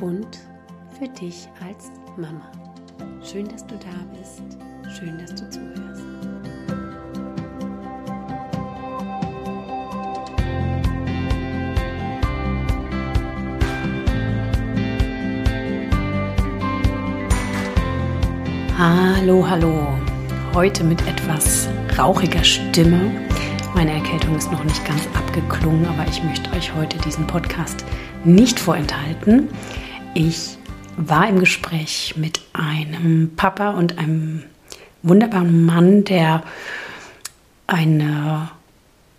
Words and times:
und 0.00 0.38
für 0.98 1.08
dich 1.08 1.48
als 1.66 1.90
Mama. 2.16 2.50
Schön, 3.22 3.48
dass 3.48 3.66
du 3.66 3.74
da 3.76 4.18
bist. 4.18 4.42
Schön, 4.98 5.18
dass 5.18 5.34
du 5.34 5.48
zuhörst. 5.50 6.02
Hallo, 18.78 19.48
hallo. 19.48 19.88
Heute 20.54 20.84
mit 20.84 21.00
etwas 21.06 21.68
rauchiger 21.98 22.44
Stimme 22.44 23.26
meine 23.76 23.92
Erkältung 23.92 24.34
ist 24.34 24.50
noch 24.50 24.64
nicht 24.64 24.82
ganz 24.86 25.06
abgeklungen, 25.12 25.84
aber 25.84 26.06
ich 26.08 26.22
möchte 26.24 26.50
euch 26.56 26.74
heute 26.74 26.96
diesen 26.96 27.26
Podcast 27.26 27.84
nicht 28.24 28.58
vorenthalten. 28.58 29.50
Ich 30.18 30.56
war 30.96 31.28
im 31.28 31.40
Gespräch 31.40 32.14
mit 32.16 32.40
einem 32.54 33.32
Papa 33.36 33.72
und 33.72 33.98
einem 33.98 34.44
wunderbaren 35.02 35.66
Mann, 35.66 36.04
der 36.04 36.42
eine, 37.66 38.48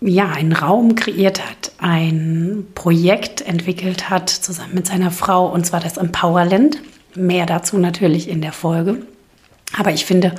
ja, 0.02 0.32
einen 0.32 0.54
Raum 0.54 0.96
kreiert 0.96 1.48
hat, 1.48 1.72
ein 1.78 2.66
Projekt 2.74 3.42
entwickelt 3.42 4.10
hat, 4.10 4.32
zusammen 4.32 4.74
mit 4.74 4.88
seiner 4.88 5.12
Frau, 5.12 5.46
und 5.46 5.68
zwar 5.68 5.82
das 5.82 5.98
Empowerland. 5.98 6.82
Mehr 7.14 7.46
dazu 7.46 7.78
natürlich 7.78 8.28
in 8.28 8.42
der 8.42 8.52
Folge. 8.52 9.04
Aber 9.78 9.92
ich 9.92 10.04
finde, 10.04 10.34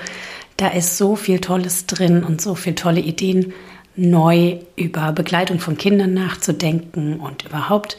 da 0.57 0.67
ist 0.67 0.99
so 0.99 1.15
viel 1.15 1.39
Tolles 1.39 1.87
drin 1.87 2.25
und 2.25 2.41
so 2.41 2.57
viele 2.57 2.75
tolle 2.75 3.01
Ideen 3.01 3.53
neu 3.95 4.57
über 4.75 5.13
Begleitung 5.13 5.61
von 5.61 5.79
Kindern 5.79 6.15
nachzudenken 6.15 7.21
und 7.21 7.45
überhaupt 7.45 7.97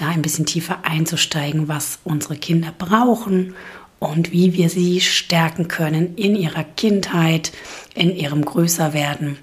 da 0.00 0.08
ein 0.08 0.22
bisschen 0.22 0.46
tiefer 0.46 0.84
einzusteigen, 0.84 1.68
was 1.68 1.98
unsere 2.04 2.36
Kinder 2.36 2.72
brauchen 2.76 3.54
und 3.98 4.32
wie 4.32 4.52
wir 4.54 4.70
sie 4.70 5.00
stärken 5.00 5.68
können 5.68 6.16
in 6.16 6.36
ihrer 6.36 6.64
Kindheit, 6.64 7.52
in 7.94 8.14
ihrem 8.14 8.44
Größerwerden. 8.44 9.38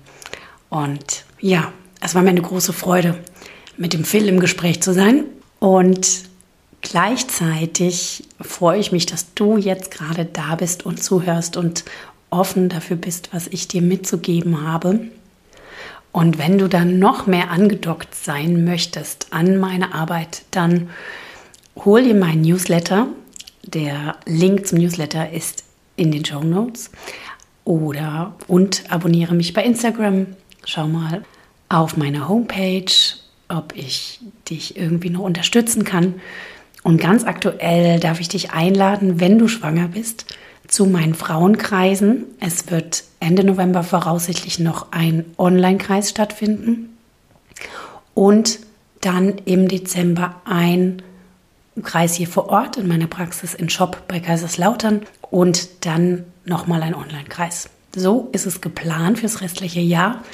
Und 0.69 1.25
ja, 1.39 1.71
es 2.01 2.15
war 2.15 2.21
mir 2.21 2.29
eine 2.29 2.41
große 2.41 2.73
Freude, 2.73 3.17
mit 3.77 3.93
dem 3.93 4.05
Phil 4.05 4.27
im 4.27 4.39
Gespräch 4.39 4.81
zu 4.81 4.93
sein. 4.93 5.25
Und 5.59 6.23
gleichzeitig 6.81 8.23
freue 8.39 8.79
ich 8.79 8.91
mich, 8.91 9.05
dass 9.05 9.33
du 9.33 9.57
jetzt 9.57 9.91
gerade 9.91 10.25
da 10.25 10.55
bist 10.55 10.85
und 10.85 11.03
zuhörst 11.03 11.57
und 11.57 11.83
offen 12.29 12.69
dafür 12.69 12.97
bist, 12.97 13.29
was 13.31 13.47
ich 13.47 13.67
dir 13.67 13.81
mitzugeben 13.81 14.61
habe. 14.67 15.07
Und 16.15 16.37
wenn 16.37 16.57
du 16.57 16.69
dann 16.69 16.97
noch 16.97 17.27
mehr 17.27 17.51
angedockt 17.51 18.15
sein 18.15 18.63
möchtest 18.63 19.33
an 19.33 19.57
meine 19.57 19.93
Arbeit, 19.93 20.43
dann 20.49 20.89
hol 21.75 22.03
dir 22.03 22.15
meinen 22.15 22.39
Newsletter. 22.39 23.07
Der 23.63 24.15
Link 24.25 24.65
zum 24.65 24.77
Newsletter 24.77 25.33
ist 25.33 25.65
in 25.97 26.13
den 26.13 26.23
Show 26.23 26.39
Notes. 26.39 26.89
Oder 27.65 28.33
und 28.47 28.89
abonniere 28.89 29.35
mich 29.35 29.51
bei 29.51 29.65
Instagram. 29.65 30.27
Schau 30.63 30.87
mal 30.87 31.23
auf 31.67 31.97
meiner 31.97 32.29
Homepage, 32.29 32.85
ob 33.49 33.75
ich 33.75 34.21
dich 34.49 34.77
irgendwie 34.77 35.09
noch 35.09 35.23
unterstützen 35.23 35.83
kann. 35.83 36.13
Und 36.81 37.01
ganz 37.01 37.25
aktuell 37.25 37.99
darf 37.99 38.21
ich 38.21 38.29
dich 38.29 38.51
einladen, 38.51 39.19
wenn 39.19 39.37
du 39.37 39.49
schwanger 39.49 39.89
bist, 39.89 40.33
zu 40.75 40.85
meinen 40.85 41.13
Frauenkreisen. 41.13 42.25
Es 42.41 42.69
wird 42.69 43.05
Ende 43.21 43.45
November 43.45 43.81
voraussichtlich 43.81 44.59
noch 44.59 44.91
ein 44.91 45.23
Online-Kreis 45.37 46.09
stattfinden 46.09 46.97
und 48.13 48.59
dann 48.99 49.37
im 49.45 49.69
Dezember 49.69 50.41
ein 50.43 51.01
Kreis 51.81 52.15
hier 52.15 52.27
vor 52.27 52.49
Ort 52.49 52.75
in 52.75 52.89
meiner 52.89 53.07
Praxis 53.07 53.53
in 53.53 53.69
Shop 53.69 54.03
bei 54.09 54.19
Kaiserslautern 54.19 55.03
und 55.21 55.85
dann 55.85 56.25
nochmal 56.43 56.83
ein 56.83 56.93
Online-Kreis. 56.93 57.69
So 57.95 58.27
ist 58.33 58.45
es 58.45 58.59
geplant 58.59 59.19
fürs 59.19 59.39
restliche 59.39 59.79
Jahr. 59.79 60.25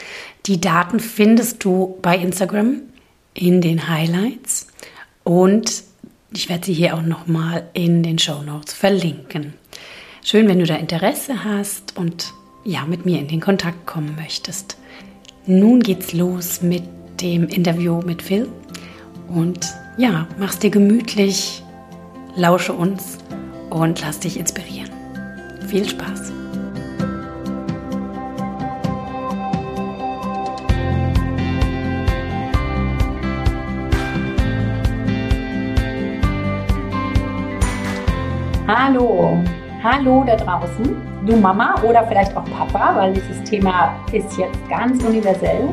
Die 0.47 0.59
Daten 0.59 0.99
findest 0.99 1.63
du 1.63 1.99
bei 2.01 2.17
Instagram 2.17 2.81
in 3.35 3.61
den 3.61 3.87
Highlights 3.87 4.69
und 5.23 5.83
ich 6.33 6.49
werde 6.49 6.65
sie 6.65 6.73
hier 6.73 6.95
auch 6.95 7.03
nochmal 7.03 7.69
in 7.73 8.01
den 8.01 8.17
Show 8.17 8.41
Notes 8.41 8.73
verlinken. 8.73 9.60
Schön, 10.23 10.47
wenn 10.47 10.59
du 10.59 10.65
da 10.65 10.75
Interesse 10.75 11.43
hast 11.43 11.97
und 11.97 12.31
ja, 12.63 12.85
mit 12.85 13.07
mir 13.07 13.19
in 13.19 13.27
den 13.27 13.41
Kontakt 13.41 13.87
kommen 13.87 14.15
möchtest. 14.15 14.77
Nun 15.47 15.79
geht's 15.79 16.13
los 16.13 16.61
mit 16.61 16.83
dem 17.19 17.47
Interview 17.47 18.01
mit 18.03 18.21
Phil 18.21 18.47
und 19.27 19.65
ja, 19.97 20.27
mach's 20.37 20.59
dir 20.59 20.69
gemütlich, 20.69 21.63
lausche 22.35 22.71
uns 22.71 23.17
und 23.71 23.99
lass 24.01 24.19
dich 24.19 24.37
inspirieren. 24.37 24.91
Viel 25.67 25.89
Spaß! 25.89 26.31
Hallo, 38.67 39.43
Hallo 39.83 40.23
da 40.23 40.35
draußen, 40.35 40.95
du 41.25 41.37
Mama 41.37 41.73
oder 41.81 42.05
vielleicht 42.05 42.37
auch 42.37 42.45
Papa, 42.45 42.95
weil 42.95 43.13
dieses 43.13 43.43
Thema 43.43 43.95
ist 44.13 44.37
jetzt 44.37 44.69
ganz 44.69 45.03
universell 45.03 45.69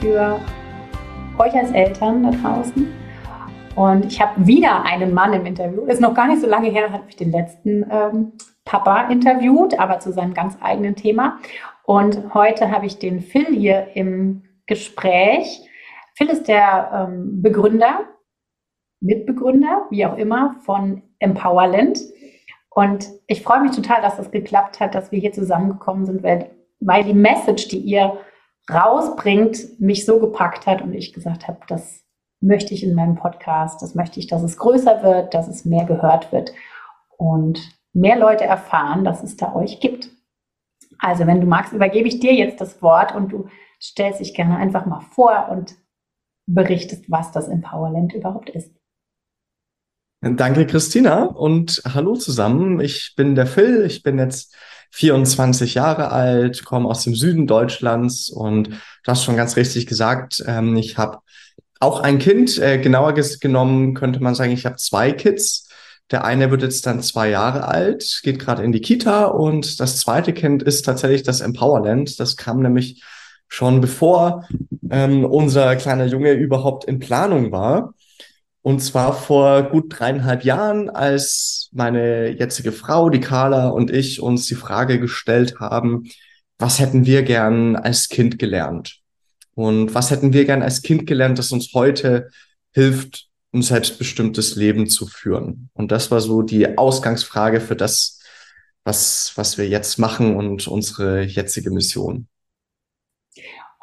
für 0.00 0.40
euch 1.36 1.52
als 1.54 1.70
Eltern 1.72 2.22
da 2.22 2.30
draußen. 2.30 2.90
Und 3.76 4.06
ich 4.06 4.18
habe 4.18 4.46
wieder 4.46 4.82
einen 4.86 5.12
Mann 5.12 5.34
im 5.34 5.44
Interview. 5.44 5.84
Ist 5.84 6.00
noch 6.00 6.14
gar 6.14 6.28
nicht 6.28 6.40
so 6.40 6.46
lange 6.46 6.70
her, 6.70 6.90
habe 6.90 7.04
ich 7.06 7.16
den 7.16 7.32
letzten 7.32 7.84
ähm, 7.90 8.32
Papa 8.64 9.08
interviewt, 9.08 9.78
aber 9.78 9.98
zu 10.00 10.10
seinem 10.10 10.32
ganz 10.32 10.56
eigenen 10.62 10.96
Thema. 10.96 11.38
Und 11.84 12.32
heute 12.32 12.70
habe 12.70 12.86
ich 12.86 12.98
den 12.98 13.20
Phil 13.20 13.48
hier 13.48 13.88
im 13.94 14.44
Gespräch. 14.66 15.68
Phil 16.14 16.30
ist 16.30 16.48
der 16.48 17.08
ähm, 17.10 17.42
Begründer, 17.42 18.06
Mitbegründer, 19.00 19.82
wie 19.90 20.06
auch 20.06 20.16
immer, 20.16 20.56
von 20.64 21.02
Empowerland. 21.18 21.98
Und 22.74 23.08
ich 23.28 23.42
freue 23.42 23.60
mich 23.60 23.70
total, 23.70 24.02
dass 24.02 24.16
das 24.16 24.32
geklappt 24.32 24.80
hat, 24.80 24.94
dass 24.94 25.12
wir 25.12 25.20
hier 25.20 25.32
zusammengekommen 25.32 26.06
sind, 26.06 26.24
weil, 26.24 26.50
weil 26.80 27.04
die 27.04 27.14
Message, 27.14 27.68
die 27.68 27.78
ihr 27.78 28.18
rausbringt, 28.70 29.80
mich 29.80 30.04
so 30.04 30.18
gepackt 30.18 30.66
hat 30.66 30.82
und 30.82 30.92
ich 30.92 31.12
gesagt 31.12 31.46
habe, 31.46 31.60
das 31.68 32.02
möchte 32.40 32.74
ich 32.74 32.82
in 32.82 32.94
meinem 32.94 33.14
Podcast, 33.14 33.80
das 33.80 33.94
möchte 33.94 34.18
ich, 34.18 34.26
dass 34.26 34.42
es 34.42 34.56
größer 34.56 35.04
wird, 35.04 35.34
dass 35.34 35.46
es 35.46 35.64
mehr 35.64 35.84
gehört 35.84 36.32
wird 36.32 36.52
und 37.16 37.60
mehr 37.92 38.18
Leute 38.18 38.44
erfahren, 38.44 39.04
dass 39.04 39.22
es 39.22 39.36
da 39.36 39.54
euch 39.54 39.78
gibt. 39.78 40.10
Also, 40.98 41.26
wenn 41.28 41.40
du 41.40 41.46
magst, 41.46 41.72
übergebe 41.72 42.08
ich 42.08 42.18
dir 42.18 42.34
jetzt 42.34 42.60
das 42.60 42.82
Wort 42.82 43.14
und 43.14 43.30
du 43.30 43.48
stellst 43.80 44.18
dich 44.18 44.34
gerne 44.34 44.56
einfach 44.56 44.84
mal 44.84 45.00
vor 45.00 45.48
und 45.50 45.76
berichtest, 46.46 47.08
was 47.08 47.30
das 47.30 47.48
Empowerland 47.48 48.14
überhaupt 48.14 48.50
ist. 48.50 48.74
Danke, 50.26 50.66
Christina, 50.66 51.24
und 51.24 51.82
hallo 51.84 52.16
zusammen. 52.16 52.80
Ich 52.80 53.12
bin 53.14 53.34
der 53.34 53.46
Phil, 53.46 53.84
ich 53.84 54.02
bin 54.02 54.18
jetzt 54.18 54.54
24 54.92 55.74
Jahre 55.74 56.12
alt, 56.12 56.64
komme 56.64 56.88
aus 56.88 57.04
dem 57.04 57.14
Süden 57.14 57.46
Deutschlands 57.46 58.30
und 58.30 58.68
du 58.68 58.74
hast 59.06 59.22
schon 59.22 59.36
ganz 59.36 59.56
richtig 59.56 59.86
gesagt, 59.86 60.42
ähm, 60.46 60.76
ich 60.76 60.96
habe 60.96 61.18
auch 61.78 62.00
ein 62.00 62.18
Kind, 62.18 62.58
äh, 62.58 62.78
genauer 62.78 63.12
genommen 63.12 63.92
könnte 63.92 64.20
man 64.20 64.34
sagen, 64.34 64.52
ich 64.52 64.64
habe 64.64 64.76
zwei 64.76 65.12
Kids. 65.12 65.68
Der 66.10 66.24
eine 66.24 66.50
wird 66.50 66.62
jetzt 66.62 66.86
dann 66.86 67.02
zwei 67.02 67.28
Jahre 67.28 67.68
alt, 67.68 68.20
geht 68.22 68.38
gerade 68.38 68.62
in 68.62 68.72
die 68.72 68.80
Kita 68.80 69.26
und 69.26 69.78
das 69.78 69.98
zweite 69.98 70.32
Kind 70.32 70.62
ist 70.62 70.86
tatsächlich 70.86 71.22
das 71.22 71.42
Empowerland. 71.42 72.18
Das 72.18 72.38
kam 72.38 72.62
nämlich 72.62 73.02
schon 73.48 73.82
bevor 73.82 74.48
ähm, 74.90 75.26
unser 75.26 75.76
kleiner 75.76 76.06
Junge 76.06 76.32
überhaupt 76.32 76.84
in 76.86 76.98
Planung 76.98 77.52
war. 77.52 77.92
Und 78.64 78.80
zwar 78.80 79.12
vor 79.12 79.64
gut 79.64 79.86
dreieinhalb 79.90 80.42
Jahren, 80.42 80.88
als 80.88 81.68
meine 81.72 82.30
jetzige 82.30 82.72
Frau, 82.72 83.10
die 83.10 83.20
Carla 83.20 83.68
und 83.68 83.90
ich 83.90 84.22
uns 84.22 84.46
die 84.46 84.54
Frage 84.54 84.98
gestellt 84.98 85.60
haben, 85.60 86.04
was 86.56 86.78
hätten 86.78 87.04
wir 87.04 87.24
gern 87.24 87.76
als 87.76 88.08
Kind 88.08 88.38
gelernt? 88.38 89.00
Und 89.54 89.94
was 89.94 90.10
hätten 90.10 90.32
wir 90.32 90.46
gern 90.46 90.62
als 90.62 90.80
Kind 90.80 91.06
gelernt, 91.06 91.38
das 91.38 91.52
uns 91.52 91.74
heute 91.74 92.30
hilft, 92.72 93.28
ein 93.52 93.60
selbstbestimmtes 93.60 94.56
Leben 94.56 94.88
zu 94.88 95.06
führen. 95.06 95.68
Und 95.74 95.92
das 95.92 96.10
war 96.10 96.22
so 96.22 96.40
die 96.40 96.78
Ausgangsfrage 96.78 97.60
für 97.60 97.76
das, 97.76 98.18
was, 98.82 99.32
was 99.36 99.58
wir 99.58 99.68
jetzt 99.68 99.98
machen 99.98 100.36
und 100.36 100.66
unsere 100.68 101.20
jetzige 101.20 101.70
Mission. 101.70 102.28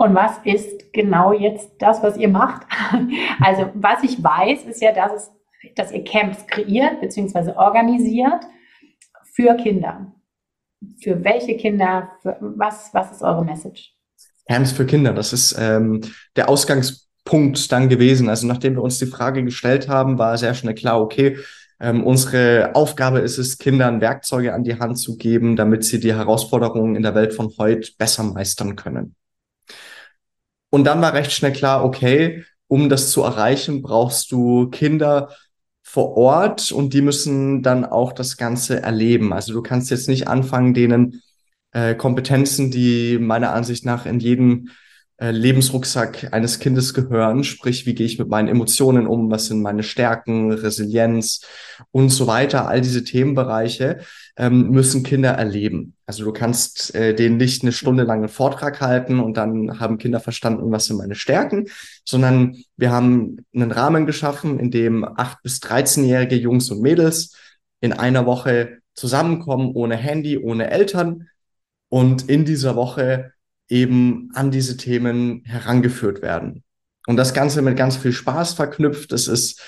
Und 0.02 0.16
was 0.16 0.40
ist 0.46 0.92
genau 0.94 1.32
jetzt 1.32 1.74
das, 1.78 2.02
was 2.02 2.18
ihr 2.18 2.28
macht? 2.28 2.66
Also, 3.40 3.70
was 3.76 4.04
ich 4.04 4.24
weiß, 4.24 4.64
ist 4.66 4.82
ja, 4.82 4.92
dass, 4.94 5.12
es, 5.12 5.32
dass 5.76 5.92
ihr 5.92 6.04
Camps 6.04 6.48
kreiert 6.48 7.02
bzw. 7.02 7.52
organisiert 7.52 8.42
für 9.36 9.56
Kinder. 9.58 10.12
Für 11.04 11.24
welche 11.24 11.56
Kinder? 11.56 12.10
Für 12.24 12.36
was, 12.40 12.90
was 12.94 13.12
ist 13.12 13.22
eure 13.22 13.46
Message? 13.46 13.94
Camps 14.50 14.72
für 14.72 14.88
Kinder, 14.88 15.14
das 15.14 15.34
ist 15.34 15.56
ähm, 15.60 16.02
der 16.36 16.50
Ausgangspunkt 16.50 17.72
dann 17.72 17.88
gewesen. 17.88 18.28
Also 18.28 18.48
nachdem 18.48 18.76
wir 18.76 18.82
uns 18.82 18.98
die 18.98 19.06
Frage 19.06 19.44
gestellt 19.44 19.88
haben, 19.88 20.18
war 20.18 20.36
sehr 20.36 20.56
schnell 20.56 20.74
klar, 20.74 21.00
okay, 21.00 21.38
ähm, 21.80 22.04
unsere 22.04 22.72
Aufgabe 22.74 23.20
ist 23.20 23.38
es, 23.38 23.60
Kindern 23.60 24.02
Werkzeuge 24.02 24.56
an 24.56 24.64
die 24.64 24.80
Hand 24.80 24.98
zu 24.98 25.18
geben, 25.18 25.56
damit 25.56 25.84
sie 25.84 26.00
die 26.00 26.16
Herausforderungen 26.16 26.96
in 26.96 27.04
der 27.04 27.14
Welt 27.14 27.34
von 27.36 27.54
heute 27.60 27.92
besser 28.00 28.24
meistern 28.24 28.76
können. 28.76 29.16
Und 30.72 30.86
dann 30.86 31.02
war 31.02 31.14
recht 31.14 31.32
schnell 31.32 31.54
klar, 31.54 31.86
okay, 31.86 32.44
um 32.68 32.90
das 32.90 33.12
zu 33.12 33.22
erreichen, 33.22 33.84
brauchst 33.84 34.32
du 34.32 34.70
Kinder 34.70 35.30
vor 35.84 36.16
Ort 36.18 36.72
und 36.72 36.94
die 36.94 37.02
müssen 37.02 37.62
dann 37.62 37.84
auch 37.86 38.14
das 38.14 38.38
Ganze 38.38 38.82
erleben. 38.82 39.34
Also 39.34 39.54
du 39.54 39.62
kannst 39.62 39.92
jetzt 39.92 40.08
nicht 40.08 40.30
anfangen, 40.30 40.74
denen 40.74 41.22
äh, 41.74 41.96
Kompetenzen, 41.96 42.72
die 42.72 43.18
meiner 43.20 43.54
Ansicht 43.54 43.86
nach 43.86 44.06
in 44.06 44.20
jedem 44.20 44.70
Lebensrucksack 45.30 46.30
eines 46.34 46.58
Kindes 46.58 46.96
gehören. 46.96 47.44
Sprich, 47.44 47.86
wie 47.86 47.94
gehe 47.94 48.08
ich 48.08 48.18
mit 48.18 48.28
meinen 48.28 48.48
Emotionen 48.48 49.06
um? 49.06 49.30
Was 49.30 49.46
sind 49.46 49.62
meine 49.62 49.84
Stärken, 49.84 50.52
Resilienz 50.52 51.42
und 51.92 52.10
so 52.10 52.26
weiter? 52.26 52.68
All 52.68 52.82
diese 52.82 53.04
Themenbereiche 53.04 54.00
ähm, 54.36 54.72
müssen 54.72 55.04
Kinder 55.04 55.30
erleben. 55.30 55.94
Also 56.08 56.26
du 56.26 56.34
kannst 56.34 56.96
äh, 56.96 57.14
denen 57.14 57.38
nicht 57.38 57.62
eine 57.62 57.72
Stunde 57.72 58.04
lang 58.04 58.20
einen 58.20 58.30
Vortrag 58.30 58.82
halten 58.82 59.20
und 59.20 59.38
dann 59.38 59.80
haben 59.80 60.00
Kinder 60.00 60.20
verstanden, 60.20 60.72
was 60.72 60.86
sind 60.86 60.98
meine 60.98 61.16
Stärken, 61.16 61.68
sondern 62.04 62.56
wir 62.78 62.92
haben 62.92 63.46
einen 63.54 63.72
Rahmen 63.72 64.08
geschaffen, 64.08 64.58
in 64.60 64.72
dem 64.72 65.04
acht 65.04 65.44
bis 65.44 65.60
13-jährige 65.60 66.36
Jungs 66.36 66.72
und 66.72 66.82
Mädels 66.82 67.36
in 67.80 67.94
einer 67.94 68.26
Woche 68.26 68.80
zusammenkommen, 68.96 69.72
ohne 69.76 69.98
Handy, 69.98 70.40
ohne 70.40 70.72
Eltern 70.72 71.28
und 71.90 72.28
in 72.30 72.46
dieser 72.46 72.76
Woche 72.76 73.31
eben 73.72 74.30
an 74.34 74.52
diese 74.52 74.78
Themen 74.78 75.44
herangeführt 75.46 76.22
werden. 76.22 76.64
Und 77.08 77.18
das 77.18 77.34
Ganze 77.34 77.62
mit 77.62 77.78
ganz 77.78 77.96
viel 77.96 78.12
Spaß 78.12 78.54
verknüpft. 78.54 79.12
Es 79.12 79.28
ist 79.28 79.62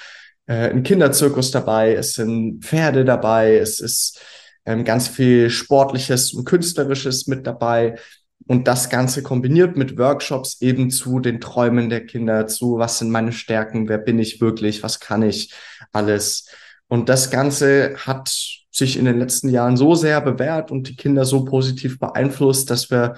äh, 0.46 0.70
ein 0.70 0.84
Kinderzirkus 0.84 1.52
dabei, 1.52 1.96
es 1.96 2.14
sind 2.14 2.64
Pferde 2.64 3.06
dabei, 3.06 3.58
es 3.58 3.80
ist 3.80 4.20
ähm, 4.66 4.84
ganz 4.84 5.08
viel 5.08 5.50
Sportliches 5.50 6.34
und 6.34 6.46
Künstlerisches 6.46 7.28
mit 7.28 7.48
dabei. 7.48 7.98
Und 8.46 8.68
das 8.68 8.90
Ganze 8.90 9.24
kombiniert 9.24 9.78
mit 9.78 9.98
Workshops 9.98 10.62
eben 10.62 10.92
zu 10.92 11.22
den 11.22 11.40
Träumen 11.40 11.90
der 11.90 12.06
Kinder, 12.06 12.46
zu 12.46 12.78
was 12.78 13.00
sind 13.00 13.10
meine 13.10 13.32
Stärken, 13.32 13.88
wer 13.88 13.98
bin 13.98 14.20
ich 14.20 14.42
wirklich, 14.42 14.84
was 14.84 15.00
kann 15.00 15.24
ich 15.24 15.54
alles. 15.94 16.50
Und 16.90 17.08
das 17.08 17.32
Ganze 17.32 17.96
hat 17.98 18.30
sich 18.70 18.98
in 18.98 19.06
den 19.06 19.18
letzten 19.18 19.48
Jahren 19.50 19.78
so 19.78 19.96
sehr 19.96 20.20
bewährt 20.20 20.72
und 20.72 20.90
die 20.90 20.96
Kinder 20.98 21.24
so 21.24 21.46
positiv 21.46 22.00
beeinflusst, 22.00 22.70
dass 22.70 22.92
wir 22.92 23.16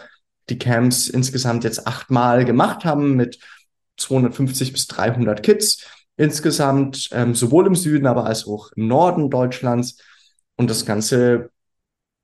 die 0.49 0.59
Camps 0.59 1.07
insgesamt 1.07 1.63
jetzt 1.63 1.87
achtmal 1.87 2.45
gemacht 2.45 2.85
haben 2.85 3.15
mit 3.15 3.39
250 3.97 4.73
bis 4.73 4.87
300 4.87 5.43
Kids 5.43 5.85
insgesamt, 6.17 7.09
ähm, 7.11 7.35
sowohl 7.35 7.67
im 7.67 7.75
Süden, 7.75 8.07
aber 8.07 8.25
als 8.25 8.47
auch 8.47 8.71
im 8.73 8.87
Norden 8.87 9.29
Deutschlands. 9.29 9.97
Und 10.55 10.69
das 10.69 10.85
Ganze 10.85 11.49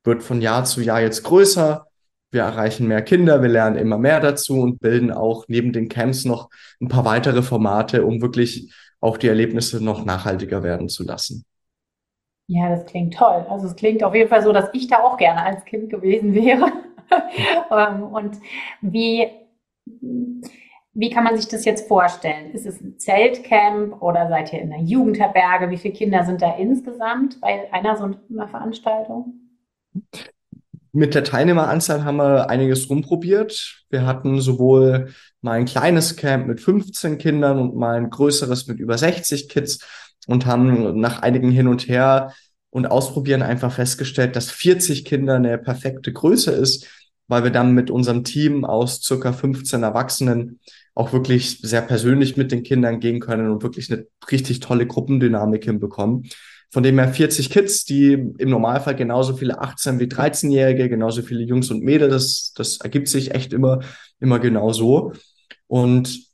wird 0.03 0.23
von 0.23 0.41
Jahr 0.41 0.63
zu 0.65 0.81
Jahr 0.81 1.01
jetzt 1.01 1.23
größer. 1.23 1.88
Wir 2.31 2.44
erreichen 2.44 2.88
mehr 2.88 3.01
Kinder, 3.01 3.41
wir 3.41 3.50
lernen 3.50 3.75
immer 3.75 3.97
mehr 3.97 4.21
dazu 4.21 4.62
und 4.62 4.79
bilden 4.79 5.12
auch 5.12 5.45
neben 5.50 5.74
den 5.74 5.89
Camps 5.89 6.24
noch 6.24 6.50
ein 6.79 6.88
paar 6.88 7.03
weitere 7.03 7.41
Formate, 7.41 8.06
um 8.06 8.21
wirklich 8.21 8.74
auch 9.01 9.17
die 9.17 9.27
Erlebnisse 9.27 9.83
noch 9.83 10.06
nachhaltiger 10.06 10.63
werden 10.63 10.88
zu 10.88 11.03
lassen. 11.03 11.44
Ja, 12.47 12.69
das 12.69 12.85
klingt 12.85 13.13
toll. 13.13 13.45
Also 13.50 13.67
es 13.67 13.75
klingt 13.75 14.03
auf 14.03 14.15
jeden 14.15 14.29
Fall 14.29 14.44
so, 14.44 14.53
dass 14.53 14.69
ich 14.74 14.88
da 14.88 15.03
auch 15.03 15.17
gerne 15.17 15.44
als 15.44 15.65
Kind 15.65 15.89
gewesen 15.89 16.33
wäre. 16.33 16.71
Ähm, 17.72 18.04
und 18.04 18.38
wie, 18.81 19.28
wie 20.94 21.10
kann 21.10 21.24
man 21.24 21.38
sich 21.38 21.48
das 21.48 21.63
jetzt 21.66 21.88
vorstellen? 21.88 22.52
Ist 22.52 22.66
es 22.66 22.81
ein 22.81 23.00
Zeltcamp 23.00 24.02
oder 24.02 24.28
seid 24.28 24.52
ihr 24.52 24.62
in 24.62 24.74
einer 24.74 24.84
Jugendherberge? 24.84 25.69
Wie 25.69 25.78
viele 25.78 25.94
Kinder 25.94 26.25
sind 26.25 26.42
da 26.42 26.56
insgesamt 26.58 27.40
bei 27.40 27.72
einer 27.72 27.96
so 27.96 28.04
einer 28.04 28.48
Veranstaltung? 28.48 29.34
Mit 30.94 31.16
der 31.16 31.24
Teilnehmeranzahl 31.24 32.04
haben 32.04 32.18
wir 32.18 32.50
einiges 32.50 32.90
rumprobiert. 32.90 33.86
Wir 33.90 34.06
hatten 34.06 34.42
sowohl 34.42 35.13
mal 35.40 35.54
ein 35.54 35.66
kleines 35.66 36.18
Camp 36.18 36.48
mit 36.48 36.60
15 36.60 37.18
Kindern 37.18 37.60
und 37.60 37.75
mal 37.75 37.96
ein 37.96 38.10
größeres 38.10 38.68
mit 38.68 38.80
über 38.80 38.98
60 38.98 39.48
Kids 39.48 39.80
und 40.28 40.46
haben 40.46 41.00
nach 41.00 41.22
einigen 41.22 41.52
Hin 41.52 41.69
und 41.69 41.88
Her 41.88 42.34
und 42.69 42.88
Ausprobieren 42.88 43.42
einfach 43.42 43.72
festgestellt, 43.72 44.36
dass 44.36 44.52
40 44.52 45.06
Kinder 45.06 45.36
eine 45.36 45.58
perfekte 45.58 46.12
Größe 46.12 46.52
ist 46.52 46.88
weil 47.31 47.45
wir 47.45 47.51
dann 47.51 47.74
mit 47.74 47.89
unserem 47.89 48.25
Team 48.25 48.66
aus 48.66 49.01
circa 49.01 49.31
15 49.31 49.83
Erwachsenen 49.83 50.60
auch 50.94 51.13
wirklich 51.13 51.60
sehr 51.62 51.81
persönlich 51.81 52.36
mit 52.36 52.51
den 52.51 52.62
Kindern 52.62 53.00
gehen 53.00 53.22
können 53.22 53.50
und 53.50 53.63
wirklich 53.63 53.89
eine 53.89 54.06
richtig 54.30 54.60
tolle 54.60 54.86
Gruppendynamik 54.86 55.63
hinbekommen. 55.63 56.30
Von 56.72 56.83
dem 56.83 57.00
her 57.00 57.07
40 57.07 57.50
Kids, 57.50 57.86
die 57.86 58.12
im 58.38 58.50
Normalfall 58.50 58.98
genauso 58.98 59.38
viele 59.38 59.62
18 59.62 60.01
wie 60.01 60.07
13-Jährige, 60.07 60.89
genauso 60.89 61.22
viele 61.22 61.44
Jungs 61.44 61.72
und 61.72 61.83
Mädels, 61.83 62.12
das, 62.12 62.54
das 62.54 62.81
ergibt 62.81 63.07
sich 63.07 63.34
echt 63.34 63.54
immer, 63.54 63.80
immer 64.19 64.39
genau 64.39 64.74
so. 64.74 65.13
Und 65.68 66.27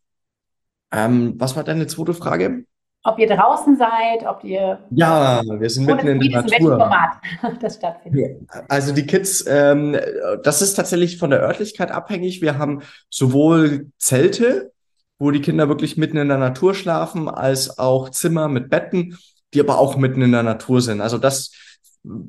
ähm, 0.91 1.35
was 1.37 1.55
war 1.55 1.63
deine 1.63 1.85
zweite 1.85 2.15
Frage? 2.15 2.65
Ob 3.07 3.19
ihr 3.19 3.27
draußen 3.27 3.77
seid, 3.77 4.27
ob 4.27 4.43
ihr. 4.43 4.79
Ja, 4.91 5.41
wir 5.45 5.69
sind 5.69 5.85
mitten 5.85 6.07
in 6.07 6.19
der 6.19 6.41
Natur. 6.41 6.77
Format 6.77 7.17
das 7.61 7.75
stattfindet. 7.75 8.41
Also 8.67 8.93
die 8.93 9.05
Kids, 9.05 9.45
ähm, 9.47 9.97
das 10.43 10.61
ist 10.61 10.73
tatsächlich 10.73 11.17
von 11.17 11.29
der 11.29 11.39
Örtlichkeit 11.39 11.91
abhängig. 11.91 12.41
Wir 12.41 12.57
haben 12.57 12.81
sowohl 13.09 13.87
Zelte, 13.97 14.73
wo 15.19 15.31
die 15.31 15.41
Kinder 15.41 15.69
wirklich 15.69 15.95
mitten 15.95 16.17
in 16.17 16.27
der 16.27 16.37
Natur 16.37 16.75
schlafen, 16.75 17.29
als 17.29 17.79
auch 17.79 18.09
Zimmer 18.09 18.49
mit 18.49 18.69
Betten, 18.69 19.17
die 19.53 19.61
aber 19.61 19.79
auch 19.79 19.95
mitten 19.95 20.21
in 20.21 20.33
der 20.33 20.43
Natur 20.43 20.81
sind. 20.81 20.99
Also 20.99 21.17
das 21.17 21.51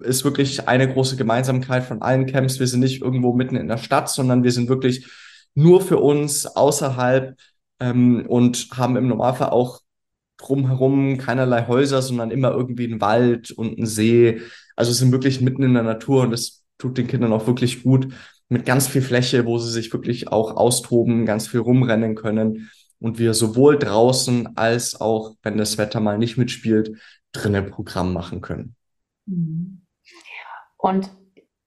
ist 0.02 0.24
wirklich 0.24 0.68
eine 0.68 0.92
große 0.92 1.16
Gemeinsamkeit 1.16 1.82
von 1.82 2.02
allen 2.02 2.26
Camps. 2.26 2.60
Wir 2.60 2.68
sind 2.68 2.80
nicht 2.80 3.02
irgendwo 3.02 3.32
mitten 3.32 3.56
in 3.56 3.68
der 3.68 3.78
Stadt, 3.78 4.08
sondern 4.08 4.44
wir 4.44 4.52
sind 4.52 4.68
wirklich 4.68 5.08
nur 5.54 5.80
für 5.80 5.98
uns 5.98 6.46
außerhalb 6.46 7.36
ähm, 7.80 8.26
und 8.28 8.68
haben 8.76 8.96
im 8.96 9.08
Normalfall 9.08 9.50
auch 9.50 9.80
drumherum 10.38 11.18
keinerlei 11.18 11.66
Häuser, 11.66 12.00
sondern 12.00 12.30
immer 12.30 12.52
irgendwie 12.52 12.86
ein 12.86 13.00
Wald 13.00 13.50
und 13.50 13.78
ein 13.78 13.86
See. 13.86 14.40
Also 14.76 14.92
sind 14.92 15.12
wirklich 15.12 15.40
mitten 15.40 15.62
in 15.62 15.74
der 15.74 15.82
Natur 15.82 16.22
und 16.22 16.30
das 16.30 16.64
tut 16.78 16.96
den 16.96 17.08
Kindern 17.08 17.32
auch 17.32 17.46
wirklich 17.46 17.82
gut 17.82 18.14
mit 18.48 18.64
ganz 18.64 18.88
viel 18.88 19.02
Fläche, 19.02 19.44
wo 19.44 19.58
sie 19.58 19.70
sich 19.70 19.92
wirklich 19.92 20.28
auch 20.28 20.56
austoben, 20.56 21.26
ganz 21.26 21.48
viel 21.48 21.60
rumrennen 21.60 22.14
können 22.14 22.70
und 23.00 23.18
wir 23.18 23.34
sowohl 23.34 23.78
draußen 23.78 24.56
als 24.56 25.00
auch, 25.00 25.34
wenn 25.42 25.58
das 25.58 25.78
Wetter 25.78 26.00
mal 26.00 26.18
nicht 26.18 26.36
mitspielt, 26.38 26.98
drinnen 27.32 27.70
Programm 27.70 28.12
machen 28.12 28.40
können. 28.40 28.74
Mhm. 29.26 29.82
Und 30.76 31.10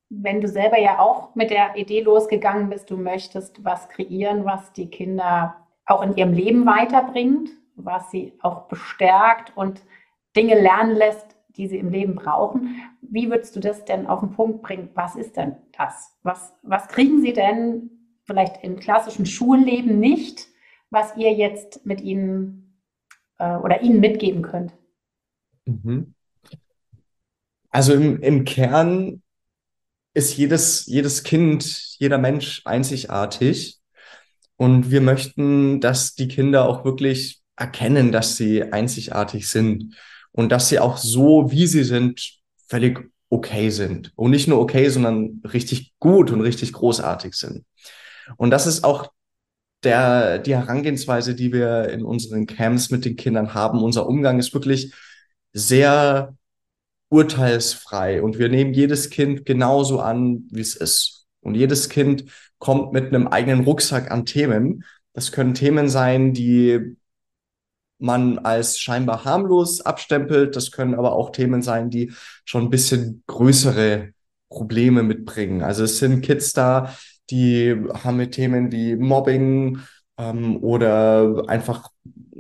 wenn 0.09 0.41
du 0.41 0.47
selber 0.47 0.79
ja 0.79 0.99
auch 0.99 1.35
mit 1.35 1.51
der 1.51 1.75
Idee 1.77 2.01
losgegangen 2.01 2.69
bist, 2.69 2.89
du 2.89 2.97
möchtest 2.97 3.63
was 3.63 3.87
kreieren, 3.89 4.45
was 4.45 4.73
die 4.73 4.89
Kinder 4.89 5.55
auch 5.85 6.01
in 6.01 6.15
ihrem 6.15 6.33
Leben 6.33 6.65
weiterbringt, 6.65 7.49
was 7.75 8.11
sie 8.11 8.33
auch 8.41 8.67
bestärkt 8.67 9.55
und 9.55 9.81
Dinge 10.35 10.59
lernen 10.59 10.95
lässt, 10.95 11.35
die 11.57 11.67
sie 11.67 11.77
im 11.77 11.89
Leben 11.89 12.15
brauchen. 12.15 12.81
Wie 13.01 13.29
würdest 13.29 13.55
du 13.55 13.59
das 13.59 13.83
denn 13.85 14.07
auf 14.07 14.21
den 14.21 14.31
Punkt 14.31 14.61
bringen? 14.61 14.89
Was 14.93 15.15
ist 15.15 15.35
denn 15.37 15.55
das? 15.77 16.15
Was, 16.23 16.53
was 16.61 16.87
kriegen 16.87 17.21
sie 17.21 17.33
denn 17.33 17.89
vielleicht 18.23 18.63
im 18.63 18.79
klassischen 18.79 19.25
Schulleben 19.25 19.99
nicht, 19.99 20.47
was 20.89 21.15
ihr 21.17 21.33
jetzt 21.33 21.85
mit 21.85 22.01
ihnen 22.01 22.79
äh, 23.37 23.57
oder 23.57 23.81
ihnen 23.81 23.99
mitgeben 23.99 24.41
könnt? 24.41 24.73
Mhm. 25.65 26.13
Also 27.69 27.93
im, 27.93 28.21
im 28.21 28.45
Kern 28.45 29.21
ist 30.13 30.35
jedes, 30.37 30.85
jedes 30.87 31.23
Kind, 31.23 31.63
jeder 31.97 32.17
Mensch 32.17 32.61
einzigartig. 32.65 33.79
Und 34.57 34.91
wir 34.91 35.01
möchten, 35.01 35.79
dass 35.79 36.15
die 36.15 36.27
Kinder 36.27 36.67
auch 36.67 36.85
wirklich 36.85 37.40
erkennen, 37.61 38.11
dass 38.11 38.35
sie 38.35 38.63
einzigartig 38.63 39.47
sind 39.47 39.95
und 40.31 40.51
dass 40.51 40.69
sie 40.69 40.79
auch 40.79 40.97
so, 40.97 41.51
wie 41.51 41.67
sie 41.67 41.83
sind, 41.83 42.39
völlig 42.67 42.99
okay 43.29 43.69
sind. 43.69 44.11
Und 44.15 44.31
nicht 44.31 44.47
nur 44.47 44.59
okay, 44.59 44.89
sondern 44.89 45.41
richtig 45.53 45.93
gut 45.99 46.31
und 46.31 46.41
richtig 46.41 46.73
großartig 46.73 47.33
sind. 47.35 47.63
Und 48.37 48.51
das 48.51 48.67
ist 48.67 48.83
auch 48.83 49.11
der, 49.83 50.39
die 50.39 50.55
Herangehensweise, 50.55 51.35
die 51.35 51.53
wir 51.53 51.89
in 51.89 52.03
unseren 52.03 52.45
Camps 52.45 52.91
mit 52.91 53.05
den 53.05 53.15
Kindern 53.15 53.53
haben, 53.53 53.81
unser 53.81 54.07
Umgang 54.07 54.39
ist 54.39 54.53
wirklich 54.53 54.93
sehr 55.53 56.35
urteilsfrei 57.09 58.21
und 58.21 58.39
wir 58.39 58.47
nehmen 58.47 58.73
jedes 58.73 59.09
Kind 59.09 59.45
genauso 59.45 59.99
an, 59.99 60.47
wie 60.49 60.61
es 60.61 60.75
ist. 60.75 61.27
Und 61.41 61.55
jedes 61.55 61.89
Kind 61.89 62.25
kommt 62.59 62.93
mit 62.93 63.07
einem 63.07 63.27
eigenen 63.27 63.63
Rucksack 63.63 64.11
an 64.11 64.25
Themen. 64.25 64.85
Das 65.13 65.31
können 65.31 65.53
Themen 65.53 65.89
sein, 65.89 66.33
die 66.33 66.95
man 68.01 68.39
als 68.39 68.79
scheinbar 68.79 69.25
harmlos 69.25 69.81
abstempelt. 69.81 70.55
Das 70.55 70.71
können 70.71 70.95
aber 70.95 71.13
auch 71.13 71.31
Themen 71.31 71.61
sein, 71.61 71.89
die 71.89 72.11
schon 72.45 72.63
ein 72.63 72.69
bisschen 72.69 73.23
größere 73.27 74.09
Probleme 74.49 75.03
mitbringen. 75.03 75.61
Also 75.63 75.83
es 75.83 75.99
sind 75.99 76.21
Kids 76.21 76.53
da, 76.53 76.93
die 77.29 77.75
haben 78.03 78.17
mit 78.17 78.33
Themen 78.33 78.71
wie 78.71 78.95
Mobbing 78.95 79.79
ähm, 80.17 80.57
oder 80.61 81.43
einfach 81.47 81.89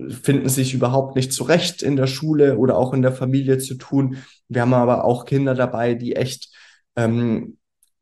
finden 0.09 0.49
sich 0.49 0.73
überhaupt 0.73 1.15
nicht 1.15 1.33
zurecht 1.33 1.81
in 1.81 1.95
der 1.95 2.07
Schule 2.07 2.57
oder 2.57 2.77
auch 2.77 2.93
in 2.93 3.01
der 3.01 3.13
Familie 3.13 3.57
zu 3.57 3.75
tun. 3.75 4.17
Wir 4.47 4.61
haben 4.61 4.73
aber 4.73 5.05
auch 5.05 5.25
Kinder 5.25 5.53
dabei, 5.53 5.93
die 5.93 6.15
echt 6.15 6.49
ähm, 6.95 7.57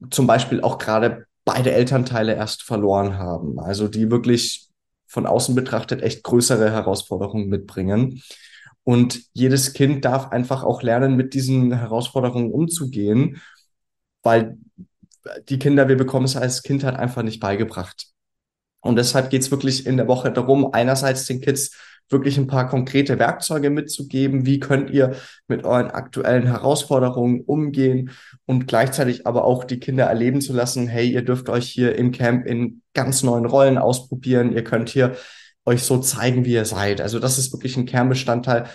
zum 0.09 0.27
Beispiel 0.27 0.61
auch 0.61 0.77
gerade 0.77 1.25
beide 1.45 1.71
Elternteile 1.71 2.35
erst 2.35 2.63
verloren 2.63 3.17
haben. 3.17 3.59
Also 3.59 3.87
die 3.87 4.11
wirklich 4.11 4.68
von 5.09 5.25
außen 5.25 5.55
betrachtet 5.55 6.01
echt 6.01 6.23
größere 6.23 6.71
Herausforderungen 6.71 7.49
mitbringen. 7.49 8.21
Und 8.83 9.23
jedes 9.33 9.73
Kind 9.73 10.05
darf 10.05 10.31
einfach 10.31 10.63
auch 10.63 10.81
lernen, 10.81 11.15
mit 11.15 11.33
diesen 11.33 11.73
Herausforderungen 11.73 12.51
umzugehen, 12.51 13.41
weil 14.23 14.57
die 15.49 15.59
Kinder, 15.59 15.89
wir 15.89 15.97
bekommen 15.97 16.25
es 16.25 16.35
als 16.35 16.63
Kind 16.63 16.83
halt 16.83 16.95
einfach 16.95 17.23
nicht 17.23 17.39
beigebracht. 17.39 18.07
Und 18.81 18.95
deshalb 18.95 19.29
geht 19.29 19.41
es 19.41 19.51
wirklich 19.51 19.85
in 19.85 19.97
der 19.97 20.07
Woche 20.07 20.31
darum, 20.31 20.73
einerseits 20.73 21.25
den 21.25 21.41
Kids 21.41 21.75
wirklich 22.09 22.37
ein 22.37 22.47
paar 22.47 22.67
konkrete 22.67 23.19
Werkzeuge 23.19 23.69
mitzugeben. 23.69 24.45
Wie 24.45 24.59
könnt 24.59 24.89
ihr 24.89 25.15
mit 25.47 25.63
euren 25.63 25.91
aktuellen 25.91 26.45
Herausforderungen 26.45 27.41
umgehen 27.41 28.11
und 28.45 28.67
gleichzeitig 28.67 29.27
aber 29.27 29.45
auch 29.45 29.63
die 29.63 29.79
Kinder 29.79 30.05
erleben 30.05 30.41
zu 30.41 30.53
lassen, 30.53 30.87
hey, 30.87 31.09
ihr 31.09 31.23
dürft 31.23 31.49
euch 31.49 31.69
hier 31.69 31.95
im 31.95 32.11
Camp 32.11 32.45
in 32.45 32.81
ganz 32.93 33.23
neuen 33.23 33.45
Rollen 33.45 33.77
ausprobieren. 33.77 34.53
Ihr 34.53 34.63
könnt 34.63 34.89
hier 34.89 35.15
euch 35.65 35.83
so 35.83 35.99
zeigen, 35.99 36.45
wie 36.45 36.53
ihr 36.53 36.65
seid. 36.65 37.01
Also 37.01 37.19
das 37.19 37.37
ist 37.37 37.53
wirklich 37.53 37.77
ein 37.77 37.85
Kernbestandteil. 37.85 38.65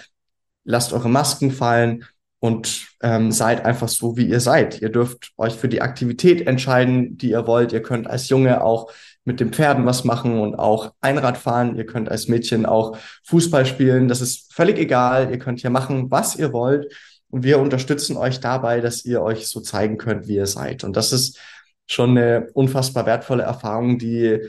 Lasst 0.65 0.93
eure 0.93 1.09
Masken 1.09 1.51
fallen 1.51 2.05
und 2.39 2.89
ähm, 3.03 3.33
seid 3.33 3.65
einfach 3.65 3.89
so, 3.89 4.17
wie 4.17 4.27
ihr 4.27 4.41
seid. 4.41 4.81
Ihr 4.81 4.91
dürft 4.91 5.33
euch 5.39 5.55
für 5.55 5.69
die 5.69 5.83
Aktivität 5.83 6.47
entscheiden, 6.47 7.17
die 7.17 7.31
ihr 7.31 7.47
wollt. 7.47 7.73
Ihr 7.73 7.83
könnt 7.83 8.07
als 8.07 8.29
Junge 8.29 8.63
auch 8.63 8.93
mit 9.25 9.41
den 9.41 9.53
Pferden 9.53 9.87
was 9.87 10.05
machen 10.05 10.39
und 10.39 10.55
auch 10.55 10.93
Einrad 11.01 11.39
fahren. 11.39 11.77
Ihr 11.77 11.87
könnt 11.87 12.11
als 12.11 12.29
Mädchen 12.29 12.67
auch 12.67 12.97
Fußball 13.25 13.65
spielen. 13.67 14.09
Das 14.09 14.21
ist 14.21 14.53
völlig 14.53 14.79
egal. 14.79 15.31
Ihr 15.31 15.39
könnt 15.39 15.61
hier 15.61 15.71
machen, 15.71 16.11
was 16.11 16.37
ihr 16.37 16.53
wollt. 16.53 16.93
Und 17.31 17.43
wir 17.43 17.59
unterstützen 17.59 18.17
euch 18.17 18.41
dabei, 18.41 18.81
dass 18.81 19.05
ihr 19.05 19.23
euch 19.23 19.49
so 19.49 19.61
zeigen 19.61 19.97
könnt, 19.99 20.29
wie 20.29 20.37
ihr 20.37 20.47
seid. 20.47 20.85
Und 20.85 20.97
das 20.97 21.13
ist 21.13 21.39
schon 21.87 22.11
eine 22.11 22.49
unfassbar 22.55 23.07
wertvolle 23.07 23.43
Erfahrung, 23.43 23.99
die 23.99 24.41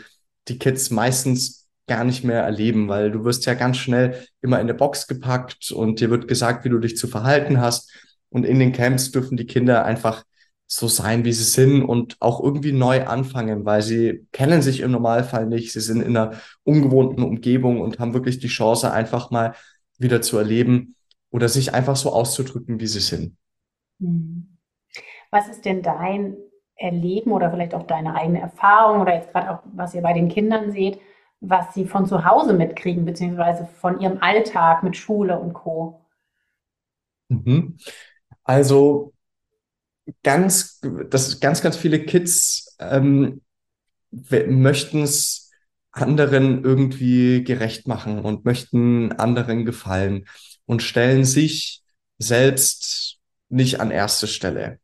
die 0.48 0.60
Kids 0.60 0.92
meistens 0.92 1.68
gar 1.88 2.04
nicht 2.04 2.24
mehr 2.24 2.42
erleben, 2.42 2.88
weil 2.88 3.12
du 3.12 3.24
wirst 3.24 3.46
ja 3.46 3.54
ganz 3.54 3.78
schnell 3.78 4.26
immer 4.42 4.58
in 4.58 4.64
eine 4.64 4.74
Box 4.74 5.08
gepackt 5.08 5.72
und 5.72 6.00
dir 6.00 6.10
wird 6.10 6.28
gesagt, 6.28 6.66
wie 6.66 6.70
du 6.70 6.80
dich 6.80 6.98
zu 6.98 7.08
verhalten 7.08 7.62
hast. 7.62 7.92
Und 8.30 8.46
in 8.46 8.60
den 8.60 8.74
Camps 8.74 9.12
dürfen 9.12 9.38
die 9.38 9.46
Kinder 9.46 9.86
einfach 9.86 10.24
so 10.68 10.88
sein, 10.88 11.26
wie 11.26 11.34
sie 11.34 11.44
sind 11.44 11.84
und 11.84 12.18
auch 12.20 12.42
irgendwie 12.42 12.72
neu 12.72 13.06
anfangen, 13.06 13.66
weil 13.66 13.82
sie 13.82 14.28
kennen 14.32 14.62
sich 14.62 14.80
im 14.80 14.92
Normalfall 14.92 15.46
nicht. 15.46 15.72
Sie 15.72 15.80
sind 15.80 16.02
in 16.02 16.18
einer 16.18 16.40
ungewohnten 16.64 17.24
Umgebung 17.24 17.82
und 17.82 18.00
haben 18.00 18.14
wirklich 18.14 18.40
die 18.40 18.48
Chance, 18.48 18.92
einfach 18.92 19.30
mal 19.30 19.54
wieder 19.98 20.22
zu 20.22 20.38
erleben 20.38 20.96
oder 21.30 21.50
sich 21.50 21.74
einfach 21.74 21.96
so 21.96 22.12
auszudrücken, 22.12 22.80
wie 22.80 22.88
sie 22.88 23.00
sind. 23.00 23.38
Hm. 24.00 24.58
Was 25.32 25.48
ist 25.50 25.66
denn 25.66 25.82
dein 25.82 26.36
Erleben 26.78 27.32
oder 27.32 27.52
vielleicht 27.52 27.74
auch 27.74 27.84
deine 27.84 28.16
eigene 28.16 28.42
Erfahrung 28.42 29.02
oder 29.02 29.16
jetzt 29.16 29.32
gerade 29.32 29.52
auch, 29.52 29.60
was 29.74 29.94
ihr 29.94 30.02
bei 30.02 30.14
den 30.14 30.30
Kindern 30.30 30.72
seht, 30.72 31.00
was 31.42 31.74
sie 31.74 31.86
von 31.86 32.06
zu 32.06 32.26
Hause 32.26 32.54
mitkriegen, 32.54 33.06
beziehungsweise 33.06 33.66
von 33.66 34.00
ihrem 34.00 34.18
Alltag 34.22 34.84
mit 34.84 34.98
Schule 34.98 35.40
und 35.40 35.54
Co. 35.54 36.02
Mhm. 37.30 37.78
Also 38.44 39.14
ganz, 40.24 40.80
dass 41.10 41.40
ganz, 41.40 41.62
ganz 41.62 41.78
viele 41.78 42.04
Kids 42.06 42.76
ähm, 42.80 43.42
möchten 44.12 45.02
es 45.02 45.52
anderen 45.92 46.64
irgendwie 46.64 47.44
gerecht 47.44 47.88
machen 47.88 48.20
und 48.20 48.46
möchten 48.46 49.14
anderen 49.14 49.66
gefallen 49.66 50.26
und 50.66 50.84
stellen 50.84 51.24
sich 51.24 51.82
selbst 52.18 53.18
nicht 53.50 53.80
an 53.80 53.92
erste 53.92 54.28
Stelle. 54.28 54.80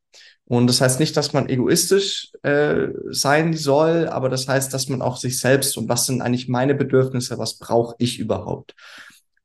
Und 0.45 0.67
das 0.67 0.81
heißt 0.81 0.99
nicht, 0.99 1.15
dass 1.15 1.33
man 1.33 1.47
egoistisch 1.47 2.31
äh, 2.43 2.87
sein 3.09 3.53
soll, 3.53 4.07
aber 4.07 4.27
das 4.27 4.47
heißt, 4.47 4.73
dass 4.73 4.89
man 4.89 5.01
auch 5.01 5.17
sich 5.17 5.39
selbst 5.39 5.77
und 5.77 5.87
was 5.87 6.05
sind 6.05 6.21
eigentlich 6.21 6.49
meine 6.49 6.75
Bedürfnisse, 6.75 7.37
was 7.37 7.57
brauche 7.57 7.95
ich 7.99 8.19
überhaupt? 8.19 8.75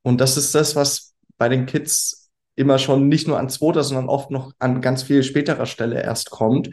Und 0.03 0.21
das 0.21 0.37
ist 0.37 0.55
das, 0.55 0.75
was 0.75 1.15
bei 1.39 1.49
den 1.49 1.67
Kids 1.67 2.26
immer 2.57 2.79
schon 2.79 3.09
nicht 3.09 3.29
nur 3.29 3.39
an 3.39 3.49
zweiter, 3.49 3.85
sondern 3.85 4.09
oft 4.09 4.31
noch 4.31 4.53
an 4.59 4.81
ganz 4.81 5.03
viel 5.03 5.23
späterer 5.23 5.67
Stelle 5.67 6.03
erst 6.03 6.31
kommt. 6.31 6.71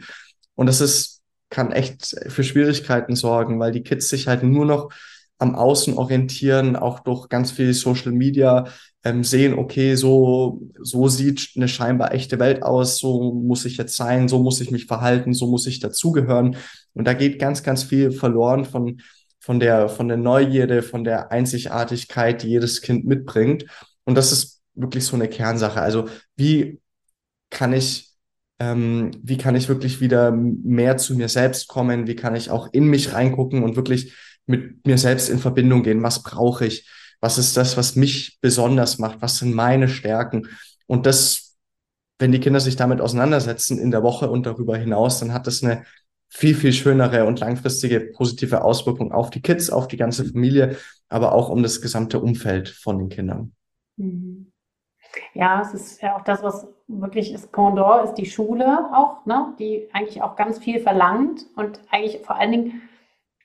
Und 0.54 0.66
das 0.66 0.80
ist, 0.80 1.20
kann 1.50 1.72
echt 1.72 2.16
für 2.28 2.42
Schwierigkeiten 2.42 3.14
sorgen, 3.14 3.60
weil 3.60 3.70
die 3.70 3.82
Kids 3.82 4.08
sich 4.08 4.26
halt 4.26 4.42
nur 4.42 4.64
noch 4.64 4.90
am 5.38 5.54
Außen 5.54 5.94
orientieren, 5.94 6.76
auch 6.76 7.00
durch 7.00 7.28
ganz 7.28 7.50
viel 7.50 7.74
Social 7.74 8.12
Media 8.12 8.66
ähm, 9.04 9.24
sehen, 9.24 9.58
okay, 9.58 9.94
so, 9.94 10.62
so 10.80 11.08
sieht 11.08 11.50
eine 11.56 11.68
scheinbar 11.68 12.14
echte 12.14 12.38
Welt 12.38 12.62
aus, 12.62 12.98
so 12.98 13.32
muss 13.34 13.64
ich 13.64 13.76
jetzt 13.76 13.96
sein, 13.96 14.28
so 14.28 14.38
muss 14.42 14.60
ich 14.60 14.70
mich 14.70 14.86
verhalten, 14.86 15.34
so 15.34 15.46
muss 15.46 15.66
ich 15.66 15.80
dazugehören. 15.80 16.56
Und 16.94 17.04
da 17.06 17.12
geht 17.12 17.38
ganz, 17.38 17.62
ganz 17.62 17.82
viel 17.82 18.12
verloren 18.12 18.64
von, 18.64 19.00
von 19.40 19.60
der, 19.60 19.88
von 19.88 20.08
der 20.08 20.16
Neugierde, 20.16 20.82
von 20.82 21.04
der 21.04 21.30
Einzigartigkeit, 21.32 22.42
die 22.42 22.48
jedes 22.48 22.80
Kind 22.80 23.04
mitbringt. 23.04 23.66
Und 24.04 24.14
das 24.14 24.32
ist 24.32 24.53
wirklich 24.74 25.04
so 25.04 25.16
eine 25.16 25.28
Kernsache. 25.28 25.80
Also 25.80 26.08
wie 26.36 26.80
kann 27.50 27.72
ich, 27.72 28.12
ähm, 28.58 29.10
wie 29.22 29.38
kann 29.38 29.56
ich 29.56 29.68
wirklich 29.68 30.00
wieder 30.00 30.32
mehr 30.32 30.96
zu 30.96 31.14
mir 31.14 31.28
selbst 31.28 31.68
kommen? 31.68 32.06
Wie 32.06 32.16
kann 32.16 32.36
ich 32.36 32.50
auch 32.50 32.68
in 32.72 32.86
mich 32.88 33.12
reingucken 33.12 33.62
und 33.62 33.76
wirklich 33.76 34.14
mit 34.46 34.86
mir 34.86 34.98
selbst 34.98 35.28
in 35.28 35.38
Verbindung 35.38 35.82
gehen? 35.82 36.02
Was 36.02 36.22
brauche 36.22 36.66
ich? 36.66 36.88
Was 37.20 37.38
ist 37.38 37.56
das, 37.56 37.76
was 37.76 37.96
mich 37.96 38.38
besonders 38.40 38.98
macht? 38.98 39.22
Was 39.22 39.38
sind 39.38 39.54
meine 39.54 39.88
Stärken? 39.88 40.48
Und 40.86 41.06
das, 41.06 41.56
wenn 42.18 42.32
die 42.32 42.40
Kinder 42.40 42.60
sich 42.60 42.76
damit 42.76 43.00
auseinandersetzen 43.00 43.78
in 43.78 43.90
der 43.90 44.02
Woche 44.02 44.30
und 44.30 44.44
darüber 44.46 44.76
hinaus, 44.76 45.20
dann 45.20 45.32
hat 45.32 45.46
das 45.46 45.62
eine 45.62 45.84
viel, 46.28 46.54
viel 46.54 46.72
schönere 46.72 47.24
und 47.26 47.38
langfristige 47.38 48.00
positive 48.00 48.62
Auswirkung 48.62 49.12
auf 49.12 49.30
die 49.30 49.40
Kids, 49.40 49.70
auf 49.70 49.86
die 49.86 49.96
ganze 49.96 50.24
Familie, 50.24 50.76
aber 51.08 51.32
auch 51.32 51.48
um 51.48 51.62
das 51.62 51.80
gesamte 51.80 52.18
Umfeld 52.20 52.68
von 52.68 52.98
den 52.98 53.08
Kindern. 53.08 53.52
Mhm. 53.96 54.52
Ja, 55.34 55.60
es 55.60 55.74
ist 55.74 56.02
ja 56.02 56.16
auch 56.16 56.22
das, 56.22 56.42
was 56.42 56.68
wirklich 56.86 57.32
ist 57.32 57.52
Pendant, 57.52 58.04
ist 58.04 58.14
die 58.14 58.26
Schule 58.26 58.88
auch, 58.92 59.24
ne? 59.26 59.54
die 59.58 59.88
eigentlich 59.92 60.22
auch 60.22 60.36
ganz 60.36 60.58
viel 60.58 60.80
verlangt 60.80 61.46
und 61.56 61.80
eigentlich 61.90 62.24
vor 62.24 62.36
allen 62.36 62.52
Dingen, 62.52 62.88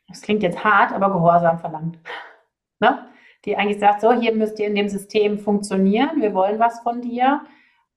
das 0.08 0.22
klingt 0.22 0.44
jetzt 0.44 0.64
hart, 0.64 0.92
aber 0.92 1.12
Gehorsam 1.12 1.60
verlangt. 1.60 1.98
ne? 2.80 3.08
Die 3.46 3.56
eigentlich 3.56 3.80
sagt, 3.80 4.02
so, 4.02 4.12
hier 4.14 4.34
müsst 4.36 4.60
ihr 4.60 4.68
in 4.68 4.76
dem 4.76 4.90
System 4.90 5.40
funktionieren, 5.40 6.22
wir 6.22 6.34
wollen 6.34 6.60
was 6.60 6.82
von 6.82 7.02
dir. 7.02 7.42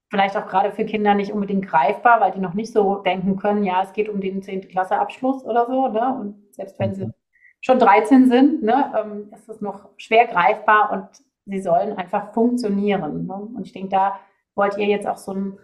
Vielleicht 0.08 0.36
auch 0.36 0.46
gerade 0.46 0.72
für 0.72 0.84
Kinder 0.84 1.14
nicht 1.14 1.32
unbedingt 1.32 1.66
greifbar, 1.66 2.20
weil 2.20 2.32
die 2.32 2.40
noch 2.40 2.52
nicht 2.52 2.72
so 2.72 2.96
denken 2.96 3.36
können, 3.38 3.64
ja, 3.64 3.82
es 3.82 3.94
geht 3.94 4.10
um 4.10 4.20
den 4.20 4.42
10. 4.42 4.68
Klasse 4.68 4.98
Abschluss 4.98 5.42
oder 5.42 5.66
so. 5.66 5.88
Ne? 5.88 6.16
Und 6.20 6.54
selbst 6.54 6.78
wenn 6.78 6.94
sie 6.94 7.06
mhm. 7.06 7.14
schon 7.62 7.78
13 7.78 8.28
sind, 8.28 8.62
ne, 8.62 8.92
ähm, 8.94 9.30
ist 9.32 9.48
es 9.48 9.62
noch 9.62 9.88
schwer 9.96 10.26
greifbar 10.26 10.92
und 10.92 11.08
sie 11.52 11.60
sollen 11.60 11.96
einfach 11.96 12.32
funktionieren. 12.32 13.26
Ne? 13.26 13.34
Und 13.34 13.66
ich 13.66 13.72
denke, 13.72 13.90
da 13.90 14.18
wollt 14.54 14.76
ihr 14.78 14.86
jetzt 14.86 15.06
auch 15.06 15.18
so 15.18 15.32
ein, 15.32 15.58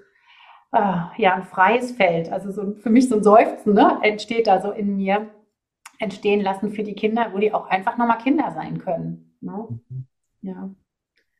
äh, 0.73 1.23
ja, 1.23 1.35
ein 1.35 1.45
freies 1.45 1.92
Feld, 1.92 2.30
also 2.30 2.50
so 2.52 2.75
für 2.75 2.90
mich 2.90 3.09
so 3.09 3.16
ein 3.16 3.23
Seufzen, 3.23 3.75
ne, 3.75 3.99
entsteht 4.02 4.47
da 4.47 4.61
so 4.61 4.71
in 4.71 4.97
mir, 4.97 5.28
entstehen 5.99 6.40
lassen 6.40 6.71
für 6.71 6.85
die 6.85 6.95
Kinder, 6.95 7.30
wo 7.33 7.38
die 7.38 7.52
auch 7.52 7.68
einfach 7.68 7.97
nochmal 7.97 8.18
Kinder 8.18 8.52
sein 8.54 8.78
können. 8.78 9.35
Ne? 9.40 9.80
Ja. 10.42 10.71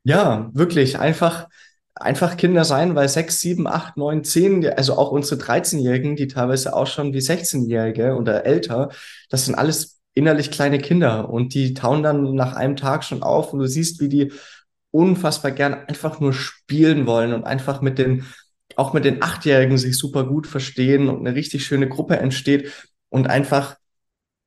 Ja, 0.03 0.51
wirklich, 0.53 0.99
einfach, 0.99 1.49
einfach 1.95 2.37
Kinder 2.37 2.65
sein, 2.65 2.95
weil 2.95 3.09
sechs, 3.09 3.41
sieben, 3.41 3.67
acht, 3.67 3.97
neun, 3.97 4.25
zehn, 4.25 4.67
also 4.67 4.95
auch 4.95 5.11
unsere 5.11 5.41
13-Jährigen, 5.41 6.17
die 6.17 6.29
teilweise 6.29 6.75
auch 6.75 6.87
schon 6.87 7.13
wie 7.13 7.19
16-Jährige 7.19 8.17
oder 8.17 8.47
älter, 8.47 8.91
das 9.29 9.45
sind 9.45 9.55
alles 9.55 9.98
innerlich 10.15 10.51
kleine 10.51 10.79
Kinder 10.79 11.31
und 11.31 11.55
die 11.55 11.75
tauen 11.75 12.03
dann 12.03 12.35
nach 12.35 12.55
einem 12.55 12.77
Tag 12.77 13.05
schon 13.05 13.23
auf 13.23 13.53
und 13.53 13.61
du 13.61 13.67
siehst, 13.67 14.01
wie 14.01 14.09
die 14.09 14.33
unfassbar 14.91 15.53
gern 15.53 15.75
einfach 15.75 16.21
nur 16.21 16.33
spielen 16.33 17.07
wollen 17.07 17.33
und 17.33 17.45
einfach 17.45 17.81
mit 17.83 17.99
den, 17.99 18.25
auch 18.77 18.93
mit 18.93 19.05
den 19.05 19.23
Achtjährigen 19.23 19.79
sich 19.79 19.97
super 19.97 20.25
gut 20.25 20.47
verstehen 20.47 21.09
und 21.09 21.27
eine 21.27 21.37
richtig 21.37 21.65
schöne 21.65 21.89
Gruppe 21.89 22.17
entsteht 22.19 22.73
und 23.11 23.29
einfach 23.29 23.77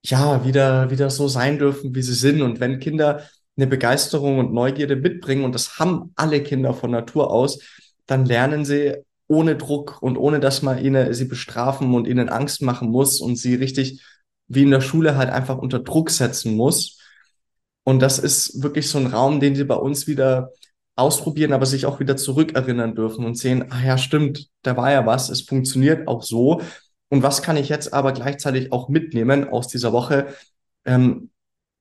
ja, 0.04 0.44
wieder, 0.46 0.90
wieder 0.90 1.10
so 1.10 1.28
sein 1.28 1.60
dürfen, 1.60 1.96
wie 1.96 2.02
sie 2.02 2.16
sind. 2.16 2.42
Und 2.42 2.60
wenn 2.60 2.80
Kinder 2.80 3.24
eine 3.58 3.68
Begeisterung 3.68 4.40
und 4.40 4.54
Neugierde 4.54 4.96
mitbringen, 4.96 5.44
und 5.44 5.54
das 5.54 5.80
haben 5.80 6.12
alle 6.16 6.42
Kinder 6.42 6.74
von 6.74 6.92
Natur 6.92 7.32
aus, 7.32 7.60
dann 8.08 8.26
lernen 8.26 8.66
sie 8.66 8.96
ohne 9.28 9.56
Druck 9.56 10.02
und 10.02 10.18
ohne, 10.18 10.40
dass 10.40 10.62
man 10.62 10.84
ihnen 10.84 11.14
sie 11.14 11.26
bestrafen 11.26 11.94
und 11.94 12.08
ihnen 12.08 12.30
Angst 12.30 12.62
machen 12.62 12.90
muss 12.90 13.22
und 13.22 13.38
sie 13.38 13.56
richtig 13.56 14.04
wie 14.54 14.64
in 14.64 14.72
der 14.72 14.82
Schule 14.82 15.18
halt 15.18 15.30
einfach 15.30 15.58
unter 15.58 15.80
Druck 15.80 16.10
setzen 16.10 16.56
muss. 16.56 17.00
Und 17.84 18.02
das 18.02 18.20
ist 18.20 18.62
wirklich 18.62 18.90
so 18.90 18.98
ein 19.00 19.08
Raum, 19.08 19.40
den 19.40 19.56
sie 19.56 19.64
bei 19.64 19.76
uns 19.76 20.08
wieder 20.08 20.52
ausprobieren, 20.96 21.54
aber 21.54 21.66
sich 21.66 21.86
auch 21.86 22.00
wieder 22.00 22.18
zurückerinnern 22.18 22.96
dürfen 22.96 23.26
und 23.26 23.38
sehen, 23.38 23.66
ah 23.72 23.84
ja, 23.84 23.98
stimmt, 23.98 24.50
da 24.62 24.78
war 24.78 24.92
ja 24.92 25.06
was, 25.06 25.30
es 25.30 25.42
funktioniert 25.42 26.08
auch 26.08 26.22
so. 26.22 26.62
Und 27.10 27.24
was 27.24 27.42
kann 27.42 27.58
ich 27.58 27.70
jetzt 27.70 27.94
aber 27.94 28.12
gleichzeitig 28.12 28.72
auch 28.72 28.90
mitnehmen 28.90 29.50
aus 29.50 29.68
dieser 29.68 29.94
Woche, 29.94 30.28
ähm, 30.86 31.30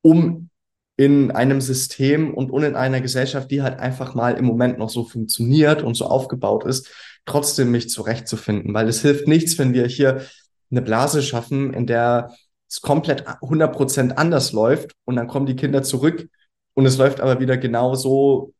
um 0.02 0.48
in 0.96 1.30
einem 1.30 1.60
System 1.60 2.34
und, 2.34 2.50
und 2.50 2.62
in 2.62 2.76
einer 2.76 3.00
Gesellschaft, 3.00 3.50
die 3.50 3.62
halt 3.62 3.78
einfach 3.78 4.14
mal 4.14 4.34
im 4.34 4.44
Moment 4.44 4.78
noch 4.78 4.90
so 4.90 5.04
funktioniert 5.04 5.82
und 5.82 5.94
so 5.94 6.06
aufgebaut 6.06 6.64
ist, 6.64 6.90
trotzdem 7.24 7.70
mich 7.70 7.88
zurechtzufinden. 7.88 8.74
Weil 8.74 8.88
es 8.88 9.02
hilft 9.02 9.26
nichts, 9.26 9.58
wenn 9.58 9.72
wir 9.72 9.86
hier 9.86 10.26
eine 10.70 10.82
Blase 10.82 11.22
schaffen, 11.22 11.72
in 11.72 11.86
der 11.86 12.34
es 12.70 12.80
komplett 12.80 13.26
100% 13.26 14.12
anders 14.12 14.52
läuft 14.52 14.94
und 15.04 15.16
dann 15.16 15.26
kommen 15.26 15.46
die 15.46 15.56
Kinder 15.56 15.82
zurück 15.82 16.28
und 16.74 16.86
es 16.86 16.98
läuft 16.98 17.20
aber 17.20 17.40
wieder 17.40 17.56
genau 17.56 17.94
so, 17.96 18.54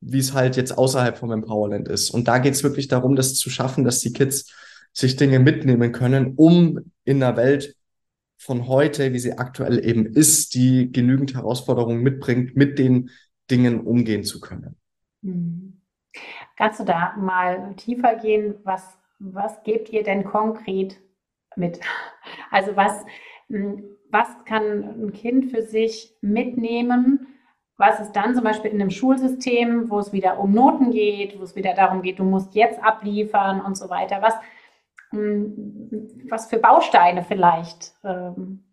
wie 0.00 0.18
es 0.18 0.32
halt 0.32 0.56
jetzt 0.56 0.76
außerhalb 0.76 1.18
vom 1.18 1.30
Empowerland 1.32 1.88
ist. 1.88 2.10
Und 2.10 2.28
da 2.28 2.38
geht 2.38 2.54
es 2.54 2.62
wirklich 2.62 2.88
darum, 2.88 3.14
das 3.14 3.34
zu 3.34 3.50
schaffen, 3.50 3.84
dass 3.84 4.00
die 4.00 4.12
Kids 4.12 4.52
sich 4.92 5.16
Dinge 5.16 5.38
mitnehmen 5.38 5.92
können, 5.92 6.34
um 6.36 6.92
in 7.04 7.22
einer 7.22 7.36
Welt 7.36 7.76
von 8.38 8.68
heute, 8.68 9.12
wie 9.12 9.18
sie 9.18 9.36
aktuell 9.36 9.84
eben 9.84 10.06
ist, 10.06 10.54
die 10.54 10.90
genügend 10.90 11.34
Herausforderungen 11.34 12.02
mitbringt, 12.02 12.56
mit 12.56 12.78
den 12.78 13.10
Dingen 13.50 13.80
umgehen 13.80 14.24
zu 14.24 14.40
können. 14.40 14.76
Mhm. 15.20 15.80
Kannst 16.56 16.80
du 16.80 16.84
da 16.84 17.14
mal 17.18 17.74
tiefer 17.76 18.16
gehen? 18.16 18.54
Was, 18.64 18.98
was 19.18 19.62
gebt 19.62 19.90
ihr 19.90 20.02
denn 20.02 20.24
konkret 20.24 20.98
mit? 21.56 21.80
Also 22.50 22.76
was, 22.76 23.04
hm, 23.48 23.84
was 24.10 24.28
kann 24.44 24.82
ein 24.82 25.12
Kind 25.12 25.50
für 25.50 25.62
sich 25.62 26.16
mitnehmen? 26.20 27.28
Was 27.76 28.00
ist 28.00 28.12
dann 28.12 28.34
zum 28.34 28.44
Beispiel 28.44 28.70
in 28.70 28.80
einem 28.80 28.90
Schulsystem, 28.90 29.90
wo 29.90 29.98
es 29.98 30.12
wieder 30.12 30.38
um 30.38 30.52
Noten 30.52 30.90
geht, 30.90 31.38
wo 31.38 31.42
es 31.42 31.56
wieder 31.56 31.74
darum 31.74 32.02
geht, 32.02 32.18
du 32.18 32.24
musst 32.24 32.54
jetzt 32.54 32.82
abliefern 32.82 33.60
und 33.60 33.76
so 33.76 33.90
weiter? 33.90 34.22
Was, 34.22 34.34
hm, 35.10 36.24
was 36.30 36.46
für 36.48 36.58
Bausteine 36.58 37.22
vielleicht 37.22 37.92
ähm, 38.04 38.64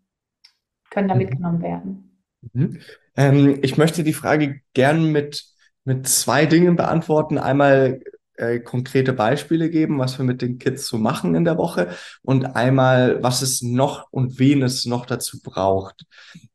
können 0.90 1.08
da 1.08 1.14
mhm. 1.14 1.20
mitgenommen 1.20 1.62
werden? 1.62 2.20
Mhm. 2.52 2.80
Ähm, 3.16 3.58
ich 3.62 3.76
möchte 3.76 4.04
die 4.04 4.12
Frage 4.12 4.60
gern 4.72 5.12
mit, 5.12 5.44
mit 5.84 6.08
zwei 6.08 6.46
Dingen 6.46 6.76
beantworten. 6.76 7.38
Einmal 7.38 8.00
äh, 8.36 8.60
konkrete 8.60 9.12
Beispiele 9.12 9.70
geben, 9.70 9.98
was 9.98 10.18
wir 10.18 10.24
mit 10.24 10.42
den 10.42 10.58
Kids 10.58 10.86
so 10.86 10.98
machen 10.98 11.34
in 11.34 11.44
der 11.44 11.58
Woche 11.58 11.88
und 12.22 12.56
einmal, 12.56 13.22
was 13.22 13.42
es 13.42 13.62
noch 13.62 14.10
und 14.10 14.38
wen 14.38 14.62
es 14.62 14.86
noch 14.86 15.06
dazu 15.06 15.40
braucht. 15.42 16.04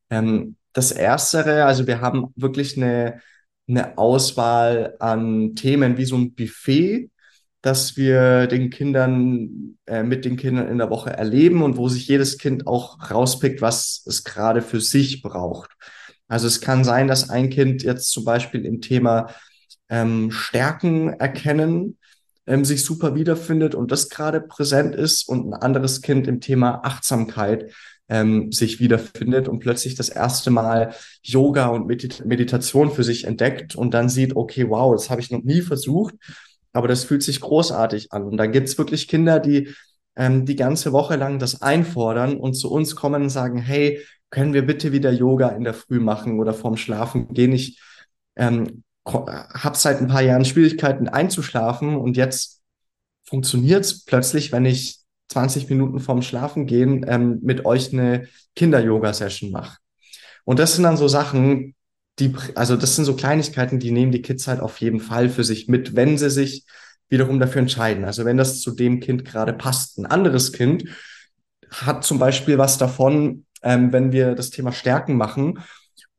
Ähm, 0.09 0.55
das 0.73 0.91
Erstere, 0.91 1.65
also 1.65 1.87
wir 1.87 2.01
haben 2.01 2.33
wirklich 2.35 2.77
eine, 2.77 3.21
eine 3.67 3.97
Auswahl 3.97 4.95
an 4.99 5.55
Themen 5.55 5.97
wie 5.97 6.05
so 6.05 6.15
ein 6.17 6.33
Buffet, 6.35 7.09
dass 7.61 7.97
wir 7.97 8.47
den 8.47 8.69
Kindern, 8.69 9.77
äh, 9.85 10.03
mit 10.03 10.25
den 10.25 10.37
Kindern 10.37 10.69
in 10.69 10.77
der 10.77 10.89
Woche 10.89 11.11
erleben 11.11 11.61
und 11.61 11.77
wo 11.77 11.89
sich 11.89 12.07
jedes 12.07 12.37
Kind 12.37 12.67
auch 12.67 13.11
rauspickt, 13.11 13.61
was 13.61 14.03
es 14.05 14.23
gerade 14.23 14.61
für 14.61 14.79
sich 14.79 15.21
braucht. 15.21 15.71
Also 16.27 16.47
es 16.47 16.61
kann 16.61 16.83
sein, 16.83 17.07
dass 17.07 17.29
ein 17.29 17.49
Kind 17.49 17.83
jetzt 17.83 18.11
zum 18.11 18.23
Beispiel 18.23 18.65
im 18.65 18.81
Thema 18.81 19.33
ähm, 19.89 20.31
Stärken 20.31 21.09
erkennen 21.13 21.97
ähm, 22.47 22.65
sich 22.65 22.83
super 22.83 23.15
wiederfindet 23.15 23.75
und 23.75 23.91
das 23.91 24.09
gerade 24.09 24.41
präsent 24.41 24.95
ist 24.95 25.27
und 25.27 25.49
ein 25.49 25.53
anderes 25.53 26.01
Kind 26.01 26.27
im 26.27 26.41
Thema 26.41 26.81
Achtsamkeit 26.83 27.71
ähm, 28.07 28.51
sich 28.51 28.79
wiederfindet 28.79 29.47
und 29.47 29.59
plötzlich 29.59 29.95
das 29.95 30.09
erste 30.09 30.51
Mal 30.51 30.95
Yoga 31.23 31.67
und 31.67 31.87
Medit 31.87 32.25
Meditation 32.25 32.91
für 32.91 33.03
sich 33.03 33.25
entdeckt 33.25 33.75
und 33.75 33.93
dann 33.93 34.09
sieht, 34.09 34.35
okay, 34.35 34.69
wow, 34.69 34.93
das 34.93 35.09
habe 35.09 35.21
ich 35.21 35.31
noch 35.31 35.43
nie 35.43 35.61
versucht 35.61 36.15
aber 36.73 36.87
das 36.87 37.03
fühlt 37.03 37.23
sich 37.23 37.41
großartig 37.41 38.11
an. 38.11 38.23
Und 38.23 38.37
dann 38.37 38.51
gibt 38.51 38.67
es 38.67 38.77
wirklich 38.77 39.07
Kinder, 39.07 39.39
die 39.39 39.69
ähm, 40.15 40.45
die 40.45 40.55
ganze 40.55 40.91
Woche 40.91 41.15
lang 41.15 41.39
das 41.39 41.61
einfordern 41.61 42.37
und 42.37 42.53
zu 42.53 42.71
uns 42.71 42.95
kommen 42.95 43.23
und 43.23 43.29
sagen, 43.29 43.59
hey, 43.59 44.01
können 44.29 44.53
wir 44.53 44.65
bitte 44.65 44.91
wieder 44.91 45.11
Yoga 45.11 45.49
in 45.49 45.63
der 45.63 45.73
Früh 45.73 45.99
machen 45.99 46.39
oder 46.39 46.53
vorm 46.53 46.77
Schlafen 46.77 47.33
gehen? 47.33 47.53
Ich 47.53 47.79
ähm, 48.35 48.83
habe 49.13 49.77
seit 49.77 49.99
ein 49.99 50.07
paar 50.07 50.21
Jahren 50.21 50.45
Schwierigkeiten 50.45 51.07
einzuschlafen 51.07 51.95
und 51.95 52.17
jetzt 52.17 52.61
funktioniert 53.23 53.85
es 53.85 54.05
plötzlich, 54.05 54.51
wenn 54.51 54.65
ich 54.65 54.99
20 55.29 55.69
Minuten 55.69 55.99
vorm 55.99 56.21
Schlafen 56.21 56.65
gehen 56.65 57.05
ähm, 57.07 57.39
mit 57.41 57.65
euch 57.65 57.93
eine 57.93 58.27
Kinder-Yoga-Session 58.55 59.51
mache. 59.51 59.77
Und 60.43 60.59
das 60.59 60.73
sind 60.73 60.83
dann 60.83 60.97
so 60.97 61.07
Sachen, 61.07 61.75
die, 62.17 62.33
also 62.55 62.75
das 62.75 62.95
sind 62.95 63.05
so 63.05 63.15
Kleinigkeiten, 63.15 63.79
die 63.79 63.91
nehmen 63.91 64.11
die 64.11 64.21
Kids 64.21 64.47
halt 64.47 64.59
auf 64.59 64.79
jeden 64.81 64.99
Fall 64.99 65.29
für 65.29 65.43
sich 65.43 65.67
mit, 65.67 65.95
wenn 65.95 66.17
sie 66.17 66.31
sich 66.31 66.65
wiederum 67.07 67.39
dafür 67.39 67.61
entscheiden. 67.61 68.05
Also 68.05 68.25
wenn 68.25 68.37
das 68.37 68.61
zu 68.61 68.71
dem 68.71 68.99
Kind 68.99 69.25
gerade 69.25 69.53
passt. 69.53 69.97
Ein 69.97 70.05
anderes 70.05 70.51
Kind 70.51 70.85
hat 71.69 72.03
zum 72.03 72.19
Beispiel 72.19 72.57
was 72.57 72.77
davon, 72.77 73.45
ähm, 73.61 73.93
wenn 73.93 74.11
wir 74.11 74.35
das 74.35 74.49
Thema 74.49 74.71
Stärken 74.71 75.15
machen 75.15 75.59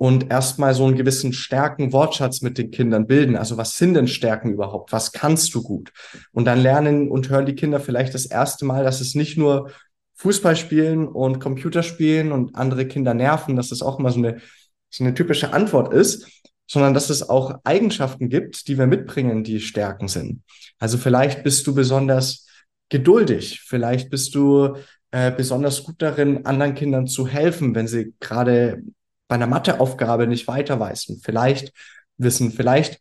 und 0.00 0.30
erstmal 0.30 0.72
so 0.72 0.86
einen 0.86 0.96
gewissen 0.96 1.34
Stärken-Wortschatz 1.34 2.40
mit 2.40 2.56
den 2.56 2.70
Kindern 2.70 3.06
bilden. 3.06 3.36
Also 3.36 3.58
was 3.58 3.76
sind 3.76 3.92
denn 3.92 4.08
Stärken 4.08 4.50
überhaupt? 4.50 4.92
Was 4.92 5.12
kannst 5.12 5.54
du 5.54 5.62
gut? 5.62 5.92
Und 6.32 6.46
dann 6.46 6.58
lernen 6.58 7.10
und 7.10 7.28
hören 7.28 7.44
die 7.44 7.54
Kinder 7.54 7.80
vielleicht 7.80 8.14
das 8.14 8.24
erste 8.24 8.64
Mal, 8.64 8.82
dass 8.82 9.02
es 9.02 9.14
nicht 9.14 9.36
nur 9.36 9.70
Fußball 10.14 10.56
spielen 10.56 11.06
und 11.06 11.38
Computerspielen 11.38 12.32
und 12.32 12.54
andere 12.54 12.86
Kinder 12.86 13.12
nerven, 13.12 13.56
dass 13.56 13.68
das 13.68 13.82
auch 13.82 13.98
immer 13.98 14.10
so 14.10 14.20
eine 14.20 14.40
so 14.88 15.04
eine 15.04 15.12
typische 15.12 15.52
Antwort 15.52 15.92
ist, 15.92 16.26
sondern 16.66 16.94
dass 16.94 17.10
es 17.10 17.28
auch 17.28 17.60
Eigenschaften 17.64 18.30
gibt, 18.30 18.68
die 18.68 18.78
wir 18.78 18.86
mitbringen, 18.86 19.44
die 19.44 19.60
Stärken 19.60 20.08
sind. 20.08 20.42
Also 20.78 20.96
vielleicht 20.96 21.44
bist 21.44 21.66
du 21.66 21.74
besonders 21.74 22.46
geduldig, 22.88 23.60
vielleicht 23.66 24.08
bist 24.08 24.34
du 24.34 24.76
äh, 25.10 25.30
besonders 25.30 25.84
gut 25.84 26.00
darin, 26.00 26.46
anderen 26.46 26.74
Kindern 26.74 27.06
zu 27.06 27.26
helfen, 27.26 27.74
wenn 27.74 27.86
sie 27.86 28.14
gerade 28.18 28.82
bei 29.30 29.36
einer 29.36 29.46
Matheaufgabe 29.46 30.26
nicht 30.26 30.48
weiter 30.48 30.80
weißen. 30.80 31.20
Vielleicht 31.22 31.72
wissen, 32.18 32.50
vielleicht 32.50 33.00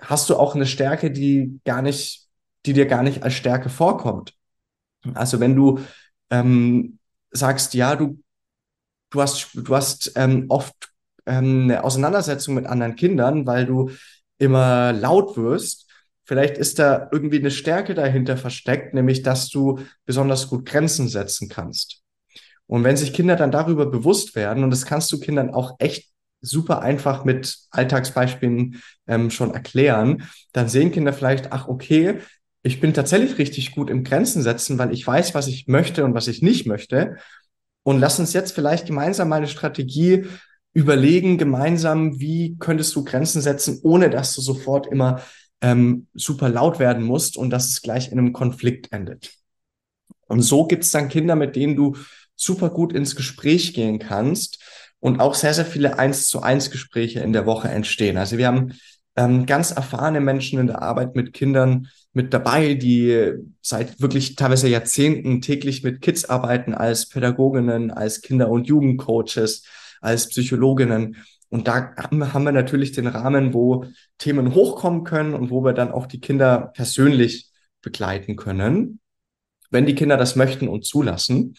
hast 0.00 0.30
du 0.30 0.36
auch 0.36 0.54
eine 0.54 0.66
Stärke, 0.66 1.10
die 1.10 1.60
gar 1.64 1.82
nicht, 1.82 2.28
die 2.64 2.74
dir 2.74 2.86
gar 2.86 3.02
nicht 3.02 3.24
als 3.24 3.34
Stärke 3.34 3.68
vorkommt. 3.68 4.34
Also 5.14 5.40
wenn 5.40 5.56
du 5.56 5.80
ähm, 6.30 7.00
sagst, 7.32 7.74
ja, 7.74 7.96
du, 7.96 8.22
du 9.10 9.20
hast, 9.20 9.50
du 9.52 9.74
hast 9.74 10.12
ähm, 10.14 10.46
oft 10.48 10.92
ähm, 11.26 11.64
eine 11.64 11.82
Auseinandersetzung 11.82 12.54
mit 12.54 12.66
anderen 12.66 12.94
Kindern, 12.94 13.44
weil 13.44 13.66
du 13.66 13.90
immer 14.38 14.92
laut 14.92 15.36
wirst. 15.36 15.90
Vielleicht 16.22 16.56
ist 16.56 16.78
da 16.78 17.08
irgendwie 17.10 17.40
eine 17.40 17.50
Stärke 17.50 17.94
dahinter 17.94 18.36
versteckt, 18.36 18.94
nämlich 18.94 19.24
dass 19.24 19.48
du 19.48 19.80
besonders 20.04 20.48
gut 20.48 20.66
Grenzen 20.66 21.08
setzen 21.08 21.48
kannst. 21.48 22.04
Und 22.68 22.84
wenn 22.84 22.96
sich 22.96 23.12
Kinder 23.12 23.34
dann 23.34 23.50
darüber 23.50 23.86
bewusst 23.86 24.36
werden, 24.36 24.62
und 24.62 24.70
das 24.70 24.86
kannst 24.86 25.10
du 25.10 25.18
Kindern 25.18 25.50
auch 25.50 25.76
echt 25.80 26.10
super 26.40 26.82
einfach 26.82 27.24
mit 27.24 27.58
Alltagsbeispielen 27.70 28.80
ähm, 29.08 29.30
schon 29.30 29.52
erklären, 29.52 30.28
dann 30.52 30.68
sehen 30.68 30.92
Kinder 30.92 31.12
vielleicht, 31.12 31.52
ach 31.52 31.66
okay, 31.66 32.18
ich 32.62 32.80
bin 32.80 32.94
tatsächlich 32.94 33.38
richtig 33.38 33.72
gut 33.72 33.90
im 33.90 34.04
Grenzen 34.04 34.42
setzen, 34.42 34.78
weil 34.78 34.92
ich 34.92 35.04
weiß, 35.04 35.34
was 35.34 35.48
ich 35.48 35.66
möchte 35.66 36.04
und 36.04 36.14
was 36.14 36.28
ich 36.28 36.42
nicht 36.42 36.66
möchte. 36.66 37.16
Und 37.82 37.98
lass 37.98 38.20
uns 38.20 38.34
jetzt 38.34 38.52
vielleicht 38.52 38.86
gemeinsam 38.86 39.30
mal 39.30 39.36
eine 39.36 39.48
Strategie 39.48 40.26
überlegen 40.74 41.38
gemeinsam, 41.38 42.20
wie 42.20 42.56
könntest 42.58 42.94
du 42.94 43.04
Grenzen 43.04 43.40
setzen, 43.40 43.80
ohne 43.82 44.10
dass 44.10 44.34
du 44.34 44.42
sofort 44.42 44.86
immer 44.86 45.22
ähm, 45.60 46.06
super 46.14 46.48
laut 46.50 46.78
werden 46.78 47.02
musst 47.02 47.36
und 47.36 47.50
dass 47.50 47.68
es 47.68 47.82
gleich 47.82 48.12
in 48.12 48.18
einem 48.18 48.32
Konflikt 48.32 48.92
endet. 48.92 49.32
Und 50.26 50.42
so 50.42 50.66
gibt's 50.66 50.90
dann 50.90 51.08
Kinder, 51.08 51.34
mit 51.34 51.56
denen 51.56 51.74
du 51.74 51.96
super 52.38 52.70
gut 52.70 52.92
ins 52.92 53.16
Gespräch 53.16 53.74
gehen 53.74 53.98
kannst 53.98 54.62
und 55.00 55.20
auch 55.20 55.34
sehr, 55.34 55.52
sehr 55.52 55.66
viele 55.66 55.98
eins 55.98 56.28
zu 56.28 56.40
eins 56.40 56.70
Gespräche 56.70 57.20
in 57.20 57.32
der 57.32 57.46
Woche 57.46 57.68
entstehen. 57.68 58.16
Also 58.16 58.38
wir 58.38 58.46
haben 58.46 58.72
ähm, 59.16 59.46
ganz 59.46 59.72
erfahrene 59.72 60.20
Menschen 60.20 60.58
in 60.58 60.68
der 60.68 60.80
Arbeit 60.80 61.16
mit 61.16 61.32
Kindern 61.32 61.88
mit 62.12 62.32
dabei, 62.32 62.74
die 62.74 63.32
seit 63.60 64.00
wirklich 64.00 64.36
teilweise 64.36 64.68
Jahrzehnten 64.68 65.40
täglich 65.40 65.82
mit 65.82 66.00
Kids 66.00 66.24
arbeiten 66.24 66.74
als 66.74 67.08
Pädagoginnen, 67.08 67.90
als 67.90 68.22
Kinder- 68.22 68.48
und 68.48 68.66
Jugendcoaches, 68.66 69.64
als 70.00 70.28
Psychologinnen. 70.28 71.16
Und 71.50 71.66
da 71.66 71.94
haben 71.96 72.18
wir 72.18 72.52
natürlich 72.52 72.92
den 72.92 73.06
Rahmen, 73.06 73.54
wo 73.54 73.86
Themen 74.18 74.54
hochkommen 74.54 75.04
können 75.04 75.34
und 75.34 75.50
wo 75.50 75.64
wir 75.64 75.72
dann 75.72 75.90
auch 75.90 76.06
die 76.06 76.20
Kinder 76.20 76.70
persönlich 76.74 77.50
begleiten 77.82 78.36
können, 78.36 79.00
wenn 79.70 79.86
die 79.86 79.94
Kinder 79.94 80.16
das 80.16 80.36
möchten 80.36 80.68
und 80.68 80.84
zulassen. 80.84 81.54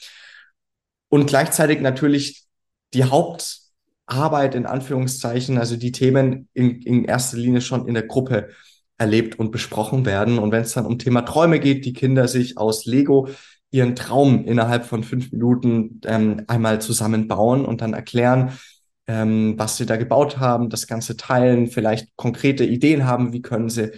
Und 1.09 1.27
gleichzeitig 1.27 1.81
natürlich 1.81 2.45
die 2.93 3.03
Hauptarbeit 3.03 4.55
in 4.55 4.65
Anführungszeichen, 4.65 5.57
also 5.57 5.75
die 5.75 5.91
Themen 5.91 6.47
in, 6.53 6.81
in 6.81 7.05
erster 7.05 7.37
Linie 7.37 7.61
schon 7.61 7.87
in 7.87 7.93
der 7.93 8.07
Gruppe 8.07 8.49
erlebt 8.97 9.39
und 9.39 9.51
besprochen 9.51 10.05
werden. 10.05 10.39
Und 10.39 10.51
wenn 10.51 10.61
es 10.61 10.73
dann 10.73 10.85
um 10.85 10.99
Thema 10.99 11.21
Träume 11.21 11.59
geht, 11.59 11.85
die 11.85 11.93
Kinder 11.93 12.27
sich 12.27 12.57
aus 12.57 12.85
Lego 12.85 13.29
ihren 13.71 13.95
Traum 13.95 14.45
innerhalb 14.45 14.85
von 14.85 15.03
fünf 15.03 15.31
Minuten 15.31 16.01
ähm, 16.05 16.43
einmal 16.47 16.81
zusammenbauen 16.81 17.65
und 17.65 17.81
dann 17.81 17.93
erklären, 17.93 18.57
ähm, 19.07 19.55
was 19.57 19.77
sie 19.77 19.85
da 19.85 19.95
gebaut 19.95 20.37
haben, 20.39 20.69
das 20.69 20.87
Ganze 20.87 21.17
teilen, 21.17 21.67
vielleicht 21.67 22.15
konkrete 22.15 22.65
Ideen 22.65 23.05
haben, 23.05 23.31
wie 23.31 23.41
können 23.41 23.69
sie 23.69 23.91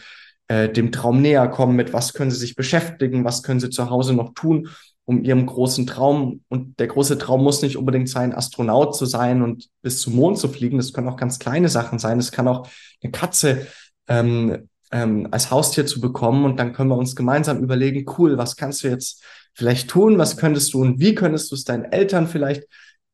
äh, 0.47 0.69
dem 0.69 0.91
Traum 0.91 1.21
näher 1.21 1.47
kommen, 1.47 1.75
mit 1.75 1.93
was 1.93 2.13
können 2.13 2.31
sie 2.31 2.37
sich 2.37 2.55
beschäftigen, 2.55 3.23
was 3.23 3.43
können 3.43 3.59
sie 3.59 3.69
zu 3.69 3.89
Hause 3.89 4.13
noch 4.13 4.33
tun, 4.33 4.69
um 5.11 5.23
ihrem 5.23 5.45
großen 5.45 5.85
Traum, 5.85 6.41
und 6.47 6.79
der 6.79 6.87
große 6.87 7.17
Traum 7.17 7.43
muss 7.43 7.61
nicht 7.61 7.75
unbedingt 7.75 8.07
sein, 8.07 8.33
Astronaut 8.33 8.95
zu 8.95 9.05
sein 9.05 9.41
und 9.41 9.67
bis 9.81 9.99
zum 9.99 10.15
Mond 10.15 10.37
zu 10.37 10.47
fliegen, 10.47 10.77
das 10.77 10.93
können 10.93 11.09
auch 11.09 11.17
ganz 11.17 11.37
kleine 11.37 11.67
Sachen 11.67 11.99
sein, 11.99 12.17
es 12.17 12.31
kann 12.31 12.47
auch 12.47 12.67
eine 13.03 13.11
Katze 13.11 13.67
ähm, 14.07 14.69
ähm, 14.91 15.27
als 15.31 15.51
Haustier 15.51 15.85
zu 15.85 15.99
bekommen. 15.99 16.45
Und 16.45 16.57
dann 16.59 16.71
können 16.71 16.89
wir 16.89 16.97
uns 16.97 17.15
gemeinsam 17.15 17.61
überlegen, 17.61 18.05
cool, 18.17 18.37
was 18.37 18.55
kannst 18.55 18.83
du 18.83 18.87
jetzt 18.87 19.21
vielleicht 19.53 19.89
tun, 19.89 20.17
was 20.17 20.37
könntest 20.37 20.73
du 20.73 20.81
und 20.81 20.99
wie 21.01 21.13
könntest 21.13 21.51
du 21.51 21.55
es 21.55 21.65
deinen 21.65 21.85
Eltern 21.85 22.27
vielleicht 22.27 22.63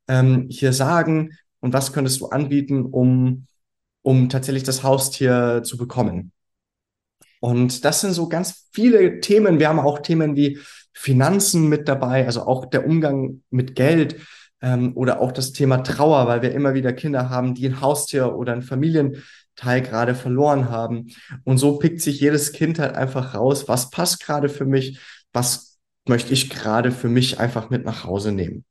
ähm, 0.06 0.46
hier 0.48 0.72
sagen? 0.72 1.36
Und 1.60 1.72
was 1.72 1.92
könntest 1.92 2.20
du 2.20 2.26
anbieten, 2.26 2.84
um, 2.84 3.46
um 4.02 4.28
tatsächlich 4.28 4.62
das 4.62 4.84
Haustier 4.84 5.62
zu 5.64 5.76
bekommen. 5.76 6.30
Und 7.40 7.84
das 7.84 8.00
sind 8.00 8.12
so 8.12 8.28
ganz 8.28 8.68
viele 8.72 9.20
Themen. 9.20 9.58
Wir 9.58 9.68
haben 9.68 9.80
auch 9.80 9.98
Themen 9.98 10.36
wie 10.36 10.58
Finanzen 10.92 11.68
mit 11.68 11.88
dabei, 11.88 12.26
also 12.26 12.42
auch 12.42 12.66
der 12.66 12.86
Umgang 12.86 13.42
mit 13.50 13.74
Geld 13.74 14.16
ähm, 14.60 14.92
oder 14.96 15.20
auch 15.20 15.32
das 15.32 15.52
Thema 15.52 15.78
Trauer, 15.78 16.26
weil 16.26 16.42
wir 16.42 16.52
immer 16.52 16.74
wieder 16.74 16.92
Kinder 16.92 17.30
haben, 17.30 17.54
die 17.54 17.68
ein 17.68 17.80
Haustier 17.80 18.34
oder 18.34 18.52
ein 18.52 18.62
Familienteil 18.62 19.82
gerade 19.82 20.14
verloren 20.14 20.70
haben. 20.70 21.08
Und 21.44 21.58
so 21.58 21.78
pickt 21.78 22.00
sich 22.00 22.20
jedes 22.20 22.52
Kind 22.52 22.78
halt 22.78 22.94
einfach 22.94 23.34
raus, 23.34 23.68
was 23.68 23.90
passt 23.90 24.24
gerade 24.24 24.48
für 24.48 24.64
mich, 24.64 24.98
was 25.32 25.78
möchte 26.06 26.32
ich 26.32 26.50
gerade 26.50 26.90
für 26.90 27.08
mich 27.08 27.38
einfach 27.38 27.70
mit 27.70 27.84
nach 27.84 28.04
Hause 28.04 28.32
nehmen. 28.32 28.64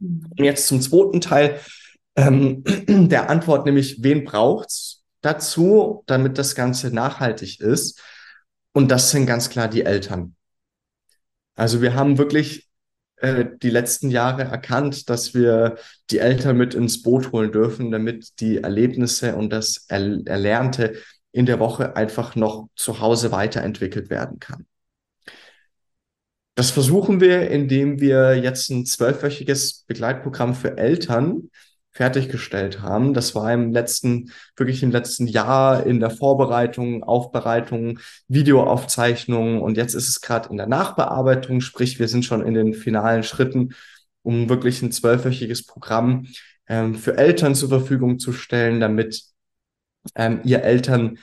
Und 0.00 0.44
jetzt 0.44 0.68
zum 0.68 0.80
zweiten 0.80 1.20
Teil 1.20 1.58
ähm, 2.16 2.62
der 2.88 3.30
Antwort, 3.30 3.66
nämlich 3.66 4.02
wen 4.02 4.24
braucht's 4.24 5.02
dazu, 5.20 6.04
damit 6.06 6.38
das 6.38 6.54
Ganze 6.54 6.94
nachhaltig 6.94 7.60
ist? 7.60 8.00
Und 8.72 8.90
das 8.90 9.10
sind 9.10 9.26
ganz 9.26 9.50
klar 9.50 9.68
die 9.68 9.84
Eltern. 9.84 10.36
Also 11.58 11.82
wir 11.82 11.94
haben 11.94 12.18
wirklich 12.18 12.68
äh, 13.16 13.44
die 13.62 13.70
letzten 13.70 14.10
Jahre 14.10 14.44
erkannt, 14.44 15.10
dass 15.10 15.34
wir 15.34 15.76
die 16.10 16.18
Eltern 16.18 16.56
mit 16.56 16.72
ins 16.74 17.02
Boot 17.02 17.32
holen 17.32 17.50
dürfen, 17.50 17.90
damit 17.90 18.38
die 18.40 18.58
Erlebnisse 18.58 19.34
und 19.34 19.50
das 19.52 19.86
er 19.88 20.20
Erlernte 20.26 20.94
in 21.32 21.46
der 21.46 21.58
Woche 21.58 21.96
einfach 21.96 22.36
noch 22.36 22.68
zu 22.76 23.00
Hause 23.00 23.32
weiterentwickelt 23.32 24.08
werden 24.08 24.38
kann. 24.38 24.66
Das 26.54 26.70
versuchen 26.70 27.20
wir, 27.20 27.50
indem 27.50 28.00
wir 28.00 28.36
jetzt 28.36 28.70
ein 28.70 28.86
zwölfwöchiges 28.86 29.84
Begleitprogramm 29.88 30.54
für 30.54 30.78
Eltern 30.78 31.50
fertiggestellt 31.98 32.80
haben. 32.80 33.12
Das 33.12 33.34
war 33.34 33.52
im 33.52 33.72
letzten, 33.72 34.30
wirklich 34.56 34.84
im 34.84 34.92
letzten 34.92 35.26
Jahr 35.26 35.84
in 35.84 35.98
der 35.98 36.10
Vorbereitung, 36.10 37.02
Aufbereitung, 37.02 37.98
Videoaufzeichnung 38.28 39.60
und 39.60 39.76
jetzt 39.76 39.94
ist 39.94 40.08
es 40.08 40.20
gerade 40.20 40.48
in 40.50 40.58
der 40.58 40.68
Nachbearbeitung, 40.68 41.60
sprich 41.60 41.98
wir 41.98 42.06
sind 42.06 42.24
schon 42.24 42.46
in 42.46 42.54
den 42.54 42.72
finalen 42.72 43.24
Schritten, 43.24 43.74
um 44.22 44.48
wirklich 44.48 44.80
ein 44.80 44.92
zwölfwöchiges 44.92 45.66
Programm 45.66 46.28
ähm, 46.68 46.94
für 46.94 47.18
Eltern 47.18 47.56
zur 47.56 47.68
Verfügung 47.68 48.20
zu 48.20 48.32
stellen, 48.32 48.78
damit 48.78 49.24
ähm, 50.14 50.40
ihr 50.44 50.62
Eltern 50.62 51.18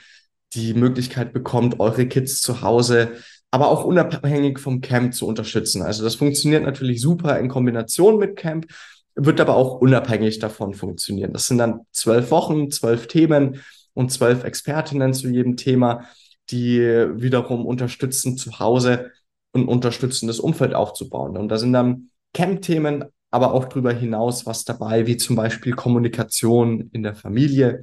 die 0.52 0.74
Möglichkeit 0.74 1.32
bekommt, 1.32 1.80
eure 1.80 2.06
Kids 2.06 2.42
zu 2.42 2.60
Hause 2.60 3.12
aber 3.50 3.68
auch 3.68 3.84
unabhängig 3.84 4.58
vom 4.58 4.82
Camp 4.82 5.14
zu 5.14 5.26
unterstützen. 5.26 5.80
Also 5.80 6.04
das 6.04 6.16
funktioniert 6.16 6.64
natürlich 6.64 7.00
super 7.00 7.38
in 7.38 7.48
Kombination 7.48 8.18
mit 8.18 8.36
Camp, 8.36 8.66
wird 9.16 9.40
aber 9.40 9.56
auch 9.56 9.80
unabhängig 9.80 10.38
davon 10.38 10.74
funktionieren. 10.74 11.32
Das 11.32 11.48
sind 11.48 11.58
dann 11.58 11.80
zwölf 11.90 12.30
Wochen, 12.30 12.70
zwölf 12.70 13.08
Themen 13.08 13.62
und 13.94 14.12
zwölf 14.12 14.44
Expertinnen 14.44 15.14
zu 15.14 15.28
jedem 15.28 15.56
Thema, 15.56 16.06
die 16.50 16.80
wiederum 16.80 17.66
unterstützen, 17.66 18.36
zu 18.36 18.60
Hause 18.60 19.10
ein 19.54 19.66
unterstützendes 19.66 20.38
Umfeld 20.38 20.74
aufzubauen. 20.74 21.36
Und 21.36 21.48
da 21.48 21.56
sind 21.56 21.72
dann 21.72 22.10
Camp-Themen, 22.34 23.06
aber 23.30 23.52
auch 23.52 23.64
darüber 23.64 23.92
hinaus 23.92 24.46
was 24.46 24.64
dabei, 24.64 25.06
wie 25.06 25.16
zum 25.16 25.34
Beispiel 25.34 25.72
Kommunikation 25.72 26.90
in 26.92 27.02
der 27.02 27.14
Familie. 27.14 27.80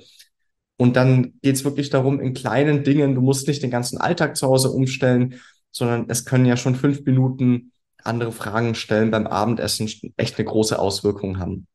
Und 0.78 0.96
dann 0.96 1.34
geht 1.42 1.56
es 1.56 1.66
wirklich 1.66 1.90
darum, 1.90 2.20
in 2.20 2.34
kleinen 2.34 2.84
Dingen, 2.84 3.16
du 3.16 3.22
musst 3.22 3.48
nicht 3.48 3.64
den 3.64 3.72
ganzen 3.72 3.98
Alltag 3.98 4.38
zu 4.38 4.48
Hause 4.48 4.70
umstellen, 4.70 5.40
sondern 5.72 6.06
es 6.10 6.26
können 6.26 6.46
ja 6.46 6.58
schon 6.58 6.76
fünf 6.76 7.04
Minuten 7.06 7.73
andere 8.06 8.32
Fragen 8.32 8.76
stellen 8.76 9.12
beim 9.12 9.28
Abendessen 9.28 9.90
echt 10.18 10.38
eine 10.38 10.46
große 10.46 10.78
Auswirkung 10.78 11.40
haben. 11.40 11.68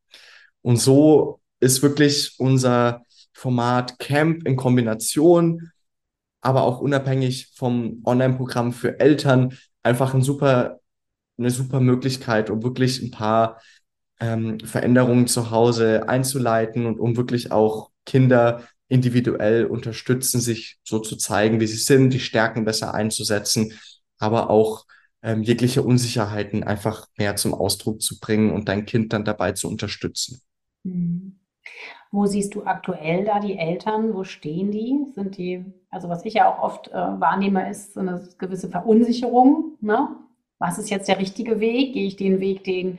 Und 0.63 0.77
so 0.77 1.41
ist 1.61 1.83
wirklich 1.83 2.35
unser 2.39 3.03
Format 3.33 3.99
Camp 3.99 4.47
in 4.47 4.57
Kombination, 4.57 5.71
aber 6.41 6.63
auch 6.63 6.81
unabhängig 6.81 7.53
vom 7.55 8.03
Online-Programm 8.05 8.73
für 8.73 9.01
Eltern 9.01 9.57
einfach 9.83 10.15
ein 10.15 10.23
super, 10.23 10.81
eine 11.39 11.51
super 11.51 11.81
Möglichkeit, 11.81 12.51
um 12.51 12.63
wirklich 12.63 13.01
ein 13.03 13.11
paar 13.11 13.61
ähm, 14.21 14.59
Veränderungen 14.61 15.27
zu 15.27 15.51
Hause 15.51 16.09
einzuleiten 16.09 16.87
und 16.87 16.99
um 16.99 17.17
wirklich 17.17 17.53
auch 17.53 17.91
Kinder 18.05 18.65
individuell 18.89 19.67
unterstützen, 19.67 20.41
sich 20.41 20.79
so 20.83 20.99
zu 20.99 21.17
zeigen, 21.17 21.61
wie 21.61 21.67
sie 21.67 21.77
sind, 21.77 22.11
die 22.11 22.21
Stärken 22.21 22.65
besser 22.65 22.95
einzusetzen, 22.95 23.79
aber 24.19 24.51
auch 24.51 24.87
ähm, 25.23 25.43
jegliche 25.43 25.83
Unsicherheiten 25.83 26.63
einfach 26.65 27.07
mehr 27.17 27.37
zum 27.37 27.55
Ausdruck 27.55 28.01
zu 28.03 28.19
bringen 28.21 28.53
und 28.53 28.69
dein 28.69 28.87
Kind 28.87 29.13
dann 29.13 29.25
dabei 29.25 29.53
zu 29.53 29.69
unterstützen. 29.69 30.41
Mhm. 30.85 31.39
Wo 32.11 32.25
siehst 32.25 32.55
du 32.55 32.65
aktuell 32.65 33.25
da 33.25 33.39
die 33.39 33.59
Eltern? 33.59 34.15
Wo 34.15 34.25
stehen 34.25 34.71
die? 34.71 34.99
Sind 35.13 35.37
die, 35.37 35.65
also 35.91 36.09
was 36.09 36.25
ich 36.25 36.35
ja 36.35 36.51
auch 36.51 36.63
oft 36.63 36.89
äh, 36.89 36.95
wahrnehme, 36.95 37.69
ist 37.69 37.95
so 37.95 38.01
eine 38.01 38.27
gewisse 38.39 38.71
Verunsicherung. 38.71 39.77
Ne? 39.81 40.09
Was 40.59 40.79
ist 40.79 40.89
jetzt 40.89 41.09
der 41.09 41.19
richtige 41.19 41.61
Weg? 41.61 41.93
Gehe 41.93 42.07
ich 42.07 42.17
den 42.17 42.41
Weg, 42.41 42.65
den, 42.65 42.99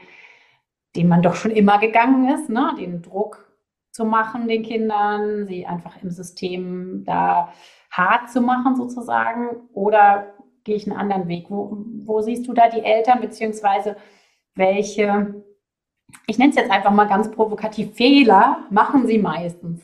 den 0.96 1.08
man 1.08 1.24
doch 1.24 1.36
schon 1.36 1.52
immer 1.52 1.80
gegangen 1.80 2.30
ist, 2.30 2.50
ne? 2.50 2.76
den 2.78 3.02
Druck 3.02 3.48
zu 3.92 4.06
machen 4.06 4.48
den 4.48 4.62
Kindern, 4.62 5.48
sie 5.48 5.66
einfach 5.66 6.02
im 6.04 6.12
System 6.12 7.04
da 7.06 7.52
hart 7.90 8.30
zu 8.30 8.42
machen 8.42 8.76
sozusagen? 8.76 9.70
Oder 9.74 10.36
gehe 10.70 10.78
ich 10.78 10.88
einen 10.88 11.00
anderen 11.00 11.28
Weg? 11.28 11.46
Wo, 11.50 11.84
wo 12.06 12.22
siehst 12.22 12.48
du 12.48 12.54
da 12.54 12.70
die 12.70 12.84
Eltern, 12.84 13.22
beziehungsweise 13.22 13.98
welche, 14.54 15.34
ich 16.28 16.38
nenne 16.38 16.52
es 16.52 16.58
jetzt 16.58 16.70
einfach 16.70 16.92
mal 16.92 17.08
ganz 17.08 17.32
provokativ, 17.32 17.96
Fehler 17.96 18.68
machen 18.70 19.08
sie 19.08 19.18
meistens? 19.18 19.82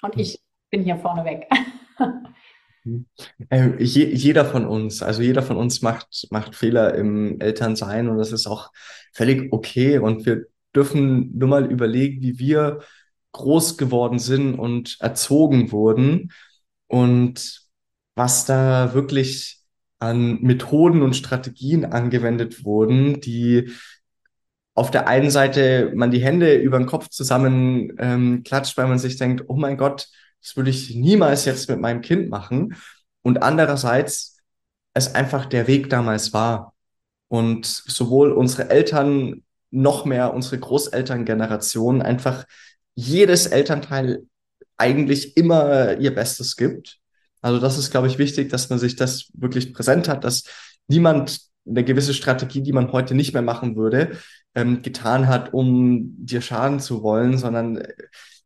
Und 0.00 0.16
ich 0.16 0.40
bin 0.70 0.82
hier 0.82 0.96
vorneweg. 0.96 1.46
Äh, 3.48 3.80
je, 3.80 4.06
jeder 4.12 4.44
von 4.44 4.66
uns, 4.66 5.04
also 5.04 5.22
jeder 5.22 5.44
von 5.44 5.56
uns 5.56 5.82
macht, 5.82 6.26
macht 6.32 6.56
Fehler 6.56 6.96
im 6.96 7.40
Elternsein 7.40 8.08
und 8.08 8.18
das 8.18 8.32
ist 8.32 8.48
auch 8.48 8.72
völlig 9.12 9.52
okay. 9.52 9.98
Und 9.98 10.26
wir 10.26 10.46
dürfen 10.74 11.30
nur 11.38 11.48
mal 11.48 11.70
überlegen, 11.70 12.20
wie 12.22 12.40
wir 12.40 12.80
groß 13.30 13.78
geworden 13.78 14.18
sind 14.18 14.56
und 14.58 14.96
erzogen 14.98 15.70
wurden 15.70 16.32
und 16.88 17.62
was 18.16 18.46
da 18.46 18.94
wirklich 18.94 19.61
an 20.02 20.42
Methoden 20.42 21.00
und 21.00 21.14
Strategien 21.14 21.84
angewendet 21.84 22.64
wurden, 22.64 23.20
die 23.20 23.70
auf 24.74 24.90
der 24.90 25.06
einen 25.06 25.30
Seite 25.30 25.92
man 25.94 26.10
die 26.10 26.22
Hände 26.22 26.56
über 26.56 26.78
den 26.78 26.86
Kopf 26.86 27.08
zusammen 27.08 27.92
ähm, 27.98 28.42
klatscht, 28.42 28.76
weil 28.76 28.88
man 28.88 28.98
sich 28.98 29.16
denkt, 29.16 29.44
oh 29.46 29.54
mein 29.54 29.76
Gott, 29.76 30.08
das 30.40 30.56
würde 30.56 30.70
ich 30.70 30.92
niemals 30.94 31.44
jetzt 31.44 31.70
mit 31.70 31.78
meinem 31.78 32.00
Kind 32.00 32.30
machen. 32.30 32.74
Und 33.22 33.44
andererseits 33.44 34.38
es 34.92 35.14
einfach 35.14 35.46
der 35.46 35.68
Weg 35.68 35.88
damals 35.88 36.32
war. 36.32 36.74
Und 37.28 37.64
sowohl 37.64 38.32
unsere 38.32 38.70
Eltern 38.70 39.44
noch 39.70 40.04
mehr 40.04 40.34
unsere 40.34 40.58
Großelterngeneration 40.58 42.02
einfach 42.02 42.44
jedes 42.94 43.46
Elternteil 43.46 44.24
eigentlich 44.76 45.36
immer 45.36 45.96
ihr 45.98 46.14
Bestes 46.14 46.56
gibt 46.56 47.01
also 47.42 47.58
das 47.58 47.76
ist, 47.76 47.90
glaube 47.90 48.06
ich, 48.06 48.18
wichtig, 48.18 48.48
dass 48.50 48.70
man 48.70 48.78
sich 48.78 48.96
das 48.96 49.30
wirklich 49.34 49.74
präsent 49.74 50.08
hat, 50.08 50.24
dass 50.24 50.44
niemand 50.88 51.40
eine 51.66 51.84
gewisse 51.84 52.14
Strategie, 52.14 52.62
die 52.62 52.72
man 52.72 52.90
heute 52.92 53.14
nicht 53.14 53.34
mehr 53.34 53.42
machen 53.42 53.76
würde, 53.76 54.12
ähm, 54.54 54.82
getan 54.82 55.28
hat, 55.28 55.52
um 55.52 56.14
dir 56.24 56.40
schaden 56.40 56.80
zu 56.80 57.02
wollen, 57.02 57.38
sondern 57.38 57.76
äh, 57.76 57.92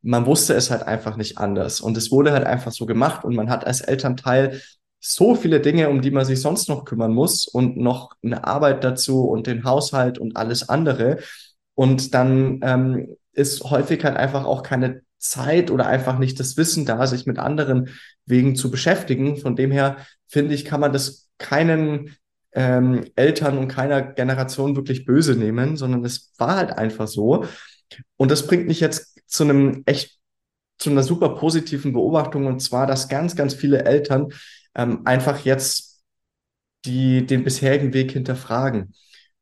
man 0.02 0.26
wusste 0.26 0.54
es 0.54 0.70
halt 0.70 0.82
einfach 0.82 1.16
nicht 1.16 1.38
anders. 1.38 1.80
Und 1.80 1.96
es 1.96 2.10
wurde 2.10 2.32
halt 2.32 2.46
einfach 2.46 2.72
so 2.72 2.86
gemacht 2.86 3.24
und 3.24 3.34
man 3.34 3.50
hat 3.50 3.66
als 3.66 3.80
Elternteil 3.80 4.60
so 5.00 5.34
viele 5.34 5.60
Dinge, 5.60 5.88
um 5.90 6.00
die 6.00 6.10
man 6.10 6.24
sich 6.24 6.40
sonst 6.40 6.68
noch 6.68 6.84
kümmern 6.84 7.12
muss 7.12 7.46
und 7.46 7.76
noch 7.76 8.12
eine 8.22 8.44
Arbeit 8.44 8.82
dazu 8.84 9.24
und 9.24 9.46
den 9.46 9.64
Haushalt 9.64 10.18
und 10.18 10.36
alles 10.36 10.68
andere. 10.68 11.18
Und 11.74 12.14
dann 12.14 12.60
ähm, 12.62 13.16
ist 13.32 13.62
häufig 13.64 14.04
halt 14.04 14.16
einfach 14.16 14.44
auch 14.44 14.62
keine 14.62 15.02
Zeit 15.18 15.70
oder 15.70 15.86
einfach 15.86 16.18
nicht 16.18 16.38
das 16.40 16.56
Wissen 16.56 16.84
da, 16.84 17.06
sich 17.06 17.26
mit 17.26 17.38
anderen 17.38 17.90
Wegen 18.26 18.56
zu 18.56 18.70
beschäftigen. 18.70 19.36
Von 19.36 19.56
dem 19.56 19.70
her 19.70 19.98
finde 20.28 20.54
ich, 20.54 20.64
kann 20.64 20.80
man 20.80 20.92
das 20.92 21.28
keinen 21.38 22.16
ähm, 22.52 23.04
Eltern 23.16 23.58
und 23.58 23.68
keiner 23.68 24.02
Generation 24.02 24.76
wirklich 24.76 25.04
böse 25.04 25.36
nehmen, 25.36 25.76
sondern 25.76 26.04
es 26.04 26.32
war 26.38 26.56
halt 26.56 26.70
einfach 26.72 27.06
so. 27.06 27.44
Und 28.16 28.30
das 28.30 28.46
bringt 28.46 28.66
mich 28.66 28.80
jetzt 28.80 29.20
zu 29.26 29.44
einem 29.44 29.82
echt, 29.86 30.18
zu 30.78 30.90
einer 30.90 31.02
super 31.02 31.30
positiven 31.30 31.92
Beobachtung 31.92 32.46
und 32.46 32.60
zwar, 32.60 32.86
dass 32.86 33.08
ganz, 33.08 33.36
ganz 33.36 33.54
viele 33.54 33.84
Eltern 33.84 34.28
ähm, 34.74 35.02
einfach 35.04 35.44
jetzt 35.44 36.02
die, 36.84 37.26
den 37.26 37.44
bisherigen 37.44 37.92
Weg 37.92 38.12
hinterfragen 38.12 38.94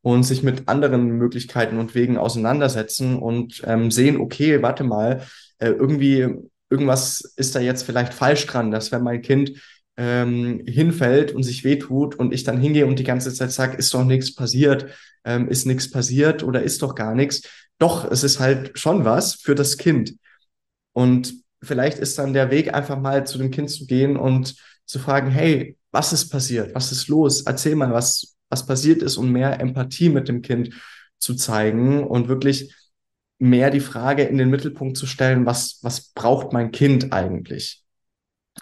und 0.05 0.23
sich 0.23 0.43
mit 0.43 0.69
anderen 0.69 1.17
Möglichkeiten 1.17 1.79
und 1.79 1.95
Wegen 1.95 2.19
auseinandersetzen 2.19 3.19
und 3.19 3.63
ähm, 3.65 3.91
sehen, 3.91 4.19
okay, 4.19 4.61
warte 4.61 4.85
mal, 4.85 5.23
äh, 5.57 5.71
irgendwie, 5.71 6.29
irgendwas 6.69 7.23
ist 7.37 7.55
da 7.55 7.61
jetzt 7.61 7.85
vielleicht 7.85 8.13
falsch 8.13 8.47
dran, 8.47 8.71
dass 8.71 8.93
wenn 8.93 9.03
mein 9.03 9.23
Kind 9.23 9.53
ähm, 9.97 10.63
hinfällt 10.67 11.33
und 11.33 11.43
sich 11.43 11.65
wehtut 11.65 12.17
und 12.17 12.35
ich 12.35 12.45
dann 12.45 12.61
hingehe 12.61 12.85
und 12.87 12.99
die 12.99 13.05
ganze 13.05 13.33
Zeit 13.33 13.51
sage, 13.51 13.79
ist 13.79 13.95
doch 13.95 14.05
nichts 14.05 14.35
passiert, 14.35 14.89
ähm, 15.25 15.49
ist 15.49 15.65
nichts 15.65 15.91
passiert 15.91 16.43
oder 16.43 16.63
ist 16.63 16.83
doch 16.83 16.95
gar 16.95 17.15
nichts. 17.15 17.41
Doch, 17.79 18.05
es 18.11 18.25
ist 18.25 18.41
halt 18.41 18.79
schon 18.79 19.07
was 19.07 19.37
für 19.37 19.55
das 19.55 19.79
Kind. 19.79 20.17
Und 20.93 21.33
vielleicht 21.63 21.99
ist 21.99 22.19
dann 22.19 22.35
der 22.35 22.51
Weg 22.51 22.75
einfach 22.75 23.01
mal 23.01 23.27
zu 23.27 23.39
dem 23.39 23.51
Kind 23.51 23.71
zu 23.71 23.87
gehen 23.87 24.19
und 24.19 24.55
zu 24.85 24.99
fragen, 24.99 25.31
hey, 25.31 25.79
was 25.93 26.13
ist 26.13 26.29
passiert? 26.29 26.75
Was 26.75 26.93
ist 26.93 27.09
los? 27.09 27.41
Erzähl 27.47 27.75
mal, 27.75 27.95
was, 27.95 28.34
was 28.49 28.67
passiert 28.67 29.03
ist 29.03 29.17
und 29.17 29.31
mehr 29.31 29.61
Empathie 29.61 30.09
mit 30.09 30.29
dem 30.29 30.43
Kind 30.43 30.75
zu 31.19 31.35
zeigen 31.35 32.05
und 32.05 32.29
wirklich 32.29 32.75
mehr 33.39 33.71
die 33.71 33.81
Frage 33.81 34.25
in 34.25 34.39
den 34.39 34.51
Mittelpunkt 34.51 34.97
zu 34.97 35.07
stellen, 35.07 35.47
was, 35.47 35.79
was 35.83 36.13
braucht 36.13 36.53
mein 36.53 36.71
Kind 36.71 37.13
eigentlich? 37.13 37.83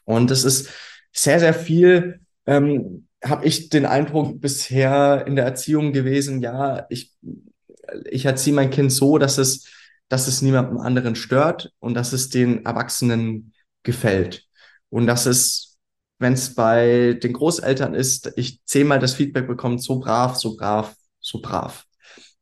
Und 0.05 0.31
es 0.31 0.45
ist 0.45 0.71
sehr, 1.13 1.41
sehr 1.41 1.55
viel, 1.55 2.21
ähm, 2.47 3.07
habe 3.25 3.47
ich 3.47 3.69
den 3.69 3.87
Eindruck 3.87 4.41
bisher 4.41 5.25
in 5.27 5.37
der 5.37 5.45
Erziehung 5.45 5.93
gewesen, 5.93 6.41
ja, 6.41 6.87
ich, 6.89 7.13
ich 8.11 8.25
erziehe 8.25 8.55
mein 8.55 8.71
Kind 8.71 8.91
so, 8.93 9.19
dass 9.19 9.39
es, 9.39 9.69
dass 10.09 10.27
es 10.27 10.43
niemandem 10.43 10.79
anderen 10.79 11.15
stört 11.15 11.73
und 11.79 11.95
dass 11.95 12.13
es 12.13 12.31
den 12.31 12.65
Erwachsenen 12.65 13.53
gefällt. 13.83 14.47
Und 14.89 15.07
dass 15.07 15.27
es 15.27 15.72
wenn 16.23 16.33
es 16.35 16.55
bei 16.55 17.19
den 17.23 17.35
Großeltern 17.35 17.95
ist, 17.95 18.33
ich 18.37 18.65
zehnmal 18.65 18.99
das 18.99 19.15
Feedback 19.15 19.47
bekomme, 19.47 19.79
so 19.79 19.99
brav, 19.99 20.37
so 20.37 20.57
brav, 20.57 20.95
so 21.21 21.41
brav. 21.41 21.85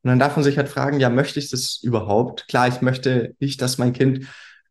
Und 0.03 0.09
dann 0.09 0.19
darf 0.19 0.37
man 0.37 0.45
sich 0.45 0.57
halt 0.57 0.69
fragen, 0.69 1.01
ja, 1.01 1.11
möchte 1.11 1.39
ich 1.39 1.51
das 1.51 1.81
überhaupt? 1.83 2.49
Klar, 2.49 2.69
ich 2.69 2.81
möchte 2.81 3.35
nicht, 3.41 3.61
dass 3.61 3.79
mein 3.79 3.93
Kind, 3.93 4.27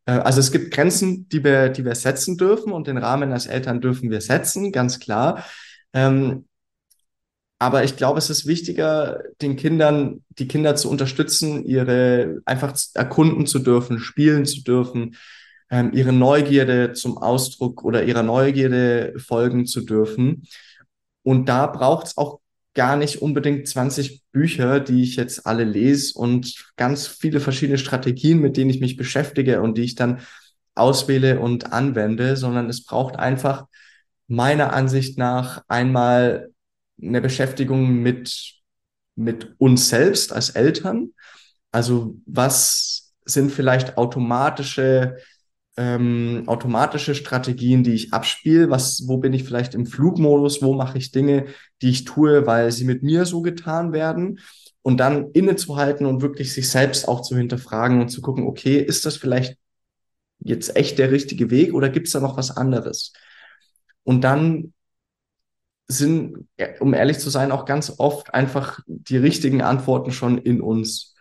äh, 0.06 0.14
also 0.14 0.40
es 0.40 0.52
gibt 0.52 0.72
Grenzen, 0.72 1.28
die 1.30 1.44
wir, 1.44 1.70
die 1.70 1.86
wir 1.86 1.96
setzen 1.96 2.38
dürfen 2.38 2.72
und 2.72 2.88
den 2.88 2.98
Rahmen 2.98 3.32
als 3.32 3.46
Eltern 3.46 3.82
dürfen 3.82 4.10
wir 4.10 4.22
setzen, 4.22 4.72
ganz 4.72 5.00
klar. 5.00 5.44
Ähm, 5.94 6.46
aber 7.60 7.84
ich 7.84 7.98
glaube, 7.98 8.20
es 8.20 8.30
ist 8.30 8.48
wichtiger, 8.48 9.22
den 9.42 9.58
Kindern, 9.58 10.24
die 10.30 10.48
Kinder 10.48 10.76
zu 10.78 10.90
unterstützen, 10.90 11.66
ihre 11.66 12.40
einfach 12.46 12.74
erkunden 12.94 13.46
zu 13.46 13.60
dürfen, 13.60 14.00
spielen 14.00 14.46
zu 14.46 14.64
dürfen, 14.64 15.16
ähm, 15.70 15.92
ihre 15.94 16.14
Neugierde 16.14 16.94
zum 16.94 17.18
Ausdruck 17.18 17.84
oder 17.84 18.04
ihrer 18.04 18.24
Neugierde 18.24 19.14
folgen 19.18 19.66
zu 19.66 19.82
dürfen. 19.82 20.48
Und 21.24 21.48
da 21.48 21.68
braucht 21.68 22.08
es 22.08 22.18
auch 22.18 22.40
gar 22.74 22.96
nicht 22.96 23.22
unbedingt 23.22 23.68
20 23.68 24.24
Bücher, 24.32 24.80
die 24.80 25.04
ich 25.04 25.16
jetzt 25.16 25.46
alle 25.46 25.64
lese 25.64 26.18
und 26.18 26.72
ganz 26.78 27.08
viele 27.08 27.40
verschiedene 27.40 27.78
Strategien, 27.78 28.40
mit 28.40 28.58
denen 28.58 28.70
ich 28.70 28.80
mich 28.80 28.96
beschäftige 28.96 29.62
und 29.62 29.78
die 29.78 29.84
ich 29.84 29.96
dann 29.96 30.22
auswähle 30.76 31.40
und 31.40 31.74
anwende, 31.74 32.38
sondern 32.38 32.70
es 32.70 32.86
braucht 32.86 33.18
einfach 33.18 33.66
meiner 34.28 34.74
Ansicht 34.74 35.18
nach 35.18 35.64
einmal 35.68 36.52
eine 37.02 37.22
Beschäftigung 37.22 38.02
mit, 38.02 38.54
mit 39.16 39.56
uns 39.58 39.90
selbst 39.90 40.32
als 40.32 40.52
Eltern. 40.52 41.10
Also 41.72 42.16
was 42.26 43.14
sind 43.26 43.52
vielleicht 43.52 43.98
automatische 43.98 45.18
ähm, 45.80 46.44
automatische 46.48 47.16
Strategien, 47.16 47.84
die 47.86 47.94
ich 47.94 48.14
abspiele. 48.14 48.70
Was, 48.70 49.08
wo 49.08 49.18
bin 49.18 49.32
ich 49.32 49.46
vielleicht 49.46 49.74
im 49.76 49.86
Flugmodus? 49.86 50.62
Wo 50.62 50.74
mache 50.74 50.98
ich 50.98 51.12
Dinge, 51.12 51.46
die 51.82 51.90
ich 51.90 52.04
tue, 52.04 52.46
weil 52.46 52.74
sie 52.74 52.84
mit 52.84 53.02
mir 53.02 53.26
so 53.26 53.42
getan 53.42 53.94
werden? 53.94 54.40
Und 54.82 54.98
dann 54.98 55.32
innezuhalten 55.32 56.06
und 56.06 56.22
wirklich 56.22 56.54
sich 56.54 56.70
selbst 56.70 57.08
auch 57.08 57.22
zu 57.22 57.38
hinterfragen 57.38 58.02
und 58.02 58.10
zu 58.10 58.20
gucken, 58.22 58.46
okay, 58.46 58.78
ist 58.78 59.06
das 59.06 59.16
vielleicht 59.16 59.58
jetzt 60.40 60.76
echt 60.76 61.00
der 61.00 61.12
richtige 61.12 61.50
Weg 61.50 61.74
oder 61.74 61.88
gibt 61.88 62.08
es 62.08 62.14
da 62.14 62.20
noch 62.20 62.36
was 62.36 62.56
anderes? 62.58 63.14
Und 64.04 64.26
dann 64.26 64.74
sind, 65.88 66.46
um 66.82 66.94
ehrlich 66.94 67.20
zu 67.20 67.30
sein, 67.30 67.54
auch 67.54 67.64
ganz 67.64 67.94
oft 68.00 68.34
einfach 68.34 68.82
die 68.86 69.18
richtigen 69.18 69.62
Antworten 69.62 70.12
schon 70.12 70.40
in 70.40 70.60
uns. 70.60 71.16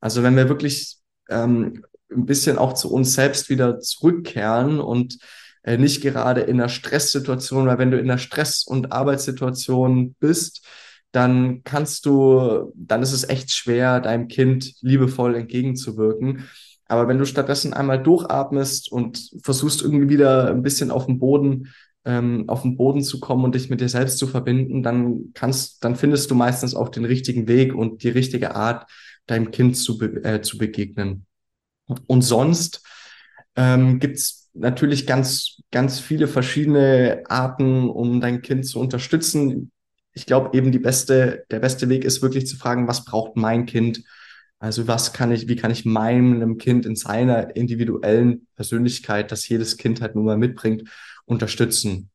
Also 0.00 0.22
wenn 0.22 0.36
wir 0.36 0.50
wirklich 0.50 0.98
ähm, 1.30 1.84
ein 2.10 2.26
bisschen 2.26 2.58
auch 2.58 2.74
zu 2.74 2.92
uns 2.92 3.14
selbst 3.14 3.48
wieder 3.48 3.80
zurückkehren 3.80 4.80
und 4.80 5.18
äh, 5.62 5.78
nicht 5.78 6.02
gerade 6.02 6.42
in 6.42 6.60
einer 6.60 6.68
Stresssituation, 6.68 7.66
weil 7.66 7.78
wenn 7.78 7.90
du 7.90 7.98
in 7.98 8.10
einer 8.10 8.18
Stress- 8.18 8.64
und 8.66 8.92
Arbeitssituation 8.92 10.14
bist, 10.20 10.66
dann 11.12 11.62
kannst 11.62 12.06
du, 12.06 12.72
dann 12.74 13.02
ist 13.02 13.12
es 13.12 13.28
echt 13.28 13.52
schwer, 13.52 14.00
deinem 14.00 14.28
Kind 14.28 14.74
liebevoll 14.80 15.36
entgegenzuwirken. 15.36 16.48
Aber 16.86 17.08
wenn 17.08 17.18
du 17.18 17.24
stattdessen 17.24 17.72
einmal 17.72 18.02
durchatmest 18.02 18.90
und 18.90 19.30
versuchst 19.42 19.80
irgendwie 19.80 20.08
wieder 20.08 20.50
ein 20.50 20.62
bisschen 20.62 20.90
auf 20.90 21.06
den 21.06 21.18
Boden, 21.18 21.72
ähm, 22.04 22.44
auf 22.48 22.62
den 22.62 22.76
Boden 22.76 23.02
zu 23.02 23.20
kommen 23.20 23.44
und 23.44 23.54
dich 23.54 23.70
mit 23.70 23.80
dir 23.80 23.88
selbst 23.88 24.18
zu 24.18 24.26
verbinden, 24.26 24.82
dann 24.82 25.30
kannst, 25.34 25.82
dann 25.84 25.96
findest 25.96 26.30
du 26.30 26.34
meistens 26.34 26.74
auch 26.74 26.88
den 26.88 27.04
richtigen 27.04 27.48
Weg 27.48 27.74
und 27.74 28.02
die 28.02 28.10
richtige 28.10 28.54
Art, 28.54 28.90
deinem 29.26 29.50
Kind 29.50 29.76
zu, 29.76 29.96
be 29.96 30.22
äh, 30.24 30.42
zu 30.42 30.58
begegnen. 30.58 31.26
Und 32.06 32.22
sonst 32.22 32.82
ähm, 33.56 33.98
gibt 33.98 34.16
es 34.16 34.50
natürlich 34.54 35.06
ganz, 35.06 35.60
ganz 35.70 36.00
viele 36.00 36.28
verschiedene 36.28 37.24
Arten, 37.28 37.88
um 37.88 38.20
dein 38.20 38.42
Kind 38.42 38.66
zu 38.66 38.78
unterstützen. 38.80 39.72
Ich 40.12 40.26
glaube 40.26 40.56
eben 40.56 40.72
die 40.72 40.78
beste, 40.78 41.44
der 41.50 41.60
beste 41.60 41.88
Weg 41.88 42.04
ist 42.04 42.22
wirklich 42.22 42.46
zu 42.46 42.56
fragen, 42.56 42.88
was 42.88 43.04
braucht 43.04 43.36
mein 43.36 43.66
Kind? 43.66 44.04
Also 44.58 44.86
was 44.88 45.12
kann 45.12 45.32
ich, 45.32 45.48
wie 45.48 45.56
kann 45.56 45.70
ich 45.70 45.84
meinem 45.84 46.56
Kind 46.56 46.86
in 46.86 46.96
seiner 46.96 47.54
individuellen 47.56 48.46
Persönlichkeit, 48.54 49.30
das 49.32 49.48
jedes 49.48 49.76
Kind 49.76 50.00
halt 50.00 50.14
nun 50.14 50.24
mal 50.24 50.38
mitbringt, 50.38 50.88
unterstützen? 51.26 52.10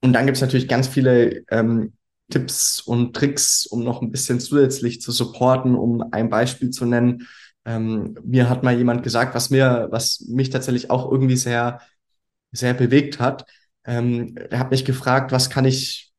Und 0.00 0.12
dann 0.14 0.26
gibt 0.26 0.36
es 0.36 0.42
natürlich 0.42 0.68
ganz 0.68 0.88
viele 0.88 1.44
ähm, 1.50 1.92
Tipps 2.30 2.80
und 2.80 3.14
Tricks, 3.14 3.66
um 3.66 3.84
noch 3.84 4.02
ein 4.02 4.10
bisschen 4.10 4.40
zusätzlich 4.40 5.00
zu 5.00 5.12
supporten, 5.12 5.74
um 5.74 6.02
ein 6.12 6.30
Beispiel 6.30 6.70
zu 6.70 6.86
nennen. 6.86 7.28
Ähm, 7.64 8.16
mir 8.24 8.48
hat 8.48 8.62
mal 8.62 8.76
jemand 8.76 9.02
gesagt, 9.02 9.34
was 9.34 9.50
mir, 9.50 9.88
was 9.90 10.20
mich 10.28 10.50
tatsächlich 10.50 10.90
auch 10.90 11.10
irgendwie 11.10 11.36
sehr, 11.36 11.80
sehr 12.52 12.74
bewegt 12.74 13.20
hat. 13.20 13.46
Ähm, 13.84 14.36
er 14.50 14.58
hat 14.58 14.70
mich 14.70 14.84
gefragt, 14.84 15.32
was 15.32 15.50
kann 15.50 15.64
ich, 15.64 16.12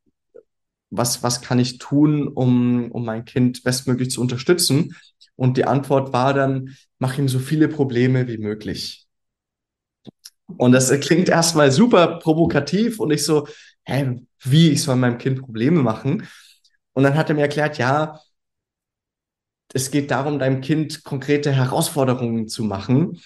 was, 0.89 1.23
was 1.23 1.41
kann 1.41 1.59
ich 1.59 1.79
tun, 1.79 2.27
um, 2.27 2.91
um 2.91 3.05
mein 3.05 3.25
Kind 3.25 3.63
bestmöglich 3.63 4.11
zu 4.11 4.21
unterstützen? 4.21 4.95
Und 5.35 5.57
die 5.57 5.65
Antwort 5.65 6.13
war 6.13 6.33
dann, 6.33 6.75
mach 6.99 7.17
ihm 7.17 7.27
so 7.27 7.39
viele 7.39 7.67
Probleme 7.67 8.27
wie 8.27 8.37
möglich. 8.37 9.07
Und 10.57 10.71
das 10.71 10.91
klingt 10.99 11.29
erstmal 11.29 11.71
super 11.71 12.19
provokativ 12.19 12.99
und 12.99 13.11
ich 13.11 13.25
so, 13.25 13.47
hä, 13.85 14.21
wie, 14.43 14.71
ich 14.71 14.83
soll 14.83 14.95
meinem 14.95 15.17
Kind 15.17 15.39
Probleme 15.41 15.81
machen? 15.81 16.27
Und 16.93 17.03
dann 17.03 17.15
hat 17.15 17.29
er 17.29 17.35
mir 17.35 17.41
erklärt, 17.43 17.77
ja, 17.77 18.19
es 19.73 19.91
geht 19.91 20.11
darum, 20.11 20.39
deinem 20.39 20.61
Kind 20.61 21.03
konkrete 21.03 21.51
Herausforderungen 21.51 22.47
zu 22.47 22.63
machen 22.63 23.19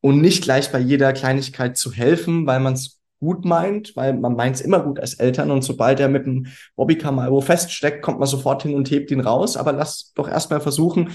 und 0.00 0.20
nicht 0.20 0.44
gleich 0.44 0.70
bei 0.70 0.78
jeder 0.78 1.12
Kleinigkeit 1.12 1.76
zu 1.76 1.92
helfen, 1.92 2.46
weil 2.46 2.60
man 2.60 2.74
es 2.74 3.00
gut 3.20 3.44
meint, 3.44 3.96
weil 3.96 4.12
man 4.12 4.36
meint 4.36 4.56
es 4.56 4.60
immer 4.60 4.80
gut 4.80 5.00
als 5.00 5.14
Eltern 5.14 5.50
und 5.50 5.62
sobald 5.62 5.98
er 5.98 6.08
mit 6.08 6.26
dem 6.26 6.46
Bobbycar 6.76 7.10
mal 7.10 7.30
wo 7.30 7.40
feststeckt, 7.40 8.02
kommt 8.02 8.18
man 8.18 8.28
sofort 8.28 8.62
hin 8.62 8.74
und 8.74 8.90
hebt 8.90 9.10
ihn 9.10 9.20
raus, 9.20 9.56
aber 9.56 9.72
lass 9.72 10.12
doch 10.14 10.28
erstmal 10.28 10.60
versuchen, 10.60 11.10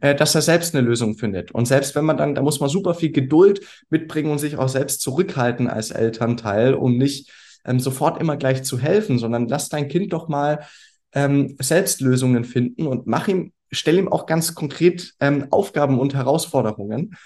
äh, 0.00 0.14
dass 0.14 0.34
er 0.34 0.42
selbst 0.42 0.74
eine 0.74 0.86
Lösung 0.86 1.16
findet. 1.16 1.52
Und 1.52 1.66
selbst 1.66 1.94
wenn 1.94 2.04
man 2.04 2.18
dann, 2.18 2.34
da 2.34 2.42
muss 2.42 2.60
man 2.60 2.68
super 2.68 2.94
viel 2.94 3.12
Geduld 3.12 3.62
mitbringen 3.88 4.30
und 4.30 4.38
sich 4.38 4.58
auch 4.58 4.68
selbst 4.68 5.00
zurückhalten 5.00 5.66
als 5.66 5.90
Elternteil, 5.90 6.74
um 6.74 6.98
nicht 6.98 7.32
ähm, 7.64 7.80
sofort 7.80 8.20
immer 8.20 8.36
gleich 8.36 8.62
zu 8.62 8.78
helfen, 8.78 9.18
sondern 9.18 9.48
lass 9.48 9.70
dein 9.70 9.88
Kind 9.88 10.12
doch 10.12 10.28
mal 10.28 10.66
ähm, 11.14 11.56
selbst 11.60 12.02
Lösungen 12.02 12.44
finden 12.44 12.86
und 12.86 13.06
mach 13.06 13.26
ihm 13.26 13.53
stelle 13.78 13.98
ihm 13.98 14.08
auch 14.08 14.26
ganz 14.26 14.54
konkret 14.54 15.14
ähm, 15.20 15.48
Aufgaben 15.50 15.98
und 15.98 16.14
Herausforderungen. 16.14 17.16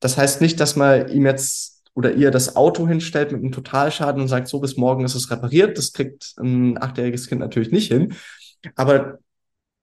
Das 0.00 0.16
heißt 0.16 0.40
nicht, 0.40 0.58
dass 0.60 0.76
man 0.76 1.08
ihm 1.08 1.26
jetzt 1.26 1.82
oder 1.94 2.12
ihr 2.14 2.30
das 2.30 2.56
Auto 2.56 2.88
hinstellt 2.88 3.32
mit 3.32 3.42
einem 3.42 3.52
Totalschaden 3.52 4.22
und 4.22 4.28
sagt, 4.28 4.48
so 4.48 4.60
bis 4.60 4.76
morgen 4.76 5.04
ist 5.04 5.14
es 5.14 5.30
repariert. 5.30 5.76
Das 5.76 5.92
kriegt 5.92 6.34
ein 6.38 6.80
achtjähriges 6.82 7.28
Kind 7.28 7.40
natürlich 7.40 7.70
nicht 7.70 7.88
hin. 7.88 8.14
Aber 8.76 9.18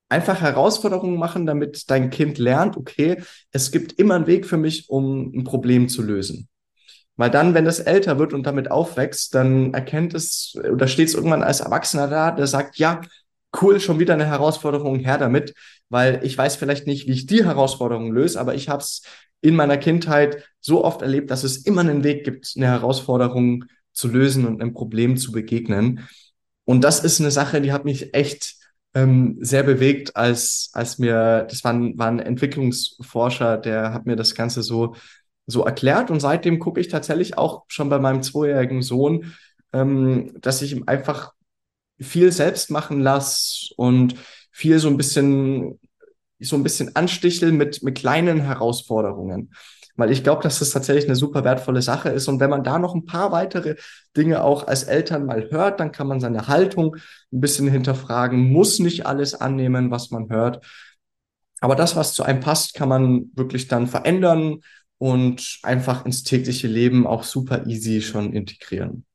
einfach 0.09 0.41
Herausforderungen 0.41 1.17
machen, 1.17 1.45
damit 1.45 1.89
dein 1.89 2.09
Kind 2.09 2.39
lernt, 2.39 2.77
okay, 2.77 3.21
es 3.51 3.71
gibt 3.71 3.93
immer 3.93 4.15
einen 4.15 4.27
Weg 4.27 4.47
für 4.47 4.57
mich, 4.57 4.89
um 4.89 5.31
ein 5.35 5.43
Problem 5.43 5.87
zu 5.87 6.01
lösen. 6.01 6.49
Weil 7.15 7.29
dann, 7.29 7.53
wenn 7.53 7.67
es 7.67 7.79
älter 7.79 8.17
wird 8.17 8.33
und 8.33 8.47
damit 8.47 8.71
aufwächst, 8.71 9.35
dann 9.35 9.73
erkennt 9.73 10.13
es 10.13 10.55
oder 10.71 10.87
steht 10.87 11.09
es 11.09 11.15
irgendwann 11.15 11.43
als 11.43 11.59
Erwachsener 11.59 12.07
da, 12.07 12.31
der 12.31 12.47
sagt, 12.47 12.77
ja, 12.77 13.01
cool, 13.61 13.79
schon 13.79 13.99
wieder 13.99 14.13
eine 14.13 14.25
Herausforderung, 14.25 14.99
her 14.99 15.17
damit, 15.17 15.53
weil 15.89 16.21
ich 16.23 16.37
weiß 16.37 16.55
vielleicht 16.55 16.87
nicht, 16.87 17.07
wie 17.07 17.13
ich 17.13 17.25
die 17.25 17.45
Herausforderung 17.45 18.11
löse, 18.11 18.39
aber 18.39 18.55
ich 18.55 18.69
habe 18.69 18.81
es 18.81 19.03
in 19.41 19.55
meiner 19.55 19.77
Kindheit 19.77 20.43
so 20.59 20.83
oft 20.83 21.01
erlebt, 21.01 21.31
dass 21.31 21.43
es 21.43 21.57
immer 21.57 21.81
einen 21.81 22.03
Weg 22.03 22.23
gibt, 22.23 22.53
eine 22.55 22.67
Herausforderung 22.67 23.65
zu 23.93 24.07
lösen 24.07 24.45
und 24.45 24.61
einem 24.61 24.73
Problem 24.73 25.17
zu 25.17 25.31
begegnen. 25.31 26.07
Und 26.65 26.83
das 26.83 27.03
ist 27.03 27.19
eine 27.19 27.31
Sache, 27.31 27.61
die 27.61 27.71
hat 27.71 27.85
mich 27.85 28.13
echt 28.13 28.55
ähm, 28.93 29.37
sehr 29.39 29.63
bewegt, 29.63 30.15
als, 30.15 30.69
als 30.73 30.99
mir, 30.99 31.45
das 31.49 31.63
war 31.63 31.73
ein, 31.73 31.97
war 31.97 32.07
ein 32.07 32.19
Entwicklungsforscher, 32.19 33.57
der 33.57 33.93
hat 33.93 34.05
mir 34.05 34.15
das 34.15 34.35
Ganze 34.35 34.61
so, 34.61 34.95
so 35.47 35.63
erklärt. 35.63 36.11
Und 36.11 36.19
seitdem 36.19 36.59
gucke 36.59 36.79
ich 36.79 36.87
tatsächlich 36.87 37.37
auch 37.37 37.65
schon 37.67 37.89
bei 37.89 37.99
meinem 37.99 38.23
zweijährigen 38.23 38.81
Sohn, 38.81 39.33
ähm, 39.73 40.33
dass 40.41 40.61
ich 40.61 40.73
ihm 40.73 40.83
einfach 40.87 41.33
viel 41.99 42.31
selbst 42.31 42.71
machen 42.71 43.01
lasse 43.01 43.73
und 43.75 44.15
viel 44.59 44.79
so 44.79 44.89
ein 44.89 44.97
bisschen, 44.97 45.79
so 46.39 46.57
ein 46.57 46.63
bisschen 46.63 46.95
ansticheln 46.95 47.55
mit, 47.55 47.81
mit 47.81 47.97
kleinen 47.97 48.41
Herausforderungen. 48.41 49.53
Weil 49.95 50.11
ich 50.11 50.23
glaube, 50.23 50.43
dass 50.43 50.59
das 50.59 50.71
tatsächlich 50.71 51.05
eine 51.05 51.15
super 51.15 51.43
wertvolle 51.45 51.81
Sache 51.81 52.09
ist. 52.09 52.27
Und 52.27 52.39
wenn 52.39 52.49
man 52.49 52.63
da 52.63 52.77
noch 52.77 52.93
ein 52.93 53.05
paar 53.05 53.31
weitere 53.31 53.75
Dinge 54.15 54.43
auch 54.43 54.67
als 54.67 54.83
Eltern 54.83 55.25
mal 55.25 55.49
hört, 55.49 55.79
dann 55.79 55.91
kann 55.91 56.07
man 56.07 56.19
seine 56.19 56.47
Haltung 56.47 56.95
ein 57.31 57.41
bisschen 57.41 57.69
hinterfragen, 57.69 58.51
muss 58.51 58.79
nicht 58.79 59.05
alles 59.05 59.33
annehmen, 59.33 59.91
was 59.91 60.11
man 60.11 60.29
hört. 60.29 60.65
Aber 61.61 61.75
das, 61.75 61.95
was 61.95 62.13
zu 62.13 62.23
einem 62.23 62.39
passt, 62.41 62.73
kann 62.73 62.89
man 62.89 63.31
wirklich 63.35 63.67
dann 63.67 63.87
verändern 63.87 64.59
und 64.97 65.59
einfach 65.63 66.05
ins 66.05 66.23
tägliche 66.23 66.67
Leben 66.67 67.07
auch 67.07 67.23
super 67.23 67.65
easy 67.67 68.01
schon 68.01 68.33
integrieren. 68.33 69.05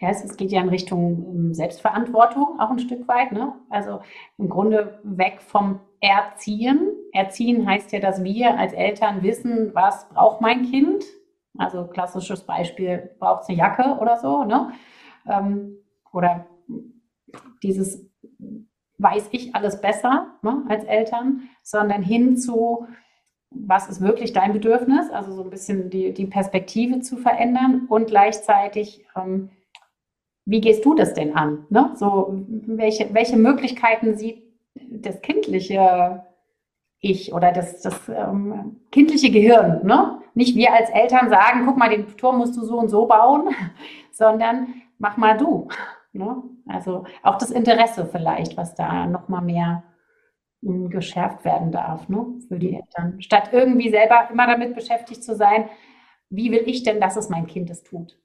Ja, 0.00 0.10
es, 0.10 0.24
es, 0.24 0.36
geht 0.36 0.52
ja 0.52 0.60
in 0.60 0.68
Richtung 0.68 1.26
ähm, 1.34 1.54
Selbstverantwortung 1.54 2.60
auch 2.60 2.70
ein 2.70 2.78
Stück 2.78 3.06
weit. 3.08 3.32
Ne? 3.32 3.54
Also 3.70 4.00
im 4.38 4.48
Grunde 4.48 5.00
weg 5.02 5.40
vom 5.40 5.80
Erziehen. 6.00 6.92
Erziehen 7.12 7.66
heißt 7.68 7.92
ja, 7.92 8.00
dass 8.00 8.22
wir 8.22 8.56
als 8.58 8.72
Eltern 8.72 9.22
wissen, 9.22 9.74
was 9.74 10.08
braucht 10.08 10.40
mein 10.40 10.70
Kind. 10.70 11.04
Also 11.56 11.86
klassisches 11.86 12.44
Beispiel, 12.44 13.10
braucht 13.18 13.42
es 13.42 13.48
eine 13.48 13.58
Jacke 13.58 13.98
oder 14.00 14.18
so. 14.18 14.44
Ne? 14.44 14.72
Ähm, 15.28 15.78
oder 16.12 16.46
dieses 17.62 18.08
weiß 18.98 19.28
ich 19.30 19.54
alles 19.54 19.80
besser 19.80 20.34
ne, 20.42 20.64
als 20.68 20.84
Eltern, 20.84 21.48
sondern 21.62 22.02
hin 22.02 22.36
zu, 22.36 22.86
was 23.50 23.88
ist 23.88 24.00
wirklich 24.00 24.32
dein 24.32 24.52
Bedürfnis, 24.52 25.10
also 25.10 25.32
so 25.32 25.44
ein 25.44 25.50
bisschen 25.50 25.88
die, 25.88 26.12
die 26.12 26.26
Perspektive 26.26 27.00
zu 27.00 27.16
verändern 27.16 27.86
und 27.88 28.08
gleichzeitig 28.08 29.06
ähm, 29.16 29.50
wie 30.48 30.62
gehst 30.62 30.84
du 30.86 30.94
das 30.94 31.12
denn 31.12 31.36
an? 31.36 31.66
Ne? 31.68 31.90
So, 31.94 32.42
welche, 32.66 33.12
welche 33.12 33.36
Möglichkeiten 33.36 34.16
sieht 34.16 34.42
das 34.74 35.20
kindliche 35.20 36.24
Ich 37.00 37.34
oder 37.34 37.52
das, 37.52 37.82
das 37.82 38.08
ähm, 38.08 38.80
kindliche 38.90 39.30
Gehirn? 39.30 39.84
Ne? 39.84 40.20
Nicht 40.32 40.56
wir 40.56 40.72
als 40.72 40.88
Eltern 40.88 41.28
sagen, 41.28 41.66
guck 41.66 41.76
mal, 41.76 41.90
den 41.90 42.16
Turm 42.16 42.38
musst 42.38 42.56
du 42.56 42.64
so 42.64 42.78
und 42.78 42.88
so 42.88 43.06
bauen, 43.06 43.54
sondern 44.10 44.68
mach 44.96 45.18
mal 45.18 45.36
du. 45.36 45.68
Ne? 46.12 46.42
Also 46.66 47.04
auch 47.22 47.36
das 47.36 47.50
Interesse 47.50 48.08
vielleicht, 48.10 48.56
was 48.56 48.74
da 48.74 49.06
nochmal 49.06 49.42
mehr 49.42 49.84
hm, 50.62 50.88
geschärft 50.88 51.44
werden 51.44 51.72
darf 51.72 52.08
ne? 52.08 52.24
für 52.48 52.58
die 52.58 52.74
Eltern. 52.74 53.20
Statt 53.20 53.50
irgendwie 53.52 53.90
selber 53.90 54.30
immer 54.32 54.46
damit 54.46 54.74
beschäftigt 54.74 55.22
zu 55.22 55.36
sein, 55.36 55.68
wie 56.30 56.50
will 56.50 56.62
ich 56.64 56.84
denn, 56.84 57.02
dass 57.02 57.16
es 57.16 57.28
mein 57.28 57.46
Kind 57.46 57.68
es 57.68 57.82
tut? 57.82 58.18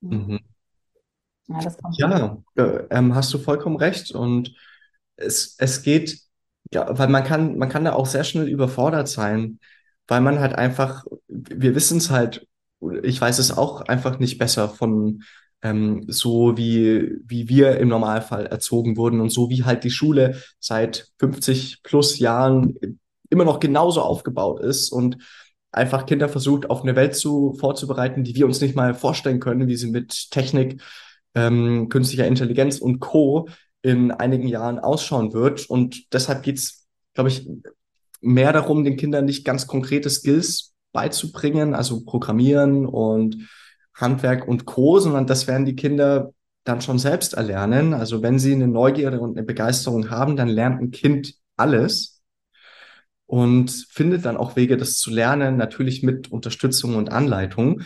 Mhm. 0.00 0.40
Ja, 1.48 1.60
das 1.62 1.78
kommt 1.78 1.96
ja 1.98 2.38
äh, 2.56 2.62
ähm, 2.90 3.14
hast 3.14 3.32
du 3.32 3.38
vollkommen 3.38 3.76
recht. 3.76 4.10
Und 4.10 4.54
es, 5.16 5.56
es 5.58 5.82
geht, 5.82 6.18
ja, 6.72 6.86
weil 6.98 7.08
man 7.08 7.24
kann, 7.24 7.56
man 7.58 7.68
kann 7.68 7.84
da 7.84 7.94
auch 7.94 8.06
sehr 8.06 8.24
schnell 8.24 8.48
überfordert 8.48 9.08
sein, 9.08 9.58
weil 10.06 10.20
man 10.20 10.38
halt 10.40 10.54
einfach, 10.54 11.04
wir 11.28 11.74
wissen 11.74 11.98
es 11.98 12.10
halt, 12.10 12.46
ich 13.02 13.20
weiß 13.20 13.38
es 13.38 13.56
auch 13.56 13.82
einfach 13.82 14.18
nicht 14.18 14.38
besser 14.38 14.68
von 14.68 15.22
ähm, 15.62 16.04
so 16.06 16.56
wie, 16.56 17.16
wie 17.24 17.48
wir 17.48 17.78
im 17.78 17.88
Normalfall 17.88 18.46
erzogen 18.46 18.96
wurden 18.96 19.20
und 19.20 19.30
so 19.30 19.50
wie 19.50 19.64
halt 19.64 19.82
die 19.84 19.90
Schule 19.90 20.40
seit 20.60 21.08
50 21.18 21.82
plus 21.82 22.18
Jahren 22.18 22.76
immer 23.30 23.44
noch 23.44 23.60
genauso 23.60 24.02
aufgebaut 24.02 24.60
ist 24.60 24.90
und 24.90 25.18
einfach 25.72 26.06
Kinder 26.06 26.28
versucht, 26.28 26.70
auf 26.70 26.82
eine 26.82 26.96
Welt 26.96 27.14
zu 27.16 27.54
vorzubereiten, 27.54 28.24
die 28.24 28.34
wir 28.34 28.46
uns 28.46 28.60
nicht 28.60 28.74
mal 28.74 28.94
vorstellen 28.94 29.40
können, 29.40 29.68
wie 29.68 29.76
sie 29.76 29.90
mit 29.90 30.30
Technik 30.30 30.80
ähm, 31.34 31.88
künstlicher 31.88 32.26
Intelligenz 32.26 32.78
und 32.78 33.00
Co. 33.00 33.48
in 33.82 34.10
einigen 34.10 34.48
Jahren 34.48 34.78
ausschauen 34.78 35.32
wird. 35.32 35.68
Und 35.68 36.12
deshalb 36.12 36.42
geht 36.42 36.58
es, 36.58 36.86
glaube 37.14 37.30
ich, 37.30 37.48
mehr 38.20 38.52
darum, 38.52 38.84
den 38.84 38.96
Kindern 38.96 39.24
nicht 39.24 39.44
ganz 39.44 39.66
konkrete 39.66 40.10
Skills 40.10 40.74
beizubringen, 40.92 41.74
also 41.74 42.04
Programmieren 42.04 42.86
und 42.86 43.48
Handwerk 43.94 44.46
und 44.46 44.64
Co., 44.64 44.98
sondern 44.98 45.26
das 45.26 45.46
werden 45.46 45.66
die 45.66 45.76
Kinder 45.76 46.32
dann 46.64 46.80
schon 46.80 46.98
selbst 46.98 47.34
erlernen. 47.34 47.94
Also 47.94 48.22
wenn 48.22 48.38
sie 48.38 48.52
eine 48.52 48.68
Neugierde 48.68 49.20
und 49.20 49.36
eine 49.36 49.46
Begeisterung 49.46 50.10
haben, 50.10 50.36
dann 50.36 50.48
lernt 50.48 50.80
ein 50.80 50.90
Kind 50.90 51.34
alles 51.56 52.22
und 53.26 53.70
findet 53.90 54.24
dann 54.24 54.36
auch 54.36 54.56
Wege, 54.56 54.76
das 54.76 54.96
zu 54.96 55.10
lernen, 55.10 55.56
natürlich 55.56 56.02
mit 56.02 56.30
Unterstützung 56.30 56.96
und 56.96 57.10
Anleitung. 57.10 57.82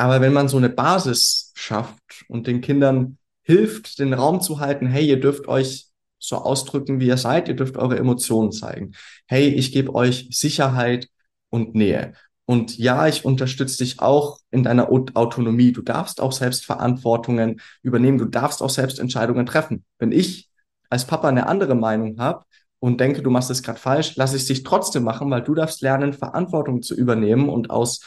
Aber 0.00 0.22
wenn 0.22 0.32
man 0.32 0.48
so 0.48 0.56
eine 0.56 0.70
Basis 0.70 1.52
schafft 1.54 2.24
und 2.26 2.46
den 2.46 2.62
Kindern 2.62 3.18
hilft, 3.42 3.98
den 3.98 4.14
Raum 4.14 4.40
zu 4.40 4.58
halten, 4.58 4.86
hey, 4.86 5.06
ihr 5.06 5.20
dürft 5.20 5.46
euch 5.46 5.88
so 6.18 6.36
ausdrücken, 6.36 7.00
wie 7.00 7.08
ihr 7.08 7.18
seid, 7.18 7.48
ihr 7.48 7.54
dürft 7.54 7.76
eure 7.76 7.98
Emotionen 7.98 8.50
zeigen. 8.50 8.92
Hey, 9.26 9.48
ich 9.48 9.72
gebe 9.72 9.94
euch 9.94 10.28
Sicherheit 10.30 11.08
und 11.50 11.74
Nähe. 11.74 12.14
Und 12.46 12.78
ja, 12.78 13.08
ich 13.08 13.26
unterstütze 13.26 13.76
dich 13.84 14.00
auch 14.00 14.38
in 14.50 14.62
deiner 14.62 14.88
Autonomie. 14.90 15.70
Du 15.70 15.82
darfst 15.82 16.22
auch 16.22 16.32
selbst 16.32 16.64
Verantwortungen 16.64 17.60
übernehmen. 17.82 18.16
Du 18.16 18.24
darfst 18.24 18.62
auch 18.62 18.70
selbst 18.70 19.00
Entscheidungen 19.00 19.44
treffen. 19.44 19.84
Wenn 19.98 20.12
ich 20.12 20.48
als 20.88 21.06
Papa 21.06 21.28
eine 21.28 21.46
andere 21.46 21.74
Meinung 21.74 22.18
habe 22.18 22.46
und 22.78 23.02
denke, 23.02 23.20
du 23.20 23.28
machst 23.28 23.50
es 23.50 23.62
gerade 23.62 23.78
falsch, 23.78 24.16
lasse 24.16 24.36
ich 24.36 24.46
dich 24.46 24.62
trotzdem 24.62 25.04
machen, 25.04 25.30
weil 25.30 25.42
du 25.42 25.54
darfst 25.54 25.82
lernen, 25.82 26.14
Verantwortung 26.14 26.80
zu 26.80 26.94
übernehmen 26.94 27.50
und 27.50 27.68
aus 27.68 28.00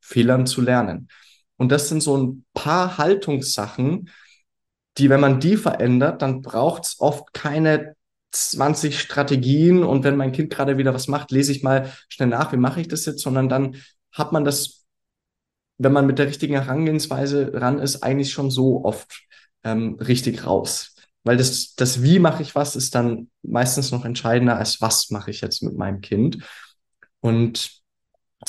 Fehlern 0.00 0.48
zu 0.48 0.60
lernen. 0.60 1.06
Und 1.56 1.72
das 1.72 1.88
sind 1.88 2.02
so 2.02 2.16
ein 2.16 2.44
paar 2.54 2.98
Haltungssachen, 2.98 4.10
die, 4.98 5.10
wenn 5.10 5.20
man 5.20 5.40
die 5.40 5.56
verändert, 5.56 6.22
dann 6.22 6.42
braucht 6.42 6.84
es 6.84 6.96
oft 7.00 7.32
keine 7.34 7.94
20 8.32 8.98
Strategien 9.00 9.82
und 9.82 10.04
wenn 10.04 10.16
mein 10.16 10.32
Kind 10.32 10.50
gerade 10.50 10.78
wieder 10.78 10.94
was 10.94 11.08
macht, 11.08 11.30
lese 11.30 11.52
ich 11.52 11.62
mal 11.62 11.92
schnell 12.08 12.28
nach, 12.28 12.52
wie 12.52 12.56
mache 12.56 12.80
ich 12.80 12.88
das 12.88 13.06
jetzt, 13.06 13.22
sondern 13.22 13.48
dann 13.48 13.76
hat 14.12 14.32
man 14.32 14.44
das, 14.44 14.84
wenn 15.78 15.92
man 15.92 16.06
mit 16.06 16.18
der 16.18 16.26
richtigen 16.26 16.54
Herangehensweise 16.54 17.52
ran 17.54 17.78
ist, 17.78 18.02
eigentlich 18.02 18.32
schon 18.32 18.50
so 18.50 18.84
oft 18.84 19.22
ähm, 19.64 19.96
richtig 20.00 20.46
raus. 20.46 20.94
Weil 21.24 21.36
das, 21.36 21.74
das 21.74 22.02
Wie 22.02 22.18
mache 22.18 22.42
ich 22.42 22.54
was 22.54 22.76
ist 22.76 22.94
dann 22.94 23.30
meistens 23.42 23.90
noch 23.90 24.04
entscheidender 24.04 24.56
als 24.56 24.80
was 24.80 25.10
mache 25.10 25.30
ich 25.30 25.40
jetzt 25.40 25.62
mit 25.62 25.76
meinem 25.76 26.00
Kind. 26.00 26.38
Und 27.20 27.82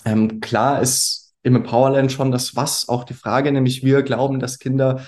ähm, 0.06 0.40
klar 0.42 0.82
ist 0.82 1.27
im 1.44 1.56
Empowerland 1.56 2.12
schon 2.12 2.32
das 2.32 2.56
Was, 2.56 2.90
auch 2.90 3.04
die 3.04 3.14
Frage, 3.14 3.52
nämlich 3.52 3.84
wir 3.84 4.04
glauben, 4.04 4.40
dass 4.40 4.60
Kinder 4.60 5.06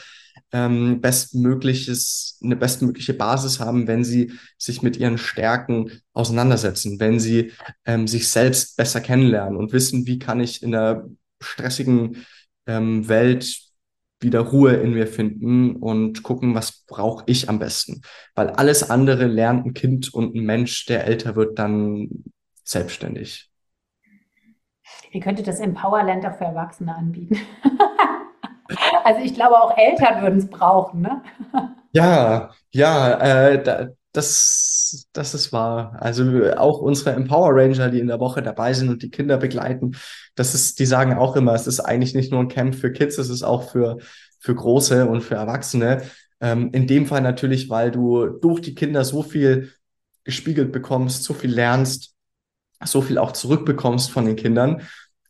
ähm, 0.51 1.01
bestmögliches, 1.01 2.39
eine 2.43 2.55
bestmögliche 2.55 3.13
Basis 3.13 3.59
haben, 3.59 3.87
wenn 3.87 4.03
sie 4.03 4.31
sich 4.57 4.81
mit 4.81 4.97
ihren 4.97 5.17
Stärken 5.17 5.91
auseinandersetzen, 6.13 6.99
wenn 6.99 7.19
sie 7.19 7.51
ähm, 7.85 8.07
sich 8.07 8.29
selbst 8.29 8.77
besser 8.77 9.01
kennenlernen 9.01 9.57
und 9.57 9.73
wissen, 9.73 10.07
wie 10.07 10.19
kann 10.19 10.39
ich 10.39 10.63
in 10.63 10.73
einer 10.73 11.05
stressigen 11.41 12.25
ähm, 12.65 13.07
Welt 13.07 13.69
wieder 14.21 14.41
Ruhe 14.41 14.73
in 14.73 14.93
mir 14.93 15.07
finden 15.07 15.77
und 15.77 16.23
gucken, 16.23 16.53
was 16.53 16.83
brauche 16.85 17.23
ich 17.27 17.47
am 17.47 17.59
besten. 17.59 18.01
Weil 18.35 18.49
alles 18.49 18.89
andere 18.89 19.27
lernt 19.27 19.65
ein 19.65 19.73
Kind 19.73 20.13
und 20.13 20.35
ein 20.35 20.43
Mensch, 20.43 20.85
der 20.85 21.05
älter 21.05 21.35
wird, 21.35 21.57
dann 21.57 22.25
selbstständig. 22.63 23.48
Ihr 25.11 25.21
könntet 25.21 25.47
das 25.47 25.59
Empowerland 25.59 26.25
auch 26.25 26.35
für 26.35 26.45
Erwachsene 26.45 26.95
anbieten. 26.95 27.37
also 29.03 29.21
ich 29.21 29.33
glaube, 29.33 29.55
auch 29.55 29.75
Eltern 29.75 30.21
würden 30.21 30.39
es 30.39 30.49
brauchen, 30.49 31.01
ne? 31.01 31.23
ja, 31.91 32.51
ja, 32.71 33.13
äh, 33.19 33.63
da, 33.63 33.87
das, 34.11 35.07
das 35.13 35.33
ist 35.33 35.51
wahr. 35.51 35.95
Also 35.99 36.51
auch 36.57 36.79
unsere 36.79 37.11
Empower 37.11 37.51
Ranger, 37.53 37.89
die 37.89 37.99
in 37.99 38.07
der 38.07 38.19
Woche 38.19 38.41
dabei 38.41 38.73
sind 38.73 38.89
und 38.89 39.01
die 39.01 39.09
Kinder 39.09 39.37
begleiten, 39.37 39.95
das 40.35 40.53
ist, 40.53 40.79
die 40.79 40.85
sagen 40.85 41.13
auch 41.13 41.35
immer, 41.35 41.53
es 41.53 41.67
ist 41.67 41.79
eigentlich 41.79 42.13
nicht 42.15 42.31
nur 42.31 42.41
ein 42.41 42.47
Camp 42.47 42.75
für 42.75 42.91
Kids, 42.91 43.17
es 43.17 43.29
ist 43.29 43.43
auch 43.43 43.69
für, 43.71 43.97
für 44.39 44.55
Große 44.55 45.07
und 45.07 45.21
für 45.21 45.35
Erwachsene. 45.35 46.03
Ähm, 46.41 46.69
in 46.71 46.87
dem 46.87 47.05
Fall 47.05 47.21
natürlich, 47.21 47.69
weil 47.69 47.91
du 47.91 48.27
durch 48.27 48.61
die 48.61 48.75
Kinder 48.75 49.03
so 49.03 49.23
viel 49.23 49.71
gespiegelt 50.23 50.71
bekommst, 50.71 51.23
so 51.23 51.33
viel 51.33 51.51
lernst, 51.51 52.15
so 52.85 53.01
viel 53.01 53.17
auch 53.17 53.31
zurückbekommst 53.31 54.11
von 54.11 54.25
den 54.25 54.35
Kindern 54.35 54.81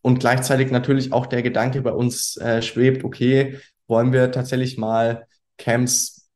und 0.01 0.19
gleichzeitig 0.19 0.71
natürlich 0.71 1.11
auch 1.11 1.25
der 1.25 1.41
Gedanke 1.41 1.81
bei 1.81 1.91
uns 1.91 2.37
äh, 2.37 2.61
schwebt, 2.61 3.03
okay, 3.03 3.59
wollen 3.87 4.13
wir 4.13 4.31
tatsächlich 4.31 4.77
mal 4.77 5.27
Camps 5.57 6.29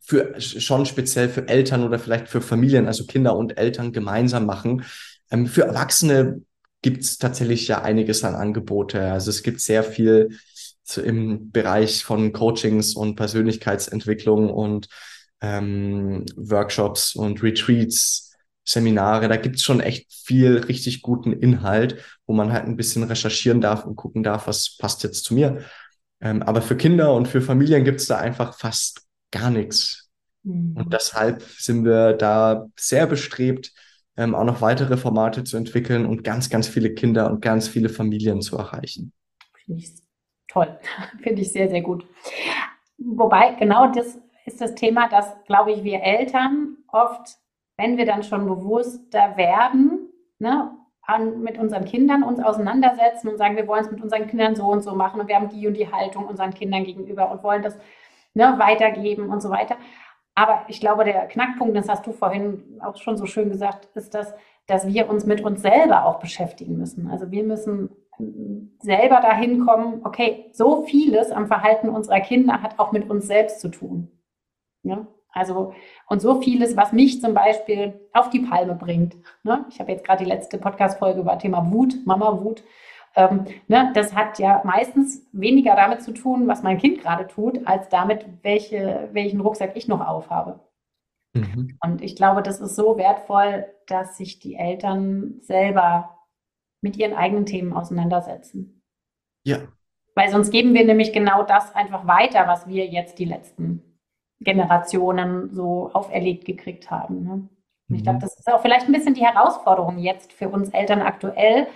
für 0.00 0.40
schon 0.40 0.84
speziell 0.84 1.28
für 1.28 1.48
Eltern 1.48 1.84
oder 1.84 1.98
vielleicht 1.98 2.28
für 2.28 2.40
Familien, 2.40 2.86
also 2.86 3.06
Kinder 3.06 3.36
und 3.36 3.56
Eltern 3.56 3.92
gemeinsam 3.92 4.46
machen. 4.46 4.84
Ähm, 5.30 5.46
für 5.46 5.62
Erwachsene 5.62 6.42
gibt 6.82 7.04
es 7.04 7.18
tatsächlich 7.18 7.68
ja 7.68 7.82
einiges 7.82 8.24
an 8.24 8.34
Angebote. 8.34 9.00
Also 9.00 9.30
es 9.30 9.42
gibt 9.42 9.60
sehr 9.60 9.84
viel 9.84 10.36
im 11.02 11.50
Bereich 11.52 12.04
von 12.04 12.32
Coachings 12.32 12.94
und 12.94 13.14
Persönlichkeitsentwicklung 13.14 14.50
und 14.50 14.88
ähm, 15.40 16.26
Workshops 16.36 17.14
und 17.14 17.42
Retreats, 17.42 18.31
Seminare. 18.64 19.28
Da 19.28 19.36
gibt's 19.36 19.62
schon 19.62 19.80
echt 19.80 20.12
viel 20.12 20.58
richtig 20.58 21.02
guten 21.02 21.32
Inhalt, 21.32 22.02
wo 22.26 22.32
man 22.32 22.52
halt 22.52 22.66
ein 22.66 22.76
bisschen 22.76 23.02
recherchieren 23.02 23.60
darf 23.60 23.84
und 23.84 23.96
gucken 23.96 24.22
darf, 24.22 24.46
was 24.46 24.76
passt 24.78 25.02
jetzt 25.02 25.24
zu 25.24 25.34
mir. 25.34 25.64
Ähm, 26.20 26.42
aber 26.42 26.62
für 26.62 26.76
Kinder 26.76 27.14
und 27.14 27.26
für 27.26 27.40
Familien 27.40 27.84
gibt's 27.84 28.06
da 28.06 28.18
einfach 28.18 28.56
fast 28.56 29.06
gar 29.30 29.50
nichts. 29.50 30.10
Mhm. 30.44 30.76
Und 30.76 30.92
deshalb 30.92 31.42
sind 31.42 31.84
wir 31.84 32.12
da 32.12 32.68
sehr 32.78 33.06
bestrebt, 33.06 33.72
ähm, 34.16 34.34
auch 34.34 34.44
noch 34.44 34.60
weitere 34.60 34.96
Formate 34.96 35.44
zu 35.44 35.56
entwickeln 35.56 36.06
und 36.06 36.22
ganz, 36.22 36.50
ganz 36.50 36.68
viele 36.68 36.94
Kinder 36.94 37.30
und 37.30 37.40
ganz 37.40 37.68
viele 37.68 37.88
Familien 37.88 38.40
zu 38.40 38.56
erreichen. 38.56 39.12
Finde 39.64 39.82
ich 39.82 39.92
toll. 40.48 40.78
Finde 41.22 41.42
ich 41.42 41.52
sehr, 41.52 41.68
sehr 41.68 41.82
gut. 41.82 42.06
Wobei, 42.98 43.54
genau 43.58 43.90
das 43.92 44.18
ist 44.46 44.60
das 44.60 44.74
Thema, 44.74 45.08
dass, 45.08 45.26
glaube 45.46 45.72
ich, 45.72 45.82
wir 45.82 46.02
Eltern 46.02 46.76
oft, 46.88 47.36
wenn 47.76 47.96
wir 47.96 48.06
dann 48.06 48.22
schon 48.22 48.46
bewusster 48.46 49.36
werden, 49.36 50.10
ne, 50.38 50.70
an, 51.02 51.40
mit 51.42 51.58
unseren 51.58 51.84
Kindern 51.84 52.22
uns 52.22 52.40
auseinandersetzen 52.40 53.28
und 53.28 53.36
sagen, 53.36 53.56
wir 53.56 53.66
wollen 53.66 53.84
es 53.84 53.90
mit 53.90 54.02
unseren 54.02 54.26
Kindern 54.28 54.54
so 54.54 54.66
und 54.66 54.82
so 54.82 54.94
machen 54.94 55.20
und 55.20 55.28
wir 55.28 55.34
haben 55.36 55.48
die 55.48 55.66
und 55.66 55.76
die 55.76 55.90
Haltung 55.90 56.26
unseren 56.26 56.54
Kindern 56.54 56.84
gegenüber 56.84 57.30
und 57.30 57.42
wollen 57.42 57.62
das 57.62 57.76
ne, 58.34 58.54
weitergeben 58.58 59.28
und 59.30 59.42
so 59.42 59.50
weiter. 59.50 59.76
Aber 60.34 60.64
ich 60.68 60.80
glaube, 60.80 61.04
der 61.04 61.26
Knackpunkt, 61.26 61.76
das 61.76 61.88
hast 61.88 62.06
du 62.06 62.12
vorhin 62.12 62.80
auch 62.82 62.96
schon 62.96 63.16
so 63.16 63.26
schön 63.26 63.50
gesagt, 63.50 63.88
ist 63.94 64.14
das, 64.14 64.32
dass 64.66 64.86
wir 64.86 65.10
uns 65.10 65.26
mit 65.26 65.42
uns 65.42 65.60
selber 65.60 66.06
auch 66.06 66.20
beschäftigen 66.20 66.78
müssen. 66.78 67.10
Also 67.10 67.30
wir 67.30 67.42
müssen 67.42 67.90
selber 68.78 69.20
dahin 69.20 69.66
kommen, 69.66 70.00
okay, 70.04 70.50
so 70.52 70.82
vieles 70.82 71.30
am 71.30 71.48
Verhalten 71.48 71.88
unserer 71.88 72.20
Kinder 72.20 72.62
hat 72.62 72.78
auch 72.78 72.92
mit 72.92 73.10
uns 73.10 73.26
selbst 73.26 73.60
zu 73.60 73.68
tun. 73.68 74.10
Ja? 74.84 75.06
Also, 75.32 75.74
und 76.08 76.20
so 76.20 76.40
vieles, 76.40 76.76
was 76.76 76.92
mich 76.92 77.20
zum 77.20 77.34
Beispiel 77.34 78.00
auf 78.12 78.30
die 78.30 78.40
Palme 78.40 78.74
bringt. 78.74 79.16
Ne? 79.42 79.64
Ich 79.70 79.80
habe 79.80 79.90
jetzt 79.90 80.04
gerade 80.04 80.22
die 80.22 80.30
letzte 80.30 80.58
Podcast-Folge 80.58 81.20
über 81.20 81.38
Thema 81.38 81.72
Wut, 81.72 81.94
Mama-Wut. 82.04 82.62
Ähm, 83.16 83.46
ne? 83.66 83.90
Das 83.94 84.14
hat 84.14 84.38
ja 84.38 84.60
meistens 84.64 85.26
weniger 85.32 85.74
damit 85.74 86.02
zu 86.02 86.12
tun, 86.12 86.46
was 86.48 86.62
mein 86.62 86.78
Kind 86.78 87.00
gerade 87.00 87.26
tut, 87.26 87.66
als 87.66 87.88
damit, 87.88 88.26
welche, 88.42 89.08
welchen 89.12 89.40
Rucksack 89.40 89.74
ich 89.74 89.88
noch 89.88 90.06
aufhabe. 90.06 90.60
Mhm. 91.34 91.78
Und 91.82 92.02
ich 92.02 92.14
glaube, 92.14 92.42
das 92.42 92.60
ist 92.60 92.76
so 92.76 92.98
wertvoll, 92.98 93.66
dass 93.86 94.18
sich 94.18 94.38
die 94.38 94.54
Eltern 94.54 95.38
selber 95.40 96.18
mit 96.82 96.98
ihren 96.98 97.14
eigenen 97.14 97.46
Themen 97.46 97.72
auseinandersetzen. 97.72 98.82
Ja. 99.44 99.60
Weil 100.14 100.30
sonst 100.30 100.50
geben 100.50 100.74
wir 100.74 100.84
nämlich 100.84 101.12
genau 101.12 101.42
das 101.42 101.74
einfach 101.74 102.06
weiter, 102.06 102.46
was 102.46 102.68
wir 102.68 102.86
jetzt 102.86 103.18
die 103.18 103.24
letzten 103.24 103.91
Generationen 104.42 105.50
so 105.52 105.90
auferlegt 105.92 106.44
gekriegt 106.44 106.90
haben. 106.90 107.24
Ne? 107.24 107.48
Mhm. 107.88 107.96
Ich 107.96 108.02
glaube, 108.02 108.18
das 108.20 108.38
ist 108.38 108.52
auch 108.52 108.62
vielleicht 108.62 108.86
ein 108.86 108.92
bisschen 108.92 109.14
die 109.14 109.24
Herausforderung 109.24 109.98
jetzt 109.98 110.32
für 110.32 110.48
uns 110.48 110.70
Eltern 110.70 111.02
aktuell, 111.02 111.66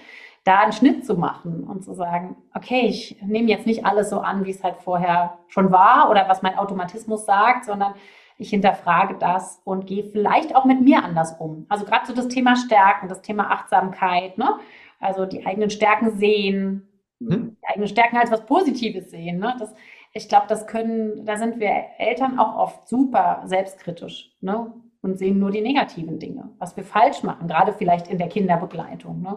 da 0.45 0.61
einen 0.61 0.73
Schnitt 0.73 1.05
zu 1.05 1.17
machen 1.17 1.65
und 1.65 1.83
zu 1.85 1.93
sagen, 1.95 2.37
okay, 2.55 2.83
ich 2.87 3.21
nehme 3.21 3.49
jetzt 3.49 3.67
nicht 3.67 3.85
alles 3.85 4.11
so 4.11 4.21
an, 4.21 4.45
wie 4.45 4.51
es 4.51 4.63
halt 4.63 4.77
vorher 4.77 5.39
schon 5.49 5.73
war 5.73 6.09
oder 6.09 6.29
was 6.29 6.43
mein 6.43 6.57
Automatismus 6.57 7.27
sagt, 7.27 7.65
sondern 7.65 7.95
ich 8.39 8.51
hinterfrage 8.51 9.17
das 9.19 9.61
und 9.65 9.87
gehe 9.87 10.05
vielleicht 10.05 10.55
auch 10.55 10.65
mit 10.65 10.81
mir 10.81 11.03
anders 11.03 11.37
um. 11.41 11.67
Also 11.69 11.85
gerade 11.85 12.07
so 12.07 12.15
das 12.15 12.29
Thema 12.29 12.55
Stärken, 12.55 13.09
das 13.09 13.23
Thema 13.23 13.51
Achtsamkeit, 13.51 14.39
ne? 14.39 14.59
also 15.01 15.27
die 15.27 15.45
eigenen 15.45 15.71
Stärken 15.71 16.17
sehen, 16.17 16.89
hm? 17.19 17.57
die 17.61 17.67
eigenen 17.67 17.89
Stärken 17.89 18.19
als 18.19 18.31
was 18.31 18.47
Positives 18.47 19.11
sehen. 19.11 19.39
Ne? 19.39 19.57
Das, 19.59 19.75
ich 20.17 20.29
glaube, 20.29 20.47
das 20.49 20.67
können, 20.67 21.27
da 21.27 21.37
sind 21.37 21.61
wir 21.61 21.71
Eltern 21.99 22.39
auch 22.39 22.57
oft 22.57 22.89
super 22.89 23.43
selbstkritisch 23.45 24.35
ne? 24.41 24.73
und 25.03 25.19
sehen 25.19 25.39
nur 25.39 25.51
die 25.51 25.61
negativen 25.61 26.19
Dinge, 26.19 26.51
was 26.59 26.77
wir 26.77 26.85
falsch 26.85 27.23
machen, 27.23 27.49
gerade 27.49 27.75
vielleicht 27.75 28.09
in 28.09 28.17
der 28.17 28.29
Kinderbegleitung. 28.29 29.21
Ne? 29.21 29.37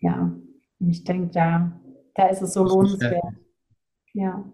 Ja, 0.00 0.32
ich 0.78 1.04
denke, 1.04 1.30
da, 1.32 1.72
da 2.14 2.28
ist 2.28 2.40
es 2.40 2.54
so 2.54 2.64
lohnenswert. 2.64 3.22
Ja. 4.14 4.44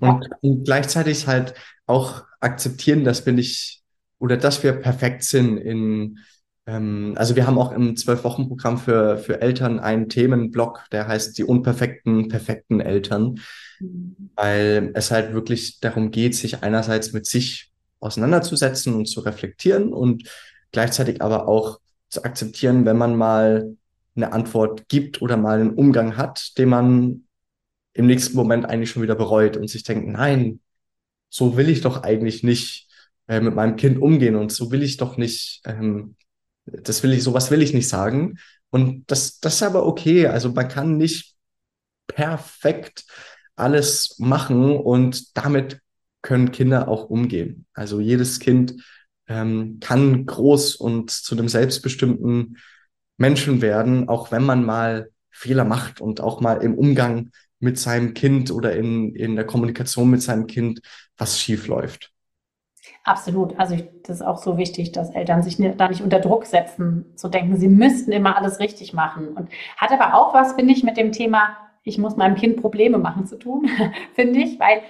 Und, 0.00 0.28
und, 0.40 0.64
gleichzeitig 0.64 1.28
halt 1.28 1.54
auch 1.86 2.24
akzeptieren, 2.40 3.04
dass 3.04 3.24
wir 3.26 3.32
nicht 3.32 3.84
oder 4.18 4.36
dass 4.36 4.64
wir 4.64 4.72
perfekt 4.72 5.22
sind 5.22 5.56
in 5.56 6.18
ähm, 6.66 7.14
also 7.16 7.36
wir 7.36 7.46
haben 7.46 7.58
auch 7.58 7.70
im 7.70 7.96
Zwölf-Wochen-Programm 7.96 8.78
für, 8.78 9.18
für 9.18 9.40
Eltern 9.40 9.78
einen 9.78 10.08
Themenblock, 10.08 10.84
der 10.90 11.06
heißt 11.06 11.38
die 11.38 11.44
unperfekten, 11.44 12.28
perfekten 12.28 12.80
Eltern, 12.80 13.38
mhm. 13.80 14.30
weil 14.34 14.90
es 14.94 15.10
halt 15.10 15.32
wirklich 15.32 15.80
darum 15.80 16.10
geht, 16.10 16.34
sich 16.34 16.62
einerseits 16.62 17.12
mit 17.12 17.26
sich 17.26 17.70
auseinanderzusetzen 18.00 18.94
und 18.94 19.06
zu 19.06 19.20
reflektieren 19.20 19.92
und 19.92 20.28
gleichzeitig 20.72 21.22
aber 21.22 21.48
auch 21.48 21.80
zu 22.08 22.24
akzeptieren, 22.24 22.84
wenn 22.86 22.96
man 22.96 23.16
mal 23.16 23.76
eine 24.16 24.32
Antwort 24.32 24.88
gibt 24.88 25.22
oder 25.22 25.36
mal 25.36 25.60
einen 25.60 25.74
Umgang 25.74 26.16
hat, 26.16 26.56
den 26.58 26.68
man 26.68 27.24
im 27.92 28.06
nächsten 28.06 28.36
Moment 28.36 28.66
eigentlich 28.66 28.90
schon 28.90 29.02
wieder 29.02 29.14
bereut 29.14 29.56
und 29.56 29.68
sich 29.68 29.82
denkt, 29.82 30.08
nein, 30.08 30.60
so 31.28 31.56
will 31.56 31.68
ich 31.68 31.80
doch 31.80 32.02
eigentlich 32.02 32.42
nicht 32.42 32.88
äh, 33.26 33.40
mit 33.40 33.54
meinem 33.54 33.76
Kind 33.76 34.00
umgehen 34.00 34.36
und 34.36 34.52
so 34.52 34.70
will 34.70 34.82
ich 34.82 34.96
doch 34.96 35.16
nicht 35.16 35.60
ähm, 35.64 36.16
das 36.72 37.02
will 37.02 37.12
ich, 37.12 37.22
sowas 37.22 37.50
will 37.50 37.62
ich 37.62 37.74
nicht 37.74 37.88
sagen. 37.88 38.38
Und 38.70 39.10
das, 39.10 39.40
das 39.40 39.54
ist 39.54 39.62
aber 39.62 39.86
okay. 39.86 40.26
Also 40.26 40.52
man 40.52 40.68
kann 40.68 40.96
nicht 40.96 41.34
perfekt 42.06 43.04
alles 43.58 44.16
machen 44.18 44.76
und 44.76 45.36
damit 45.36 45.80
können 46.22 46.52
Kinder 46.52 46.88
auch 46.88 47.10
umgehen. 47.10 47.66
Also 47.74 48.00
jedes 48.00 48.40
Kind 48.40 48.82
ähm, 49.28 49.78
kann 49.80 50.26
groß 50.26 50.76
und 50.76 51.10
zu 51.10 51.36
einem 51.36 51.48
selbstbestimmten 51.48 52.58
Menschen 53.16 53.60
werden, 53.62 54.08
auch 54.08 54.30
wenn 54.32 54.44
man 54.44 54.64
mal 54.64 55.10
Fehler 55.30 55.64
macht 55.64 56.00
und 56.00 56.20
auch 56.20 56.40
mal 56.40 56.62
im 56.62 56.74
Umgang 56.74 57.30
mit 57.60 57.78
seinem 57.78 58.14
Kind 58.14 58.50
oder 58.50 58.74
in, 58.74 59.14
in 59.14 59.36
der 59.36 59.44
Kommunikation 59.44 60.10
mit 60.10 60.22
seinem 60.22 60.46
Kind 60.46 60.80
was 61.16 61.40
schief 61.40 61.66
läuft. 61.66 62.12
Absolut. 63.04 63.58
Also 63.58 63.74
ich, 63.74 63.84
das 64.04 64.16
ist 64.16 64.22
auch 64.22 64.38
so 64.38 64.58
wichtig, 64.58 64.92
dass 64.92 65.10
Eltern 65.10 65.42
sich 65.42 65.56
da 65.76 65.88
nicht 65.88 66.02
unter 66.02 66.20
Druck 66.20 66.46
setzen, 66.46 67.06
zu 67.16 67.28
denken, 67.28 67.56
sie 67.56 67.68
müssten 67.68 68.12
immer 68.12 68.36
alles 68.36 68.60
richtig 68.60 68.92
machen. 68.92 69.28
Und 69.28 69.48
hat 69.76 69.92
aber 69.92 70.14
auch 70.14 70.34
was, 70.34 70.52
finde 70.52 70.74
ich, 70.74 70.84
mit 70.84 70.96
dem 70.96 71.12
Thema, 71.12 71.56
ich 71.88 71.98
muss 71.98 72.16
meinem 72.16 72.36
Kind 72.36 72.60
Probleme 72.60 72.98
machen 72.98 73.26
zu 73.26 73.38
tun, 73.38 73.68
finde 74.14 74.40
ich, 74.40 74.60
weil 74.60 74.82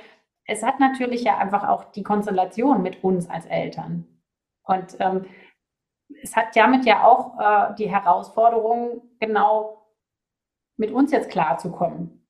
es 0.44 0.62
hat 0.62 0.80
natürlich 0.80 1.22
ja 1.22 1.38
einfach 1.38 1.68
auch 1.68 1.84
die 1.92 2.03
Konstellation 2.03 2.82
mit 2.82 3.05
uns 3.05 3.30
als 3.30 3.46
Eltern. 3.46 4.07
Und 4.64 4.96
ähm, 4.99 5.26
es 6.22 6.34
hat 6.36 6.57
damit 6.57 6.84
ja 6.84 7.05
auch 7.05 7.38
äh, 7.38 7.74
die 7.76 7.90
Herausforderung, 7.90 9.03
genau 9.20 9.86
mit 10.76 10.90
uns 10.90 11.12
jetzt 11.12 11.30
klarzukommen. 11.30 12.26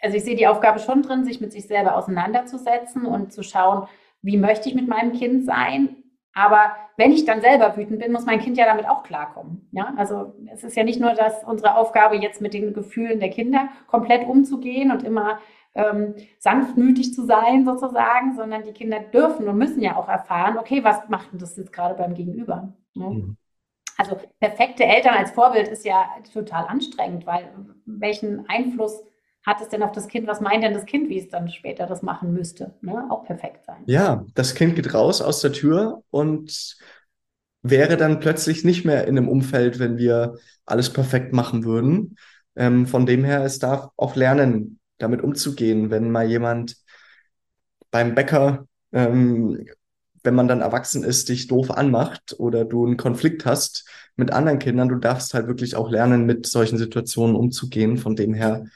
Also 0.00 0.16
ich 0.16 0.24
sehe 0.24 0.36
die 0.36 0.46
Aufgabe 0.46 0.78
schon 0.78 1.02
drin, 1.02 1.24
sich 1.24 1.40
mit 1.40 1.52
sich 1.52 1.66
selber 1.66 1.96
auseinanderzusetzen 1.96 3.06
und 3.06 3.32
zu 3.32 3.42
schauen, 3.42 3.88
wie 4.22 4.36
möchte 4.36 4.68
ich 4.68 4.74
mit 4.74 4.88
meinem 4.88 5.12
Kind 5.12 5.44
sein. 5.44 6.02
Aber 6.36 6.76
wenn 6.98 7.12
ich 7.12 7.24
dann 7.24 7.40
selber 7.40 7.78
wütend 7.78 7.98
bin, 7.98 8.12
muss 8.12 8.26
mein 8.26 8.40
Kind 8.40 8.58
ja 8.58 8.66
damit 8.66 8.86
auch 8.86 9.02
klarkommen. 9.02 9.66
Ja, 9.72 9.94
also 9.96 10.34
es 10.52 10.64
ist 10.64 10.76
ja 10.76 10.84
nicht 10.84 11.00
nur, 11.00 11.14
dass 11.14 11.42
unsere 11.44 11.76
Aufgabe 11.76 12.16
jetzt 12.16 12.42
mit 12.42 12.52
den 12.52 12.74
Gefühlen 12.74 13.20
der 13.20 13.30
Kinder 13.30 13.70
komplett 13.86 14.28
umzugehen 14.28 14.92
und 14.92 15.02
immer 15.02 15.38
ähm, 15.74 16.14
sanftmütig 16.38 17.14
zu 17.14 17.24
sein 17.24 17.64
sozusagen, 17.64 18.36
sondern 18.36 18.64
die 18.64 18.72
Kinder 18.72 19.00
dürfen 19.00 19.48
und 19.48 19.56
müssen 19.56 19.80
ja 19.80 19.96
auch 19.96 20.08
erfahren, 20.08 20.58
okay, 20.58 20.84
was 20.84 21.08
macht 21.08 21.32
denn 21.32 21.38
das 21.38 21.56
jetzt 21.56 21.72
gerade 21.72 21.94
beim 21.94 22.12
Gegenüber? 22.12 22.74
Ne? 22.92 23.08
Mhm. 23.08 23.36
Also 23.96 24.18
perfekte 24.38 24.84
Eltern 24.84 25.14
als 25.14 25.30
Vorbild 25.30 25.68
ist 25.68 25.86
ja 25.86 26.04
total 26.34 26.66
anstrengend, 26.66 27.26
weil 27.26 27.48
welchen 27.86 28.46
Einfluss 28.46 29.02
hat 29.46 29.60
es 29.60 29.68
denn 29.68 29.82
auf 29.82 29.92
das 29.92 30.08
Kind, 30.08 30.26
was 30.26 30.40
meint 30.40 30.64
denn 30.64 30.74
das 30.74 30.84
Kind, 30.84 31.08
wie 31.08 31.18
es 31.18 31.28
dann 31.28 31.48
später 31.48 31.86
das 31.86 32.02
machen 32.02 32.32
müsste? 32.32 32.74
Ne? 32.80 33.06
Auch 33.08 33.24
perfekt 33.24 33.64
sein. 33.64 33.76
Ja, 33.86 34.24
das 34.34 34.54
Kind 34.54 34.74
geht 34.74 34.92
raus 34.92 35.22
aus 35.22 35.40
der 35.40 35.52
Tür 35.52 36.02
und 36.10 36.76
wäre 37.62 37.96
dann 37.96 38.20
plötzlich 38.20 38.64
nicht 38.64 38.84
mehr 38.84 39.06
in 39.06 39.16
einem 39.16 39.28
Umfeld, 39.28 39.78
wenn 39.78 39.96
wir 39.96 40.36
alles 40.66 40.92
perfekt 40.92 41.32
machen 41.32 41.64
würden. 41.64 42.16
Ähm, 42.56 42.86
von 42.86 43.06
dem 43.06 43.24
her, 43.24 43.44
es 43.44 43.58
darf 43.58 43.88
auch 43.96 44.16
lernen, 44.16 44.80
damit 44.98 45.22
umzugehen, 45.22 45.90
wenn 45.90 46.10
mal 46.10 46.28
jemand 46.28 46.76
beim 47.90 48.14
Bäcker 48.14 48.66
ähm, 48.92 49.64
wenn 50.26 50.34
man 50.34 50.48
dann 50.48 50.60
erwachsen 50.60 51.04
ist, 51.04 51.30
dich 51.30 51.46
doof 51.46 51.70
anmacht 51.70 52.34
oder 52.38 52.64
du 52.64 52.84
einen 52.84 52.96
Konflikt 52.98 53.46
hast 53.46 53.88
mit 54.16 54.32
anderen 54.32 54.58
Kindern, 54.58 54.88
du 54.88 54.96
darfst 54.96 55.32
halt 55.32 55.46
wirklich 55.46 55.76
auch 55.76 55.88
lernen, 55.88 56.26
mit 56.26 56.46
solchen 56.46 56.76
Situationen 56.76 57.36
umzugehen. 57.36 57.96
Von 57.96 58.16
dem 58.16 58.34
her, 58.34 58.66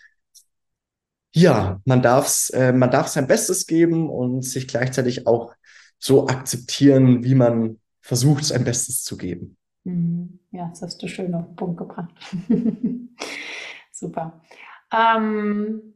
ja, 1.33 1.81
man 1.85 2.03
darf 2.03 2.51
äh, 2.53 2.72
man 2.72 2.91
darf 2.91 3.09
sein 3.09 3.26
Bestes 3.26 3.66
geben 3.66 4.11
und 4.11 4.43
sich 4.43 4.66
gleichzeitig 4.68 5.26
auch 5.26 5.55
so 5.99 6.26
akzeptieren, 6.26 7.24
wie 7.24 7.35
man 7.35 7.78
versucht, 8.01 8.45
sein 8.45 8.64
Bestes 8.64 9.05
zu 9.05 9.16
geben. 9.16 9.57
Mhm. 9.85 10.41
Ja, 10.51 10.68
das 10.68 10.83
hast 10.83 11.03
du 11.03 11.09
schön 11.09 11.35
auf 11.35 11.47
den 11.47 11.57
Punkt 11.57 11.76
gebracht. 11.78 12.11
Super. 13.93 14.41
Ähm, 14.93 15.95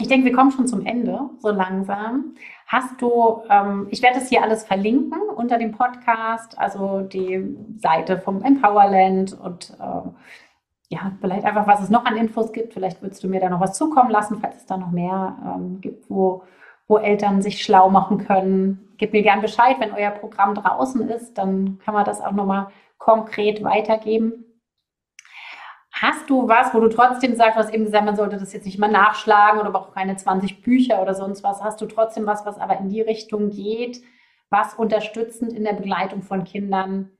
ich 0.00 0.08
denke, 0.08 0.26
wir 0.26 0.32
kommen 0.32 0.50
schon 0.52 0.68
zum 0.68 0.84
Ende, 0.86 1.18
so 1.40 1.50
langsam. 1.50 2.34
Hast 2.66 3.00
du, 3.00 3.42
ähm, 3.48 3.88
ich 3.90 4.02
werde 4.02 4.18
es 4.18 4.28
hier 4.28 4.42
alles 4.42 4.64
verlinken 4.64 5.20
unter 5.34 5.58
dem 5.58 5.72
Podcast, 5.72 6.58
also 6.58 7.00
die 7.00 7.56
Seite 7.78 8.20
vom 8.20 8.42
Empowerland 8.42 9.32
und 9.32 9.76
äh, 9.80 10.08
ja, 10.90 11.12
vielleicht 11.20 11.44
einfach, 11.44 11.66
was 11.66 11.82
es 11.82 11.90
noch 11.90 12.06
an 12.06 12.16
Infos 12.16 12.52
gibt. 12.52 12.72
Vielleicht 12.72 13.02
würdest 13.02 13.22
du 13.22 13.28
mir 13.28 13.40
da 13.40 13.50
noch 13.50 13.60
was 13.60 13.76
zukommen 13.76 14.10
lassen, 14.10 14.38
falls 14.40 14.56
es 14.56 14.66
da 14.66 14.76
noch 14.76 14.90
mehr 14.90 15.36
ähm, 15.44 15.80
gibt, 15.80 16.08
wo, 16.08 16.44
wo 16.86 16.96
Eltern 16.96 17.42
sich 17.42 17.62
schlau 17.62 17.90
machen 17.90 18.18
können. 18.18 18.94
Gib 18.96 19.12
mir 19.12 19.22
gern 19.22 19.42
Bescheid, 19.42 19.76
wenn 19.80 19.92
euer 19.92 20.10
Programm 20.10 20.54
draußen 20.54 21.06
ist, 21.08 21.36
dann 21.36 21.78
kann 21.84 21.94
man 21.94 22.04
das 22.04 22.22
auch 22.22 22.32
nochmal 22.32 22.68
konkret 22.96 23.62
weitergeben. 23.62 24.44
Hast 25.92 26.30
du 26.30 26.48
was, 26.48 26.72
wo 26.72 26.80
du 26.80 26.88
trotzdem 26.88 27.34
sagst, 27.34 27.58
was 27.58 27.70
eben 27.70 27.84
gesagt, 27.84 28.04
man 28.04 28.16
sollte 28.16 28.38
das 28.38 28.52
jetzt 28.52 28.64
nicht 28.64 28.78
mal 28.78 28.90
nachschlagen 28.90 29.60
oder 29.60 29.74
auch 29.74 29.92
keine 29.92 30.16
20 30.16 30.62
Bücher 30.62 31.02
oder 31.02 31.14
sonst 31.14 31.42
was. 31.42 31.62
Hast 31.62 31.80
du 31.80 31.86
trotzdem 31.86 32.24
was, 32.24 32.46
was 32.46 32.58
aber 32.58 32.78
in 32.78 32.88
die 32.88 33.00
Richtung 33.00 33.50
geht, 33.50 34.00
was 34.48 34.74
unterstützend 34.74 35.52
in 35.52 35.64
der 35.64 35.72
Begleitung 35.74 36.22
von 36.22 36.44
Kindern 36.44 37.10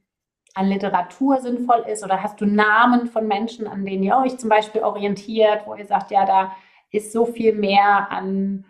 an 0.55 0.67
Literatur 0.69 1.41
sinnvoll 1.41 1.85
ist? 1.91 2.05
Oder 2.05 2.23
hast 2.23 2.41
du 2.41 2.47
Namen 2.47 3.07
von 3.07 3.27
Menschen, 3.27 3.67
an 3.67 3.85
denen 3.85 4.03
ihr 4.03 4.17
euch 4.17 4.39
zum 4.39 4.49
Beispiel 4.49 4.83
orientiert, 4.83 5.63
wo 5.67 5.75
ihr 5.75 5.87
sagt, 5.87 6.11
ja, 6.11 6.25
da 6.25 6.53
ist 6.91 7.13
so 7.13 7.27
viel 7.27 7.55
mehr 7.55 8.11
an 8.11 8.65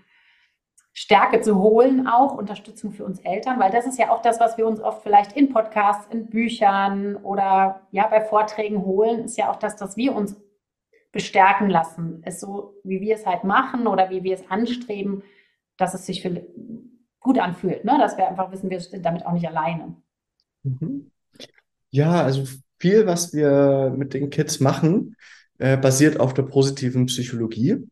Stärke 0.93 1.41
zu 1.41 1.57
holen, 1.61 2.09
auch 2.09 2.37
Unterstützung 2.37 2.91
für 2.91 3.05
uns 3.05 3.20
Eltern, 3.20 3.61
weil 3.61 3.70
das 3.70 3.87
ist 3.87 4.01
ja 4.01 4.11
auch 4.11 4.20
das, 4.20 4.41
was 4.41 4.59
wir 4.59 4.66
uns 4.66 4.81
oft 4.81 5.05
vielleicht 5.05 5.33
in 5.33 5.49
Podcasts, 5.53 6.12
in 6.12 6.29
Büchern 6.29 7.14
oder 7.16 7.87
ja 7.93 8.09
bei 8.09 8.20
Vorträgen 8.20 8.85
holen, 8.85 9.20
ist 9.20 9.39
ja 9.39 9.49
auch 9.49 9.57
das, 9.57 9.76
dass 9.76 9.97
wir 9.97 10.16
uns 10.16 10.37
bestärken 11.12 11.70
lassen. 11.70 12.20
Es 12.24 12.41
so, 12.41 12.74
wie 12.83 13.01
wir 13.01 13.14
es 13.14 13.26
halt 13.26 13.45
machen 13.45 13.87
oder 13.87 14.11
wie 14.11 14.24
wir 14.24 14.35
es 14.35 14.51
anstreben, 14.51 15.22
dass 15.76 15.95
es 15.95 16.05
sich 16.05 16.20
für, 16.20 16.45
gut 17.20 17.39
anfühlt, 17.39 17.85
ne? 17.85 17.97
dass 17.99 18.16
wir 18.16 18.26
einfach 18.26 18.51
wissen, 18.51 18.68
wir 18.68 18.81
sind 18.81 19.07
damit 19.07 19.24
auch 19.24 19.33
nicht 19.33 19.47
alleine. 19.47 19.95
Mhm. 20.64 21.12
Ja, 21.91 22.22
also 22.22 22.45
viel, 22.78 23.07
was 23.07 23.32
wir 23.32 23.95
mit 23.97 24.14
den 24.14 24.30
Kids 24.30 24.61
machen, 24.61 25.16
äh, 25.59 25.76
basiert 25.76 26.20
auf 26.20 26.34
der 26.34 26.43
positiven 26.43 27.07
Psychologie 27.07 27.84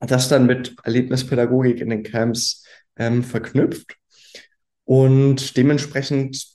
das 0.00 0.28
dann 0.28 0.46
mit 0.46 0.76
Erlebnispädagogik 0.82 1.80
in 1.80 1.90
den 1.90 2.02
Camps 2.02 2.64
ähm, 2.96 3.22
verknüpft. 3.22 3.96
Und 4.84 5.56
dementsprechend 5.56 6.46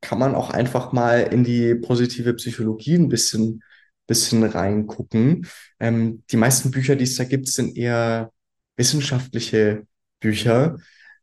kann 0.00 0.18
man 0.18 0.34
auch 0.34 0.50
einfach 0.50 0.92
mal 0.92 1.20
in 1.20 1.44
die 1.44 1.74
positive 1.74 2.34
Psychologie 2.34 2.94
ein 2.96 3.08
bisschen, 3.08 3.62
bisschen 4.06 4.44
reingucken. 4.44 5.46
Ähm, 5.80 6.22
die 6.30 6.36
meisten 6.36 6.70
Bücher, 6.70 6.96
die 6.96 7.04
es 7.04 7.16
da 7.16 7.24
gibt, 7.24 7.48
sind 7.48 7.76
eher 7.76 8.32
wissenschaftliche 8.76 9.86
Bücher. 10.20 10.78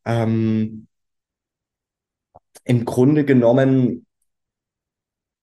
Ähm, 0.06 0.88
Im 2.64 2.86
Grunde 2.86 3.26
genommen 3.26 4.06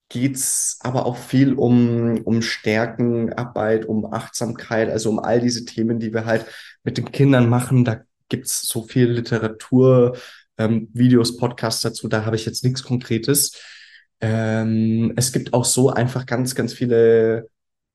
geht's 0.09 0.79
aber 0.81 1.07
auch 1.07 1.17
viel 1.17 1.55
um, 1.55 2.23
um 2.25 2.43
Stärkenarbeit, 2.43 3.85
um 3.85 4.11
Achtsamkeit, 4.13 4.89
also 4.91 5.11
um 5.11 5.19
all 5.19 5.41
diese 5.41 5.65
Themen, 5.65 5.99
die 5.99 6.15
wir 6.15 6.25
halt 6.25 6.47
mit 6.83 6.97
den 6.97 7.13
Kindern 7.13 7.49
machen. 7.49 7.85
Da 7.85 8.03
gibt's 8.29 8.67
so 8.69 8.83
viel 8.83 9.11
Literatur, 9.11 10.17
ähm, 10.57 10.89
Videos, 10.93 11.37
Podcasts 11.37 11.83
dazu. 11.83 12.09
Da 12.09 12.25
habe 12.25 12.37
ich 12.37 12.47
jetzt 12.47 12.65
nichts 12.65 12.83
Konkretes. 12.83 13.53
Ähm, 14.21 15.13
es 15.17 15.33
gibt 15.33 15.53
auch 15.53 15.65
so 15.65 15.91
einfach 15.91 16.27
ganz, 16.27 16.55
ganz 16.55 16.73
viele, 16.73 17.49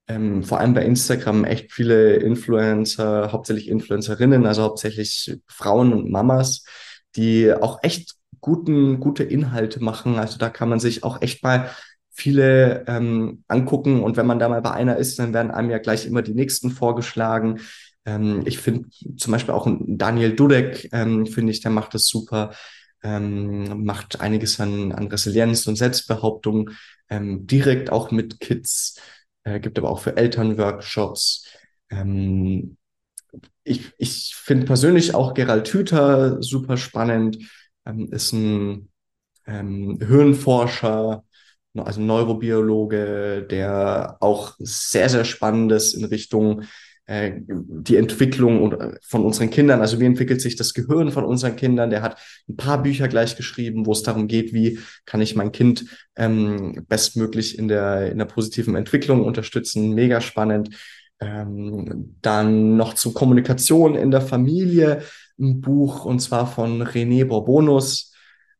ähm, 0.07 0.43
vor 0.43 0.59
allem 0.59 0.73
bei 0.73 0.85
Instagram, 0.85 1.45
echt 1.45 1.71
viele 1.71 2.15
Influencer, 2.17 3.31
hauptsächlich 3.31 3.69
Influencerinnen, 3.69 4.45
also 4.45 4.63
hauptsächlich 4.63 5.37
Frauen 5.47 5.93
und 5.93 6.11
Mamas, 6.11 6.65
die 7.15 7.53
auch 7.53 7.79
echt 7.83 8.15
guten, 8.39 8.99
gute 8.99 9.23
Inhalte 9.23 9.83
machen. 9.83 10.17
Also 10.17 10.37
da 10.37 10.49
kann 10.49 10.69
man 10.69 10.79
sich 10.79 11.03
auch 11.03 11.21
echt 11.21 11.43
mal 11.43 11.69
viele 12.13 12.85
ähm, 12.87 13.43
angucken 13.47 14.03
und 14.03 14.17
wenn 14.17 14.27
man 14.27 14.39
da 14.39 14.47
mal 14.47 14.61
bei 14.61 14.71
einer 14.71 14.97
ist, 14.97 15.19
dann 15.19 15.33
werden 15.33 15.51
einem 15.51 15.71
ja 15.71 15.79
gleich 15.79 16.05
immer 16.05 16.21
die 16.21 16.35
nächsten 16.35 16.69
vorgeschlagen. 16.69 17.59
Ähm, 18.05 18.43
ich 18.45 18.59
finde 18.59 18.89
zum 19.17 19.31
Beispiel 19.31 19.53
auch 19.53 19.67
Daniel 19.79 20.35
Dudek, 20.35 20.89
ähm, 20.93 21.25
finde 21.25 21.51
ich, 21.51 21.61
der 21.61 21.71
macht 21.71 21.93
das 21.95 22.07
super, 22.07 22.53
ähm, 23.03 23.83
macht 23.83 24.21
einiges 24.21 24.59
an, 24.59 24.91
an 24.91 25.07
Resilienz 25.07 25.65
und 25.67 25.75
Selbstbehauptung 25.75 26.69
ähm, 27.09 27.47
direkt 27.47 27.91
auch 27.91 28.11
mit 28.11 28.39
Kids, 28.39 28.99
äh, 29.43 29.59
gibt 29.59 29.77
aber 29.79 29.89
auch 29.89 29.99
für 29.99 30.15
Eltern 30.15 30.57
Workshops. 30.57 31.47
Ähm, 31.89 32.77
ich 33.63 33.91
ich 33.97 34.35
finde 34.35 34.65
persönlich 34.67 35.15
auch 35.15 35.33
Gerald 35.33 35.67
Hüther 35.67 36.41
super 36.43 36.77
spannend, 36.77 37.39
ähm, 37.85 38.11
ist 38.11 38.33
ein 38.33 38.89
ähm, 39.47 39.99
Hirnforscher, 39.99 41.23
also 41.75 42.01
Neurobiologe, 42.01 43.47
der 43.49 44.17
auch 44.19 44.55
sehr, 44.59 45.09
sehr 45.09 45.25
Spannendes 45.25 45.93
in 45.93 46.05
Richtung 46.05 46.63
äh, 47.05 47.41
die 47.45 47.97
Entwicklung 47.97 48.71
äh, 48.71 48.95
von 49.01 49.25
unseren 49.25 49.49
Kindern, 49.49 49.81
also 49.81 49.99
wie 49.99 50.05
entwickelt 50.05 50.39
sich 50.39 50.55
das 50.55 50.73
Gehirn 50.73 51.11
von 51.11 51.25
unseren 51.25 51.57
Kindern. 51.57 51.89
Der 51.89 52.01
hat 52.01 52.17
ein 52.47 52.55
paar 52.55 52.81
Bücher 52.81 53.09
gleich 53.09 53.35
geschrieben, 53.35 53.85
wo 53.85 53.91
es 53.91 54.03
darum 54.03 54.27
geht, 54.27 54.53
wie 54.53 54.79
kann 55.05 55.19
ich 55.19 55.35
mein 55.35 55.51
Kind 55.51 55.85
ähm, 56.15 56.85
bestmöglich 56.87 57.59
in 57.59 57.67
der, 57.67 58.09
in 58.09 58.19
der 58.19 58.25
positiven 58.25 58.75
Entwicklung 58.75 59.25
unterstützen. 59.25 59.93
Mega 59.93 60.21
spannend. 60.21 60.69
Ähm, 61.19 62.15
dann 62.21 62.77
noch 62.77 62.93
zu 62.93 63.13
Kommunikation 63.13 63.95
in 63.95 64.11
der 64.11 64.21
Familie 64.21 65.01
ein 65.37 65.59
Buch 65.59 66.05
und 66.05 66.19
zwar 66.19 66.47
von 66.47 66.83
René 66.83 67.25
Borbonus 67.25 68.12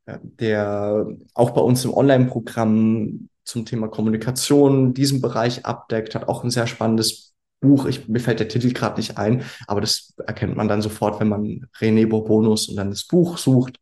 der 0.05 1.07
auch 1.33 1.51
bei 1.51 1.61
uns 1.61 1.85
im 1.85 1.93
Online-Programm 1.93 3.29
zum 3.43 3.65
Thema 3.65 3.87
Kommunikation 3.87 4.93
diesen 4.93 5.21
Bereich 5.21 5.65
abdeckt, 5.65 6.15
hat 6.15 6.27
auch 6.27 6.43
ein 6.43 6.49
sehr 6.51 6.67
spannendes 6.67 7.33
Buch. 7.59 7.85
Ich, 7.85 8.07
mir 8.07 8.19
fällt 8.19 8.39
der 8.39 8.47
Titel 8.47 8.73
gerade 8.73 8.97
nicht 8.97 9.17
ein, 9.17 9.43
aber 9.67 9.81
das 9.81 10.13
erkennt 10.25 10.55
man 10.55 10.67
dann 10.67 10.81
sofort, 10.81 11.19
wenn 11.19 11.29
man 11.29 11.67
René 11.79 12.07
Bourbonus 12.07 12.69
und 12.69 12.75
dann 12.75 12.89
das 12.89 13.05
Buch 13.05 13.37
sucht. 13.37 13.77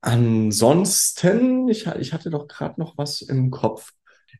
Ansonsten, 0.00 1.68
ich, 1.68 1.86
ich 1.86 2.12
hatte 2.12 2.30
doch 2.30 2.46
gerade 2.46 2.78
noch 2.78 2.98
was 2.98 3.22
im 3.22 3.50
Kopf. 3.50 3.92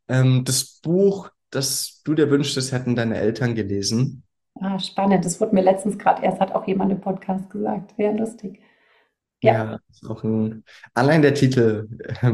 Ähm, 0.09 0.45
das 0.45 0.80
Buch, 0.82 1.30
das 1.51 2.03
du 2.05 2.14
dir 2.14 2.30
wünschtest, 2.30 2.72
hätten 2.72 2.97
deine 2.97 3.16
Eltern 3.16 3.55
gelesen. 3.55 4.24
Ah, 4.61 4.78
spannend. 4.78 5.24
Das 5.24 5.40
wurde 5.40 5.55
mir 5.55 5.62
letztens 5.62 5.99
gerade 5.99 6.22
erst, 6.22 6.40
hat 6.40 6.55
auch 6.55 6.66
jemand 6.66 6.92
im 6.92 7.01
Podcast 7.01 7.49
gesagt. 7.51 7.97
Wäre 7.97 8.16
lustig. 8.16 8.61
Ja, 9.45 9.53
ja 9.53 9.78
ist 9.90 10.09
auch 10.09 10.24
ein, 10.24 10.64
allein 10.95 11.22
der 11.22 11.34
Titel 11.34 11.88
äh, 12.22 12.32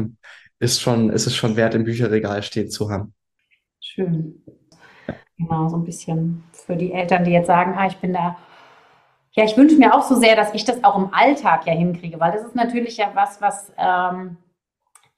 ist 0.59 0.81
schon, 0.81 1.09
ist 1.09 1.27
es 1.27 1.35
schon 1.35 1.55
wert, 1.55 1.75
im 1.75 1.83
Bücherregal 1.83 2.41
stehen 2.43 2.69
zu 2.69 2.89
haben. 2.89 3.13
Schön. 3.79 4.43
Genau, 5.37 5.67
so 5.69 5.77
ein 5.77 5.83
bisschen 5.83 6.43
für 6.51 6.75
die 6.75 6.93
Eltern, 6.93 7.23
die 7.23 7.31
jetzt 7.31 7.47
sagen, 7.47 7.73
ah, 7.75 7.87
ich 7.87 7.97
bin 7.97 8.13
da, 8.13 8.37
ja, 9.31 9.43
ich 9.43 9.57
wünsche 9.57 9.75
mir 9.75 9.95
auch 9.95 10.03
so 10.03 10.15
sehr, 10.15 10.35
dass 10.35 10.53
ich 10.53 10.65
das 10.65 10.83
auch 10.83 10.97
im 10.97 11.13
Alltag 11.13 11.65
ja 11.65 11.73
hinkriege, 11.73 12.19
weil 12.19 12.31
das 12.31 12.43
ist 12.43 12.55
natürlich 12.55 12.97
ja 12.97 13.11
was, 13.15 13.41
was 13.41 13.71
ähm, 13.77 14.37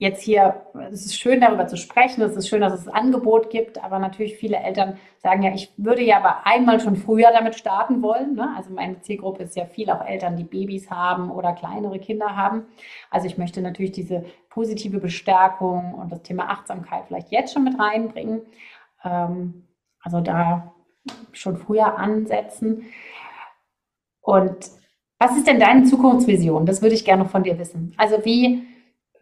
jetzt 0.03 0.21
hier, 0.21 0.67
es 0.91 1.05
ist 1.05 1.17
schön 1.17 1.39
darüber 1.39 1.65
zu 1.65 1.77
sprechen, 1.77 2.21
es 2.21 2.35
ist 2.35 2.49
schön, 2.49 2.61
dass 2.61 2.73
es 2.73 2.87
ein 2.87 2.93
Angebot 2.93 3.49
gibt, 3.49 3.81
aber 3.81 3.99
natürlich 3.99 4.35
viele 4.35 4.57
Eltern 4.57 4.97
sagen 5.19 5.41
ja, 5.41 5.53
ich 5.53 5.71
würde 5.77 6.03
ja 6.03 6.17
aber 6.17 6.45
einmal 6.45 6.81
schon 6.81 6.97
früher 6.97 7.31
damit 7.31 7.55
starten 7.55 8.01
wollen. 8.01 8.35
Ne? 8.35 8.53
Also 8.55 8.71
meine 8.73 8.99
Zielgruppe 8.99 9.43
ist 9.43 9.55
ja 9.55 9.65
viel 9.65 9.89
auch 9.89 10.05
Eltern, 10.05 10.35
die 10.35 10.43
Babys 10.43 10.91
haben 10.91 11.31
oder 11.31 11.53
kleinere 11.53 11.99
Kinder 11.99 12.35
haben. 12.35 12.65
Also 13.09 13.27
ich 13.27 13.37
möchte 13.37 13.61
natürlich 13.61 13.93
diese 13.93 14.25
positive 14.49 14.99
Bestärkung 14.99 15.93
und 15.93 16.11
das 16.11 16.21
Thema 16.21 16.49
Achtsamkeit 16.49 17.05
vielleicht 17.07 17.31
jetzt 17.31 17.53
schon 17.53 17.63
mit 17.63 17.79
reinbringen. 17.79 18.41
Ähm, 19.05 19.67
also 20.01 20.19
da 20.19 20.73
schon 21.31 21.55
früher 21.55 21.97
ansetzen. 21.97 22.83
Und 24.19 24.69
was 25.17 25.37
ist 25.37 25.47
denn 25.47 25.61
deine 25.61 25.85
Zukunftsvision? 25.85 26.65
Das 26.65 26.81
würde 26.81 26.95
ich 26.95 27.05
gerne 27.05 27.23
von 27.23 27.43
dir 27.43 27.57
wissen. 27.57 27.93
Also 27.97 28.25
wie 28.25 28.63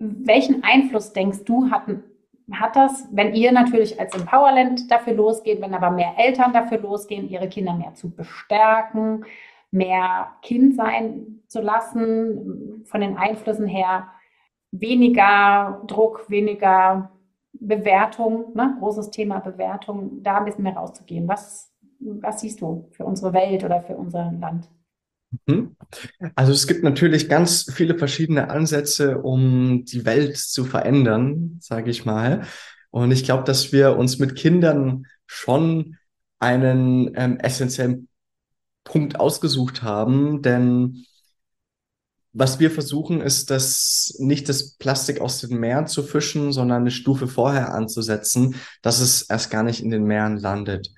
welchen 0.02 0.64
Einfluss 0.64 1.14
denkst 1.14 1.46
du, 1.46 1.70
hatten, 1.70 2.04
hat 2.52 2.76
das, 2.76 3.08
wenn 3.12 3.34
ihr 3.34 3.52
natürlich 3.52 4.00
als 4.00 4.16
Empowerland 4.16 4.90
dafür 4.90 5.14
losgeht, 5.14 5.62
wenn 5.62 5.74
aber 5.74 5.92
mehr 5.92 6.16
Eltern 6.18 6.54
dafür 6.54 6.80
losgehen, 6.80 7.30
ihre 7.30 7.48
Kinder 7.48 7.74
mehr 7.74 7.94
zu 7.94 8.10
bestärken, 8.10 9.26
mehr 9.70 10.34
Kind 10.42 10.76
sein 10.76 11.42
zu 11.48 11.62
lassen, 11.62 12.84
von 12.86 13.02
den 13.02 13.16
Einflüssen 13.16 13.68
her 13.68 14.08
weniger 14.72 15.84
Druck, 15.86 16.30
weniger 16.30 17.12
Bewertung, 17.54 18.54
ne? 18.56 18.76
großes 18.80 19.12
Thema 19.12 19.40
Bewertung, 19.40 20.24
da 20.24 20.38
ein 20.38 20.46
bisschen 20.46 20.64
mehr 20.64 20.76
rauszugehen. 20.76 21.28
Was, 21.28 21.72
was 22.00 22.42
siehst 22.42 22.62
du 22.62 22.88
für 22.92 23.06
unsere 23.06 23.34
Welt 23.34 23.64
oder 23.64 23.82
für 23.82 23.96
unser 23.96 24.32
Land? 24.32 24.70
Mhm. 25.46 25.76
Also 26.36 26.52
es 26.52 26.68
gibt 26.68 26.84
natürlich 26.84 27.30
ganz 27.30 27.72
viele 27.74 27.98
verschiedene 27.98 28.50
Ansätze, 28.50 29.20
um 29.20 29.86
die 29.86 30.06
Welt 30.06 30.38
zu 30.38 30.66
verändern, 30.66 31.58
sage 31.62 31.90
ich 31.90 32.06
mal. 32.06 32.46
Und 32.90 33.12
ich 33.12 33.24
glaube, 33.24 33.44
dass 33.46 33.72
wir 33.72 33.96
uns 33.96 34.20
mit 34.20 34.36
Kindern 34.36 35.06
schon 35.26 35.98
einen 36.40 37.12
ähm, 37.16 37.38
essentiellen 37.40 38.10
Punkt 38.84 39.20
ausgesucht 39.20 39.84
haben, 39.84 40.42
denn 40.42 41.06
was 42.34 42.60
wir 42.60 42.72
versuchen, 42.72 43.20
ist, 43.22 43.52
das 43.52 44.16
nicht 44.18 44.48
das 44.48 44.76
Plastik 44.76 45.20
aus 45.20 45.42
den 45.42 45.60
Meeren 45.60 45.88
zu 45.88 46.02
fischen, 46.02 46.54
sondern 46.54 46.82
eine 46.82 46.92
Stufe 46.92 47.28
vorher 47.28 47.74
anzusetzen, 47.74 48.56
dass 48.82 49.02
es 49.02 49.24
erst 49.24 49.52
gar 49.52 49.64
nicht 49.64 49.84
in 49.84 49.92
den 49.92 50.06
Meeren 50.06 50.38
landet. 50.38 50.92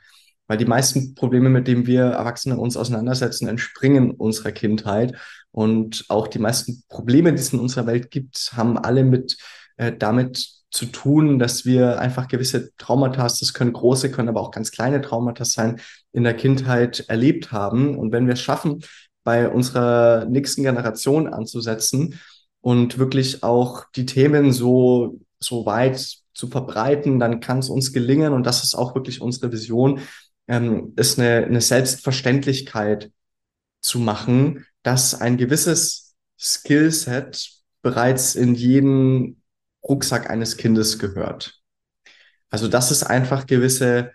Weil 0.54 0.60
die 0.60 0.66
meisten 0.66 1.16
Probleme, 1.16 1.50
mit 1.50 1.68
denen 1.68 1.88
wir 1.88 2.04
Erwachsene 2.04 2.60
uns 2.60 2.78
auseinandersetzen, 2.78 3.48
entspringen 3.48 4.12
unserer 4.12 4.52
Kindheit. 4.52 5.16
Und 5.50 6.06
auch 6.10 6.28
die 6.28 6.38
meisten 6.38 6.84
Probleme, 6.90 7.34
die 7.34 7.40
es 7.40 7.54
in 7.54 7.60
unserer 7.60 7.88
Welt 7.88 8.12
gibt, 8.12 8.52
haben 8.56 8.78
alle 8.78 9.04
mit 9.04 9.36
äh, 9.78 9.92
damit 9.98 10.48
zu 10.70 10.86
tun, 10.86 11.40
dass 11.40 11.66
wir 11.66 12.00
einfach 12.00 12.28
gewisse 12.28 12.70
Traumata, 12.78 13.24
das 13.24 13.56
können 13.56 13.74
große, 13.74 14.12
können 14.12 14.30
aber 14.30 14.42
auch 14.42 14.52
ganz 14.52 14.70
kleine 14.70 15.02
Traumata 15.02 15.44
sein, 15.44 15.82
in 16.12 16.24
der 16.24 16.36
Kindheit 16.36 17.06
erlebt 17.08 17.52
haben. 17.52 17.98
Und 17.98 18.12
wenn 18.12 18.28
wir 18.28 18.34
es 18.34 18.42
schaffen, 18.42 18.84
bei 19.24 19.50
unserer 19.50 20.26
nächsten 20.26 20.62
Generation 20.62 21.34
anzusetzen 21.34 22.20
und 22.62 23.00
wirklich 23.00 23.42
auch 23.42 23.86
die 23.96 24.06
Themen 24.06 24.52
so, 24.52 25.20
so 25.40 25.66
weit 25.66 26.20
zu 26.36 26.48
verbreiten, 26.48 27.20
dann 27.20 27.40
kann 27.40 27.58
es 27.58 27.70
uns 27.70 27.92
gelingen. 27.92 28.34
Und 28.34 28.46
das 28.46 28.64
ist 28.64 28.76
auch 28.76 28.94
wirklich 28.94 29.20
unsere 29.20 29.52
Vision, 29.52 30.00
ähm, 30.48 30.94
ist 30.96 31.20
eine, 31.20 31.46
eine 31.46 31.62
Selbstverständlichkeit 31.62 33.12
zu 33.82 34.00
machen, 34.00 34.66
dass 34.82 35.20
ein 35.20 35.38
gewisses 35.38 36.16
Skillset 36.40 37.52
bereits 37.82 38.36
in 38.36 38.56
jeden 38.56 39.42
Rucksack 39.84 40.30
eines 40.30 40.58
Kindes 40.58 41.00
gehört. 41.00 41.60
Also 42.50 42.68
dass 42.68 42.92
es 42.92 43.04
einfach 43.04 43.46
gewisse, 43.48 44.12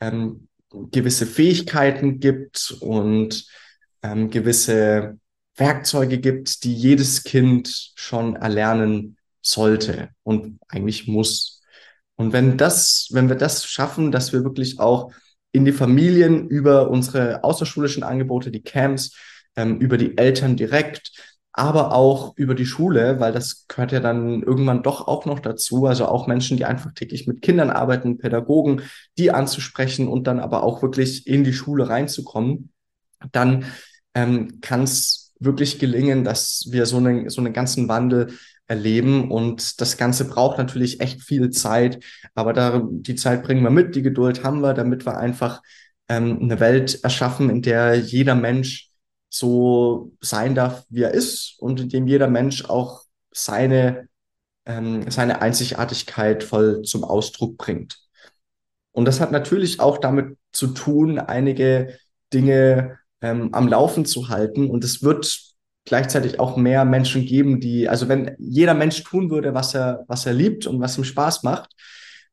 ähm, 0.00 0.48
gewisse 0.70 1.26
Fähigkeiten 1.26 2.20
gibt 2.20 2.76
und 2.80 3.46
ähm, 4.02 4.30
gewisse 4.30 5.18
Werkzeuge 5.56 6.18
gibt, 6.18 6.64
die 6.64 6.74
jedes 6.74 7.24
Kind 7.24 7.92
schon 7.94 8.36
erlernen 8.36 9.16
sollte 9.42 10.10
und 10.22 10.58
eigentlich 10.68 11.06
muss. 11.06 11.62
Und 12.16 12.32
wenn 12.32 12.56
das, 12.56 13.08
wenn 13.10 13.28
wir 13.28 13.36
das 13.36 13.66
schaffen, 13.66 14.12
dass 14.12 14.32
wir 14.32 14.44
wirklich 14.44 14.78
auch 14.78 15.12
in 15.52 15.64
die 15.64 15.72
Familien 15.72 16.48
über 16.48 16.90
unsere 16.90 17.44
außerschulischen 17.44 18.02
Angebote, 18.02 18.50
die 18.50 18.62
Camps, 18.62 19.16
ähm, 19.56 19.78
über 19.78 19.96
die 19.98 20.16
Eltern 20.16 20.56
direkt, 20.56 21.12
aber 21.52 21.92
auch 21.92 22.36
über 22.36 22.54
die 22.54 22.66
Schule, 22.66 23.18
weil 23.18 23.32
das 23.32 23.66
gehört 23.66 23.92
ja 23.92 24.00
dann 24.00 24.42
irgendwann 24.42 24.82
doch 24.82 25.08
auch 25.08 25.26
noch 25.26 25.40
dazu. 25.40 25.86
Also 25.86 26.06
auch 26.06 26.26
Menschen, 26.26 26.56
die 26.56 26.64
einfach 26.64 26.92
täglich 26.92 27.26
mit 27.26 27.42
Kindern 27.42 27.70
arbeiten, 27.70 28.18
Pädagogen, 28.18 28.82
die 29.18 29.32
anzusprechen 29.32 30.06
und 30.06 30.26
dann 30.26 30.38
aber 30.38 30.62
auch 30.62 30.82
wirklich 30.82 31.26
in 31.26 31.42
die 31.42 31.52
Schule 31.52 31.88
reinzukommen, 31.88 32.72
dann 33.32 33.64
ähm, 34.14 34.60
kann 34.60 34.84
es 34.84 35.32
wirklich 35.40 35.78
gelingen, 35.78 36.22
dass 36.22 36.68
wir 36.70 36.86
so 36.86 36.98
einen, 36.98 37.28
so 37.30 37.40
einen 37.40 37.52
ganzen 37.52 37.88
Wandel 37.88 38.34
erleben. 38.70 39.30
Und 39.30 39.80
das 39.80 39.96
Ganze 39.96 40.26
braucht 40.26 40.56
natürlich 40.56 41.00
echt 41.00 41.20
viel 41.22 41.50
Zeit. 41.50 42.02
Aber 42.34 42.52
da, 42.52 42.82
die 42.90 43.16
Zeit 43.16 43.42
bringen 43.42 43.62
wir 43.62 43.70
mit, 43.70 43.96
die 43.96 44.02
Geduld 44.02 44.44
haben 44.44 44.60
wir, 44.60 44.72
damit 44.72 45.04
wir 45.04 45.18
einfach 45.18 45.60
ähm, 46.08 46.38
eine 46.40 46.60
Welt 46.60 47.02
erschaffen, 47.02 47.50
in 47.50 47.62
der 47.62 47.96
jeder 47.96 48.36
Mensch 48.36 48.90
so 49.28 50.12
sein 50.20 50.54
darf, 50.54 50.84
wie 50.88 51.02
er 51.02 51.12
ist 51.12 51.56
und 51.58 51.80
in 51.80 51.88
dem 51.88 52.06
jeder 52.06 52.28
Mensch 52.28 52.64
auch 52.64 53.02
seine, 53.32 54.08
ähm, 54.66 55.10
seine 55.10 55.42
Einzigartigkeit 55.42 56.44
voll 56.44 56.82
zum 56.82 57.04
Ausdruck 57.04 57.58
bringt. 57.58 57.98
Und 58.92 59.04
das 59.06 59.20
hat 59.20 59.32
natürlich 59.32 59.80
auch 59.80 59.98
damit 59.98 60.36
zu 60.52 60.68
tun, 60.68 61.18
einige 61.18 61.98
Dinge 62.32 62.98
ähm, 63.20 63.52
am 63.52 63.68
Laufen 63.68 64.04
zu 64.04 64.28
halten. 64.28 64.70
Und 64.70 64.84
es 64.84 65.02
wird 65.02 65.49
gleichzeitig 65.84 66.38
auch 66.38 66.56
mehr 66.56 66.84
Menschen 66.84 67.24
geben, 67.24 67.60
die, 67.60 67.88
also 67.88 68.08
wenn 68.08 68.34
jeder 68.38 68.74
Mensch 68.74 69.02
tun 69.02 69.30
würde, 69.30 69.54
was 69.54 69.74
er, 69.74 70.04
was 70.08 70.26
er 70.26 70.32
liebt 70.32 70.66
und 70.66 70.80
was 70.80 70.98
ihm 70.98 71.04
Spaß 71.04 71.42
macht, 71.42 71.70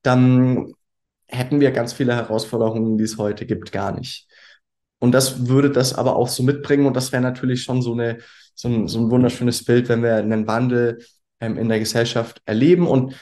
dann 0.02 0.74
hätten 1.28 1.60
wir 1.60 1.72
ganz 1.72 1.93
viele 1.93 2.16
Herausforderungen, 2.16 2.98
die 2.98 3.04
es 3.04 3.18
heute 3.18 3.45
gibt, 3.45 3.72
gar 3.72 3.98
nicht. 3.98 4.28
Und 5.00 5.12
das 5.12 5.48
würde 5.48 5.70
das 5.70 5.93
aber 5.93 6.16
auch 6.16 6.28
so 6.28 6.43
mitbringen. 6.43 6.86
Und 6.86 6.95
das 6.95 7.12
wäre 7.12 7.22
natürlich 7.22 7.64
schon 7.64 7.82
so, 7.82 7.93
eine, 7.93 8.20
so, 8.56 8.68
ein, 8.68 8.88
so 8.88 9.00
ein 9.00 9.12
wunderschönes 9.12 9.64
Bild, 9.64 9.89
wenn 9.89 10.04
wir 10.04 10.16
einen 10.16 10.48
Wandel 10.48 11.00
ähm, 11.39 11.58
in 11.58 11.70
der 11.70 11.80
Gesellschaft 11.80 12.41
erleben. 12.45 12.88
Und 12.88 13.16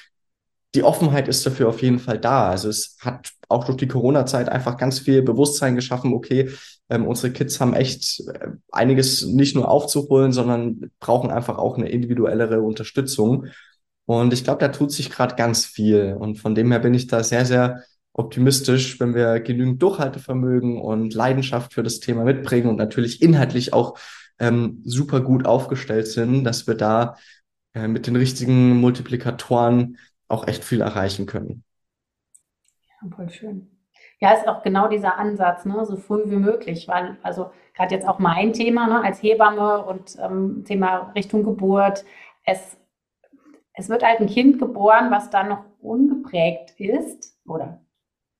die 0.75 0.83
Offenheit 0.83 1.27
ist 1.27 1.45
dafür 1.45 1.69
auf 1.69 1.81
jeden 1.81 1.99
Fall 1.99 2.19
da. 2.19 2.49
Also 2.49 2.69
es 2.69 2.97
hat 2.99 3.31
auch 3.47 3.65
durch 3.65 3.77
die 3.77 3.87
Corona-Zeit 3.87 4.49
einfach 4.49 4.77
ganz 4.77 4.99
viel 4.99 5.21
Bewusstsein 5.21 5.75
geschaffen, 5.75 6.13
okay, 6.13 6.51
ähm, 6.89 7.07
unsere 7.07 7.31
Kids 7.33 7.59
haben 7.59 7.73
echt 7.73 8.21
äh, 8.27 8.49
einiges 8.71 9.25
nicht 9.25 9.55
nur 9.55 9.69
aufzuholen, 9.69 10.31
sondern 10.31 10.91
brauchen 10.99 11.31
einfach 11.31 11.57
auch 11.57 11.77
eine 11.77 11.89
individuellere 11.89 12.61
Unterstützung. 12.61 13.47
Und 14.05 14.33
ich 14.33 14.43
glaube, 14.43 14.59
da 14.59 14.67
tut 14.67 14.91
sich 14.91 15.09
gerade 15.09 15.35
ganz 15.35 15.65
viel. 15.65 16.15
Und 16.19 16.37
von 16.37 16.53
dem 16.53 16.71
her 16.71 16.79
bin 16.79 16.93
ich 16.93 17.07
da 17.07 17.23
sehr, 17.23 17.45
sehr 17.45 17.81
optimistisch, 18.13 18.99
wenn 18.99 19.15
wir 19.15 19.39
genügend 19.39 19.81
Durchhaltevermögen 19.81 20.79
und 20.79 21.13
Leidenschaft 21.13 21.73
für 21.73 21.83
das 21.83 21.99
Thema 21.99 22.23
mitbringen 22.23 22.67
und 22.67 22.77
natürlich 22.77 23.21
inhaltlich 23.21 23.73
auch 23.73 23.97
ähm, 24.39 24.81
super 24.85 25.21
gut 25.21 25.45
aufgestellt 25.45 26.07
sind, 26.07 26.43
dass 26.43 26.67
wir 26.67 26.75
da 26.75 27.15
äh, 27.73 27.87
mit 27.87 28.07
den 28.07 28.15
richtigen 28.15 28.77
Multiplikatoren 28.77 29.97
auch 30.27 30.47
echt 30.47 30.63
viel 30.63 30.81
erreichen 30.81 31.25
können. 31.25 31.63
Ja, 32.87 33.09
voll 33.15 33.29
schön. 33.29 33.71
Ja, 34.19 34.31
ist 34.33 34.47
auch 34.47 34.63
genau 34.63 34.87
dieser 34.87 35.17
Ansatz, 35.17 35.65
ne, 35.65 35.85
so 35.85 35.97
früh 35.97 36.23
wie 36.25 36.37
möglich, 36.37 36.87
weil, 36.87 37.17
also 37.21 37.51
gerade 37.73 37.93
jetzt 37.93 38.07
auch 38.07 38.19
mein 38.19 38.53
Thema 38.53 38.87
ne, 38.87 39.03
als 39.03 39.21
Hebamme 39.21 39.85
und 39.85 40.17
ähm, 40.21 40.63
Thema 40.65 41.11
Richtung 41.15 41.43
Geburt, 41.43 42.05
es, 42.45 42.77
es 43.73 43.89
wird 43.89 44.03
halt 44.03 44.21
ein 44.21 44.27
Kind 44.27 44.59
geboren, 44.59 45.11
was 45.11 45.29
dann 45.29 45.49
noch 45.49 45.65
ungeprägt 45.79 46.79
ist 46.79 47.37
oder 47.45 47.81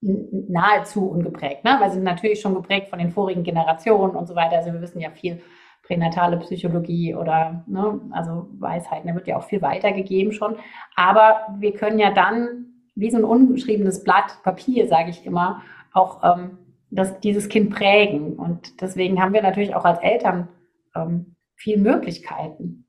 nahezu 0.02 1.08
ungeprägt, 1.10 1.64
ne? 1.64 1.78
weil 1.80 1.92
sie 1.92 2.00
natürlich 2.00 2.40
schon 2.40 2.54
geprägt 2.54 2.90
von 2.90 3.00
den 3.00 3.12
vorigen 3.12 3.44
Generationen 3.44 4.16
und 4.16 4.28
so 4.28 4.36
weiter. 4.36 4.58
Also 4.58 4.72
wir 4.72 4.82
wissen 4.82 5.02
ja 5.02 5.10
viel 5.10 5.42
pränatale 5.86 6.38
Psychologie 6.38 7.16
oder 7.16 7.64
ne, 7.68 8.02
also 8.12 8.48
Weisheiten, 8.60 9.08
da 9.08 9.16
wird 9.16 9.28
ja 9.28 9.38
auch 9.38 9.44
viel 9.44 9.62
weitergegeben 9.62 10.34
schon. 10.34 10.56
Aber 10.96 11.48
wir 11.60 11.74
können 11.74 12.00
ja 12.00 12.12
dann 12.12 12.66
wie 12.96 13.12
so 13.12 13.18
ein 13.18 13.24
ungeschriebenes 13.24 14.04
Blatt 14.04 14.42
Papier, 14.44 14.88
sage 14.88 15.10
ich 15.10 15.26
immer, 15.26 15.62
auch 15.94 16.24
ähm, 16.24 16.58
das, 16.90 17.20
dieses 17.20 17.50
Kind 17.50 17.70
prägen. 17.70 18.34
Und 18.34 18.82
deswegen 18.82 19.22
haben 19.22 19.34
wir 19.34 19.42
natürlich 19.42 19.76
auch 19.76 19.86
als 19.86 20.00
Eltern 20.00 20.48
ähm, 20.96 21.36
viel 21.56 21.78
Möglichkeiten. 21.78 22.88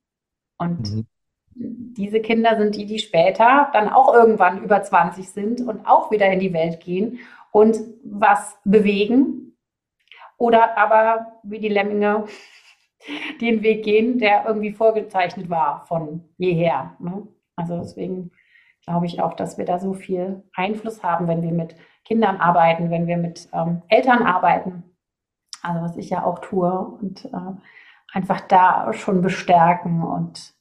Und 0.56 0.94
mhm. 0.94 1.06
diese 1.54 2.20
Kinder 2.20 2.56
sind 2.56 2.76
die, 2.76 2.86
die 2.86 2.98
später 2.98 3.68
dann 3.72 3.88
auch 3.88 4.14
irgendwann 4.14 4.62
über 4.62 4.82
20 4.82 5.28
sind 5.28 5.60
und 5.60 5.86
auch 5.86 6.10
wieder 6.10 6.30
in 6.30 6.40
die 6.40 6.52
Welt 6.52 6.80
gehen 6.80 7.18
und 7.50 7.78
was 8.04 8.56
bewegen. 8.64 9.56
Oder 10.38 10.78
aber 10.78 11.40
wie 11.42 11.58
die 11.58 11.68
Lemminge 11.68 12.26
den 13.40 13.62
Weg 13.62 13.84
gehen, 13.84 14.18
der 14.18 14.46
irgendwie 14.46 14.72
vorgezeichnet 14.72 15.50
war 15.50 15.86
von 15.86 16.24
jeher. 16.38 16.96
Ne? 16.98 17.26
Also 17.56 17.78
deswegen 17.78 18.30
glaube 18.84 19.06
ich 19.06 19.20
auch, 19.20 19.34
dass 19.34 19.58
wir 19.58 19.64
da 19.64 19.78
so 19.78 19.94
viel 19.94 20.44
Einfluss 20.54 21.02
haben, 21.02 21.28
wenn 21.28 21.42
wir 21.42 21.52
mit 21.52 21.76
Kindern 22.04 22.36
arbeiten, 22.36 22.90
wenn 22.90 23.06
wir 23.06 23.16
mit 23.16 23.48
ähm, 23.52 23.82
Eltern 23.88 24.22
arbeiten. 24.22 24.84
Also 25.62 25.82
was 25.82 25.96
ich 25.96 26.10
ja 26.10 26.24
auch 26.24 26.38
tue 26.38 26.70
und 27.00 27.24
äh, 27.26 27.54
einfach 28.12 28.40
da 28.42 28.92
schon 28.92 29.22
bestärken 29.22 30.02
und 30.02 30.54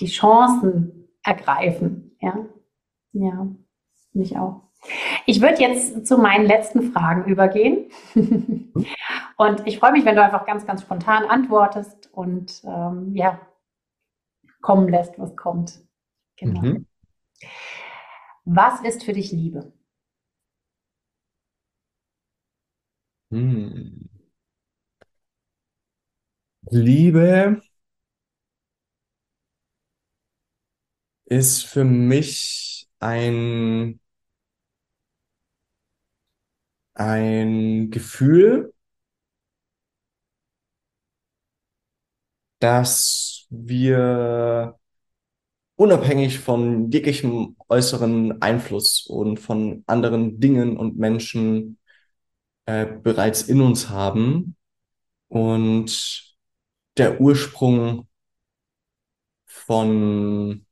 die 0.00 0.06
Chancen 0.06 1.08
ergreifen. 1.22 2.16
Ja, 2.20 2.38
ja, 3.12 3.46
mich 4.14 4.36
auch. 4.38 4.62
Ich 5.26 5.40
würde 5.40 5.60
jetzt 5.60 6.06
zu 6.06 6.18
meinen 6.18 6.46
letzten 6.46 6.92
Fragen 6.92 7.24
übergehen. 7.30 7.90
und 9.36 9.66
ich 9.66 9.78
freue 9.78 9.92
mich, 9.92 10.04
wenn 10.04 10.16
du 10.16 10.22
einfach 10.22 10.46
ganz, 10.46 10.66
ganz 10.66 10.82
spontan 10.82 11.24
antwortest 11.24 12.10
und 12.12 12.62
ähm, 12.64 13.14
ja, 13.14 13.40
kommen 14.60 14.88
lässt, 14.88 15.18
was 15.18 15.36
kommt. 15.36 15.80
Genau. 16.36 16.60
Mhm. 16.60 16.86
Was 18.44 18.80
ist 18.80 19.04
für 19.04 19.12
dich 19.12 19.32
Liebe? 19.32 19.72
Hm. 23.30 24.08
Liebe 26.70 27.62
ist 31.24 31.64
für 31.64 31.84
mich 31.84 32.88
ein, 33.00 34.00
ein 36.94 37.90
Gefühl, 37.90 38.72
dass 42.60 43.46
wir 43.50 44.78
unabhängig 45.76 46.38
von 46.38 46.90
jeglichem 46.90 47.56
äußeren 47.68 48.40
Einfluss 48.42 49.06
und 49.06 49.38
von 49.40 49.82
anderen 49.86 50.38
Dingen 50.40 50.76
und 50.76 50.96
Menschen 50.98 51.78
äh, 52.66 52.86
bereits 52.86 53.42
in 53.42 53.60
uns 53.60 53.88
haben 53.88 54.56
und 55.28 56.36
der 56.96 57.20
Ursprung 57.20 58.08
von 59.46 60.66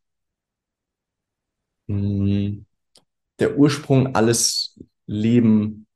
mh, 1.87 1.97
hm, 1.97 2.67
der 3.41 3.57
Ursprung 3.59 4.15
alles 4.15 4.79
Leben 5.07 5.87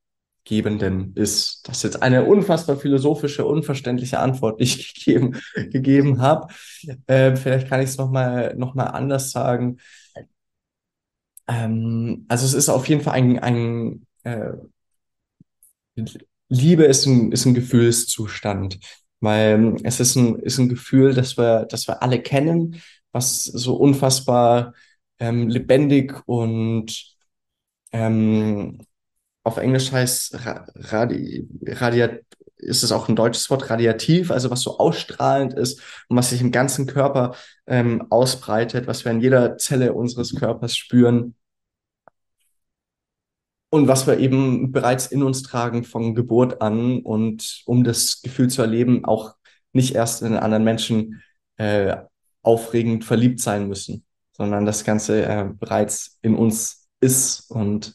Gebenden 0.44 1.14
ist. 1.16 1.66
Das 1.66 1.78
ist 1.78 1.82
jetzt 1.84 2.02
eine 2.02 2.24
unfassbar 2.24 2.76
philosophische, 2.76 3.46
unverständliche 3.46 4.18
Antwort, 4.18 4.60
die 4.60 4.64
ich 4.64 4.94
gegeben, 5.04 5.40
gegeben 5.54 6.20
habe. 6.20 6.48
Äh, 7.06 7.36
vielleicht 7.36 7.68
kann 7.68 7.80
ich 7.80 7.90
es 7.90 7.98
nochmal 7.98 8.54
noch 8.56 8.74
mal 8.74 8.84
anders 8.86 9.30
sagen. 9.30 9.78
Ähm, 11.48 12.24
also 12.28 12.46
es 12.46 12.54
ist 12.54 12.68
auf 12.68 12.88
jeden 12.88 13.02
Fall 13.02 13.14
ein, 13.14 13.38
ein 13.38 14.06
äh, 14.24 14.52
Liebe 16.48 16.84
ist 16.84 17.06
ein, 17.06 17.32
ist 17.32 17.46
ein 17.46 17.54
Gefühlszustand, 17.54 18.78
weil 19.20 19.76
es 19.84 20.00
ist 20.00 20.16
ein, 20.16 20.36
ist 20.40 20.58
ein 20.58 20.68
Gefühl, 20.68 21.14
das 21.14 21.36
wir, 21.38 21.66
das 21.66 21.88
wir 21.88 22.02
alle 22.02 22.20
kennen, 22.22 22.80
was 23.12 23.44
so 23.44 23.76
unfassbar 23.76 24.74
ähm, 25.18 25.48
lebendig 25.48 26.22
und 26.26 27.16
ähm, 27.92 28.80
auf 29.44 29.58
Englisch 29.58 29.92
heißt 29.92 30.38
radi, 30.74 31.46
radiat, 31.66 32.20
ist 32.56 32.82
es 32.82 32.92
auch 32.92 33.08
ein 33.08 33.16
deutsches 33.16 33.50
Wort, 33.50 33.68
radiativ, 33.70 34.30
also 34.30 34.50
was 34.50 34.62
so 34.62 34.78
ausstrahlend 34.78 35.52
ist 35.52 35.80
und 36.08 36.16
was 36.16 36.30
sich 36.30 36.40
im 36.40 36.50
ganzen 36.50 36.86
Körper 36.86 37.36
ähm, 37.66 38.06
ausbreitet, 38.10 38.86
was 38.86 39.04
wir 39.04 39.12
in 39.12 39.20
jeder 39.20 39.58
Zelle 39.58 39.92
unseres 39.92 40.34
Körpers 40.34 40.76
spüren. 40.76 41.34
Und 43.70 43.88
was 43.88 44.06
wir 44.06 44.18
eben 44.18 44.72
bereits 44.72 45.06
in 45.06 45.22
uns 45.22 45.42
tragen 45.42 45.84
von 45.84 46.14
Geburt 46.14 46.62
an 46.62 47.00
und 47.02 47.62
um 47.66 47.84
das 47.84 48.22
Gefühl 48.22 48.48
zu 48.48 48.62
erleben, 48.62 49.04
auch 49.04 49.34
nicht 49.72 49.94
erst 49.94 50.22
in 50.22 50.36
anderen 50.36 50.64
Menschen 50.64 51.22
äh, 51.56 51.96
aufregend 52.42 53.04
verliebt 53.04 53.40
sein 53.40 53.68
müssen, 53.68 54.04
sondern 54.32 54.64
das 54.64 54.84
Ganze 54.84 55.26
äh, 55.26 55.48
bereits 55.52 56.18
in 56.22 56.36
uns 56.36 56.88
ist 57.00 57.50
und 57.50 57.94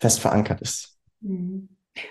fest 0.00 0.20
verankert 0.20 0.60
ist. 0.60 0.98
Mhm. 1.20 1.68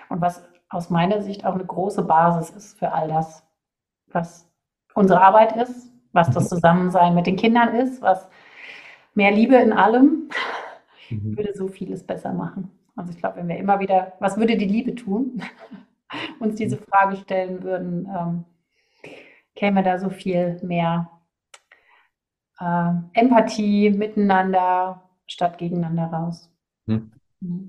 Und 0.09 0.21
was 0.21 0.43
aus 0.69 0.89
meiner 0.89 1.21
Sicht 1.21 1.45
auch 1.45 1.55
eine 1.55 1.65
große 1.65 2.03
Basis 2.03 2.49
ist 2.49 2.79
für 2.79 2.91
all 2.91 3.07
das, 3.07 3.43
was 4.07 4.49
unsere 4.93 5.21
Arbeit 5.21 5.55
ist, 5.55 5.91
was 6.11 6.29
das. 6.31 6.49
Zusammensein 6.49 7.15
mit 7.15 7.27
den 7.27 7.35
Kindern 7.35 7.75
ist, 7.75 8.01
was 8.01 8.27
mehr 9.13 9.31
Liebe 9.31 9.55
in 9.55 9.73
allem, 9.73 10.29
mhm. 11.09 11.37
würde 11.37 11.53
so 11.55 11.67
vieles 11.67 12.05
besser 12.05 12.33
machen. 12.33 12.71
Also 12.95 13.11
ich 13.11 13.17
glaube, 13.17 13.37
wenn 13.37 13.47
wir 13.47 13.57
immer 13.57 13.79
wieder, 13.79 14.13
was 14.19 14.37
würde 14.37 14.57
die 14.57 14.65
Liebe 14.65 14.95
tun, 14.95 15.41
uns 16.39 16.55
diese. 16.55 16.77
Frage 16.77 17.17
stellen 17.17 17.63
würden, 17.63 18.07
ähm, 18.09 18.45
käme 19.55 19.83
da 19.83 19.99
so 19.99 20.09
viel 20.09 20.59
mehr 20.63 21.09
äh, 22.59 22.91
Empathie 23.13 23.91
miteinander 23.91 25.03
statt 25.27 25.57
gegeneinander 25.57 26.05
raus. 26.05 26.49
Mhm. 26.85 27.11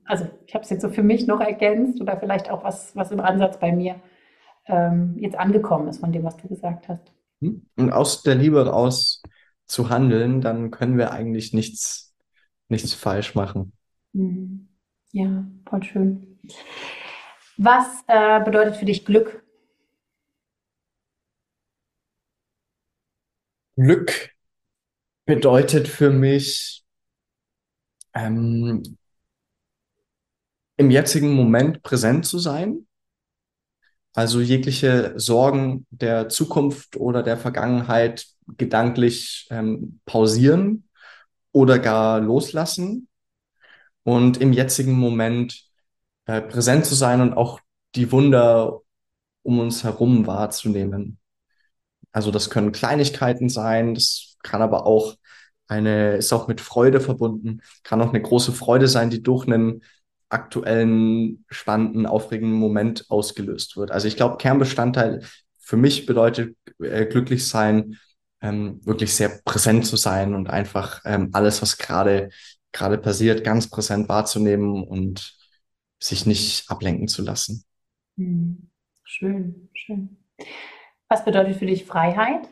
Also 0.05 0.29
ich 0.47 0.55
habe 0.55 0.65
es 0.65 0.71
jetzt 0.71 0.83
so 0.83 0.89
für 0.89 1.03
mich 1.03 1.27
noch 1.27 1.41
ergänzt 1.41 2.01
oder 2.01 2.19
vielleicht 2.19 2.51
auch 2.51 2.65
was, 2.65 2.97
was 2.97 3.11
im 3.11 3.21
Ansatz 3.21 3.59
bei 3.61 3.73
mir 3.73 4.01
ähm, 4.67 5.17
jetzt 5.19 5.37
angekommen 5.37 5.89
ist 5.89 6.01
von 6.01 6.13
dem, 6.13 6.25
was 6.25 6.37
du 6.37 6.49
gesagt 6.49 6.89
hast. 6.89 7.13
Hm? 7.41 7.67
Und 7.77 7.93
aus 7.93 8.23
der 8.23 8.35
Liebe 8.35 8.67
raus 8.67 9.23
zu 9.67 9.91
handeln, 9.91 10.41
dann 10.41 10.71
können 10.71 10.97
wir 10.97 11.13
eigentlich 11.13 11.53
nichts, 11.53 12.15
nichts 12.69 12.95
falsch 12.95 13.35
machen. 13.35 13.73
Mhm. 14.13 14.69
Ja, 15.13 15.45
voll 15.69 15.83
schön. 15.83 16.39
Was 17.57 17.87
äh, 18.07 18.43
bedeutet 18.45 18.77
für 18.77 18.85
dich 18.85 19.05
Glück? 19.05 19.45
Glück 23.77 24.31
bedeutet 25.25 25.89
für 25.89 26.11
mich 26.11 26.85
ähm, 28.15 28.98
im 30.79 30.91
jetzigen 30.91 31.35
Moment 31.35 31.83
präsent 31.83 32.25
zu 32.25 32.39
sein. 32.39 32.87
Also 34.15 34.41
jegliche 34.41 35.13
Sorgen 35.17 35.87
der 35.91 36.29
Zukunft 36.29 36.97
oder 36.97 37.23
der 37.23 37.37
Vergangenheit 37.37 38.27
gedanklich 38.57 39.47
ähm, 39.51 40.01
pausieren 40.07 40.89
oder 41.53 41.79
gar 41.79 42.21
loslassen 42.21 43.09
und 44.05 44.41
im 44.41 44.53
jetzigen 44.53 44.95
Moment 44.95 45.65
äh, 46.27 46.41
präsent 46.41 46.87
zu 46.87 46.95
sein 46.95 47.21
und 47.21 47.35
auch 47.35 47.61
die 47.95 48.11
Wunder 48.13 48.81
um 49.43 49.59
uns 49.59 49.85
herum 49.85 50.27
wahrzunehmen. 50.27 51.19
Also 52.13 52.31
das 52.31 52.51
können 52.51 52.73
Kleinigkeiten 52.73 53.49
sein, 53.49 53.95
das 53.95 54.37
kann 54.43 54.63
aber 54.63 54.87
auch 54.87 55.17
eine, 55.67 56.17
ist 56.17 56.33
auch 56.33 56.49
mit 56.49 56.61
Freude 56.61 57.01
verbunden, 57.01 57.61
kann 57.83 58.01
auch 58.01 58.09
eine 58.09 58.23
große 58.23 58.53
Freude 58.53 58.89
sein, 58.89 59.11
die 59.11 59.23
durch 59.23 59.47
einen 59.47 59.83
aktuellen, 60.29 61.45
spannenden, 61.49 62.07
aufregenden 62.07 62.59
Moment 62.59 63.07
ausgelöst 63.09 63.77
wird. 63.77 63.91
Also 63.91 64.09
ich 64.09 64.17
glaube, 64.17 64.37
Kernbestandteil 64.37 65.23
für 65.59 65.77
mich 65.77 66.07
bedeutet 66.07 66.57
äh, 66.81 67.07
glücklich 67.07 67.47
sein, 67.47 67.99
ähm, 68.41 68.81
wirklich 68.85 69.15
sehr 69.15 69.41
präsent 69.45 69.87
zu 69.87 69.97
sein 69.97 70.35
und 70.35 70.49
einfach 70.49 71.03
ähm, 71.05 71.31
alles, 71.33 71.61
was 71.63 71.79
gerade 71.79 72.31
gerade 72.73 72.99
passiert, 72.99 73.45
ganz 73.45 73.69
präsent 73.69 74.09
wahrzunehmen 74.09 74.85
und 74.85 75.37
sich 76.01 76.27
nicht 76.27 76.71
ablenken 76.71 77.09
zu 77.09 77.23
lassen. 77.23 77.65
Hm. 78.17 78.71
Schön, 79.05 79.71
schön. 79.75 80.17
Was 81.09 81.25
bedeutet 81.25 81.57
für 81.57 81.67
dich 81.67 81.87
Freiheit? 81.87 82.49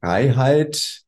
Freiheit 0.00 1.03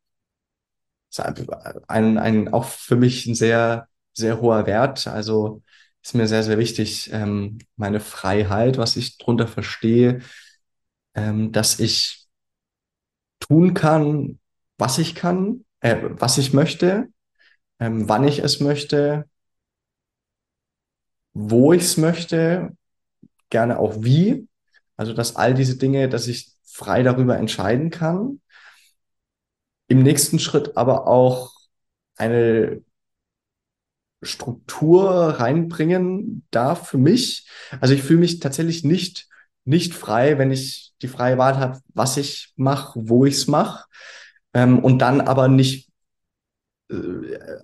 ist 1.18 1.50
ein, 1.88 2.18
ein, 2.18 2.52
auch 2.52 2.64
für 2.64 2.96
mich 2.96 3.26
ein 3.26 3.34
sehr, 3.34 3.88
sehr 4.12 4.40
hoher 4.40 4.66
Wert. 4.66 5.06
Also 5.06 5.62
ist 6.02 6.14
mir 6.14 6.28
sehr, 6.28 6.42
sehr 6.42 6.58
wichtig, 6.58 7.10
ähm, 7.12 7.58
meine 7.76 8.00
Freiheit, 8.00 8.78
was 8.78 8.96
ich 8.96 9.18
darunter 9.18 9.48
verstehe, 9.48 10.20
ähm, 11.14 11.52
dass 11.52 11.80
ich 11.80 12.26
tun 13.40 13.74
kann, 13.74 14.38
was 14.78 14.98
ich 14.98 15.14
kann, 15.14 15.64
äh, 15.80 15.96
was 16.10 16.38
ich 16.38 16.52
möchte, 16.52 17.08
ähm, 17.80 18.08
wann 18.08 18.24
ich 18.26 18.40
es 18.40 18.60
möchte, 18.60 19.28
wo 21.34 21.72
ich 21.72 21.82
es 21.82 21.96
möchte, 21.96 22.76
gerne 23.50 23.78
auch 23.78 24.02
wie. 24.02 24.48
Also, 24.96 25.12
dass 25.12 25.36
all 25.36 25.54
diese 25.54 25.76
Dinge, 25.76 26.08
dass 26.08 26.26
ich 26.28 26.52
frei 26.64 27.02
darüber 27.02 27.36
entscheiden 27.38 27.90
kann 27.90 28.40
im 29.88 30.02
nächsten 30.02 30.38
Schritt 30.38 30.76
aber 30.76 31.06
auch 31.06 31.52
eine 32.16 32.82
Struktur 34.22 35.10
reinbringen 35.10 36.46
darf 36.50 36.88
für 36.88 36.98
mich. 36.98 37.48
Also 37.80 37.94
ich 37.94 38.02
fühle 38.02 38.20
mich 38.20 38.40
tatsächlich 38.40 38.84
nicht, 38.84 39.28
nicht 39.64 39.94
frei, 39.94 40.38
wenn 40.38 40.50
ich 40.50 40.92
die 41.02 41.08
freie 41.08 41.38
Wahl 41.38 41.58
habe, 41.58 41.80
was 41.94 42.16
ich 42.16 42.52
mache, 42.56 43.00
wo 43.04 43.24
ich 43.24 43.34
es 43.34 43.46
mache. 43.46 43.84
Ähm, 44.54 44.78
und 44.78 45.00
dann 45.00 45.20
aber 45.20 45.48
nicht 45.48 45.90
äh, 46.90 46.94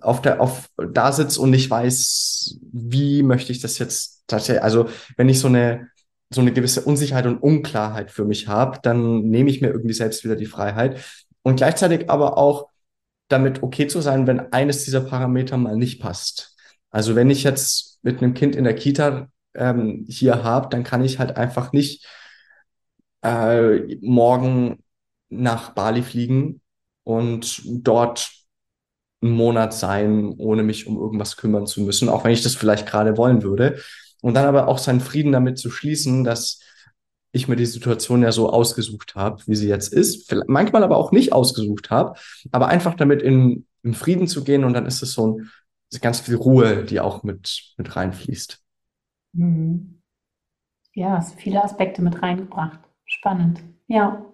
auf 0.01 0.21
der, 0.21 0.41
auf 0.41 0.69
da 0.77 1.11
sitze 1.11 1.41
und 1.41 1.49
nicht 1.49 1.69
weiß, 1.69 2.59
wie 2.71 3.23
möchte 3.23 3.51
ich 3.51 3.59
das 3.61 3.79
jetzt 3.79 4.23
tatsächlich. 4.27 4.63
Also 4.63 4.89
wenn 5.17 5.29
ich 5.29 5.39
so 5.39 5.47
eine, 5.47 5.89
so 6.29 6.41
eine 6.41 6.53
gewisse 6.53 6.81
Unsicherheit 6.81 7.25
und 7.25 7.37
Unklarheit 7.37 8.11
für 8.11 8.25
mich 8.25 8.47
habe, 8.47 8.79
dann 8.83 9.21
nehme 9.29 9.49
ich 9.49 9.61
mir 9.61 9.69
irgendwie 9.69 9.93
selbst 9.93 10.23
wieder 10.23 10.35
die 10.35 10.45
Freiheit 10.45 11.03
und 11.43 11.57
gleichzeitig 11.57 12.09
aber 12.09 12.37
auch 12.37 12.69
damit 13.27 13.63
okay 13.63 13.87
zu 13.87 14.01
sein, 14.01 14.27
wenn 14.27 14.51
eines 14.51 14.83
dieser 14.85 15.01
Parameter 15.01 15.57
mal 15.57 15.75
nicht 15.75 16.01
passt. 16.01 16.55
Also 16.89 17.15
wenn 17.15 17.29
ich 17.29 17.43
jetzt 17.43 17.99
mit 18.03 18.21
einem 18.21 18.33
Kind 18.33 18.55
in 18.55 18.63
der 18.63 18.75
Kita 18.75 19.29
ähm, 19.55 20.05
hier 20.07 20.43
habe, 20.43 20.69
dann 20.69 20.83
kann 20.83 21.03
ich 21.03 21.19
halt 21.19 21.37
einfach 21.37 21.71
nicht 21.73 22.07
äh, 23.23 23.97
morgen 24.01 24.83
nach 25.29 25.71
Bali 25.71 26.03
fliegen 26.03 26.61
und 27.03 27.61
dort 27.65 28.31
einen 29.21 29.31
Monat 29.31 29.73
sein, 29.73 30.33
ohne 30.37 30.63
mich 30.63 30.85
um 30.85 30.97
irgendwas 30.97 31.37
kümmern 31.37 31.65
zu 31.65 31.81
müssen, 31.81 32.09
auch 32.09 32.23
wenn 32.23 32.33
ich 32.33 32.43
das 32.43 32.55
vielleicht 32.55 32.87
gerade 32.87 33.17
wollen 33.17 33.41
würde. 33.41 33.79
Und 34.21 34.35
dann 34.35 34.45
aber 34.45 34.67
auch 34.67 34.77
seinen 34.77 35.01
Frieden 35.01 35.31
damit 35.31 35.57
zu 35.57 35.69
schließen, 35.69 36.23
dass 36.23 36.59
ich 37.33 37.47
mir 37.47 37.55
die 37.55 37.65
Situation 37.65 38.21
ja 38.21 38.31
so 38.31 38.49
ausgesucht 38.49 39.15
habe, 39.15 39.41
wie 39.47 39.55
sie 39.55 39.67
jetzt 39.67 39.91
ist. 39.91 40.33
Manchmal 40.47 40.83
aber 40.83 40.97
auch 40.97 41.11
nicht 41.11 41.33
ausgesucht 41.33 41.89
habe, 41.89 42.17
aber 42.51 42.67
einfach 42.67 42.93
damit 42.93 43.23
in, 43.23 43.65
in 43.81 43.95
Frieden 43.95 44.27
zu 44.27 44.43
gehen 44.43 44.63
und 44.63 44.73
dann 44.73 44.85
ist 44.85 45.01
es 45.01 45.13
so 45.13 45.39
ein, 45.39 45.49
ganz 46.01 46.21
viel 46.21 46.35
Ruhe, 46.35 46.85
die 46.85 46.99
auch 46.99 47.23
mit, 47.23 47.73
mit 47.77 47.95
reinfließt. 47.95 48.59
Mhm. 49.33 50.01
Ja, 50.93 51.17
hast 51.17 51.39
viele 51.39 51.63
Aspekte 51.63 52.01
mit 52.01 52.21
reingebracht. 52.21 52.79
Spannend. 53.05 53.61
Ja. 53.87 54.25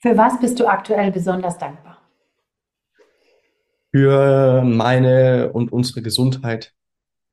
Für 0.00 0.16
was 0.16 0.38
bist 0.40 0.60
du 0.60 0.66
aktuell 0.66 1.10
besonders 1.12 1.58
dankbar? 1.58 1.98
Für 3.92 4.62
meine 4.62 5.50
und 5.52 5.72
unsere 5.72 6.02
Gesundheit. 6.02 6.74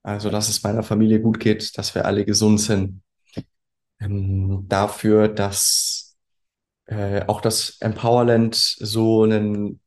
Also, 0.03 0.29
dass 0.29 0.49
es 0.49 0.63
meiner 0.63 0.83
Familie 0.83 1.19
gut 1.19 1.39
geht, 1.39 1.77
dass 1.77 1.95
wir 1.95 2.05
alle 2.05 2.25
gesund 2.25 2.61
sind. 2.61 3.01
Ähm, 3.99 4.65
dafür, 4.67 5.27
dass 5.27 6.17
äh, 6.85 7.23
auch 7.27 7.41
das 7.41 7.77
Empowerland 7.79 8.55
so 8.55 9.23
einen 9.23 9.79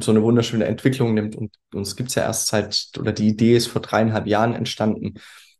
so 0.00 0.10
eine 0.10 0.22
wunderschöne 0.22 0.64
Entwicklung 0.64 1.14
nimmt. 1.14 1.36
Und 1.36 1.54
uns 1.72 1.96
gibt's 1.96 2.14
ja 2.14 2.22
erst 2.22 2.48
seit, 2.48 2.90
oder 2.98 3.12
die 3.12 3.28
Idee 3.28 3.56
ist 3.56 3.68
vor 3.68 3.82
dreieinhalb 3.82 4.26
Jahren 4.26 4.54
entstanden. 4.54 5.14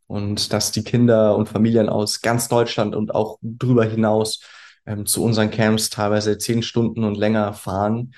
Und 0.06 0.52
dass 0.52 0.72
die 0.72 0.84
Kinder 0.84 1.36
und 1.36 1.48
Familien 1.48 1.88
aus 1.88 2.20
ganz 2.20 2.48
Deutschland 2.48 2.94
und 2.94 3.14
auch 3.14 3.38
drüber 3.40 3.84
hinaus 3.84 4.40
ähm, 4.84 5.06
zu 5.06 5.24
unseren 5.24 5.50
Camps 5.50 5.90
teilweise 5.90 6.36
zehn 6.38 6.62
Stunden 6.62 7.04
und 7.04 7.16
länger 7.16 7.54
fahren 7.54 8.12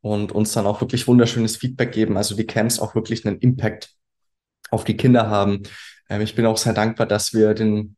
und 0.00 0.32
uns 0.32 0.52
dann 0.52 0.66
auch 0.66 0.80
wirklich 0.80 1.06
wunderschönes 1.06 1.56
Feedback 1.56 1.92
geben. 1.92 2.16
Also 2.16 2.34
die 2.34 2.46
Camps 2.46 2.80
auch 2.80 2.94
wirklich 2.94 3.26
einen 3.26 3.38
Impact 3.38 3.90
auf 4.70 4.84
die 4.84 4.96
Kinder 4.96 5.28
haben. 5.28 5.62
Ähm, 6.08 6.22
ich 6.22 6.34
bin 6.34 6.46
auch 6.46 6.56
sehr 6.56 6.72
dankbar, 6.72 7.06
dass 7.06 7.34
wir 7.34 7.54
den, 7.54 7.96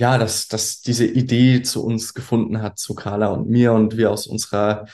ja, 0.00 0.18
dass, 0.18 0.48
dass 0.48 0.80
diese 0.80 1.06
Idee 1.06 1.62
zu 1.62 1.84
uns 1.84 2.14
gefunden 2.14 2.62
hat, 2.62 2.78
zu 2.78 2.94
Carla 2.94 3.28
und 3.28 3.48
mir 3.48 3.72
und 3.72 3.96
wir 3.96 4.10
aus 4.10 4.26
unserer 4.26 4.86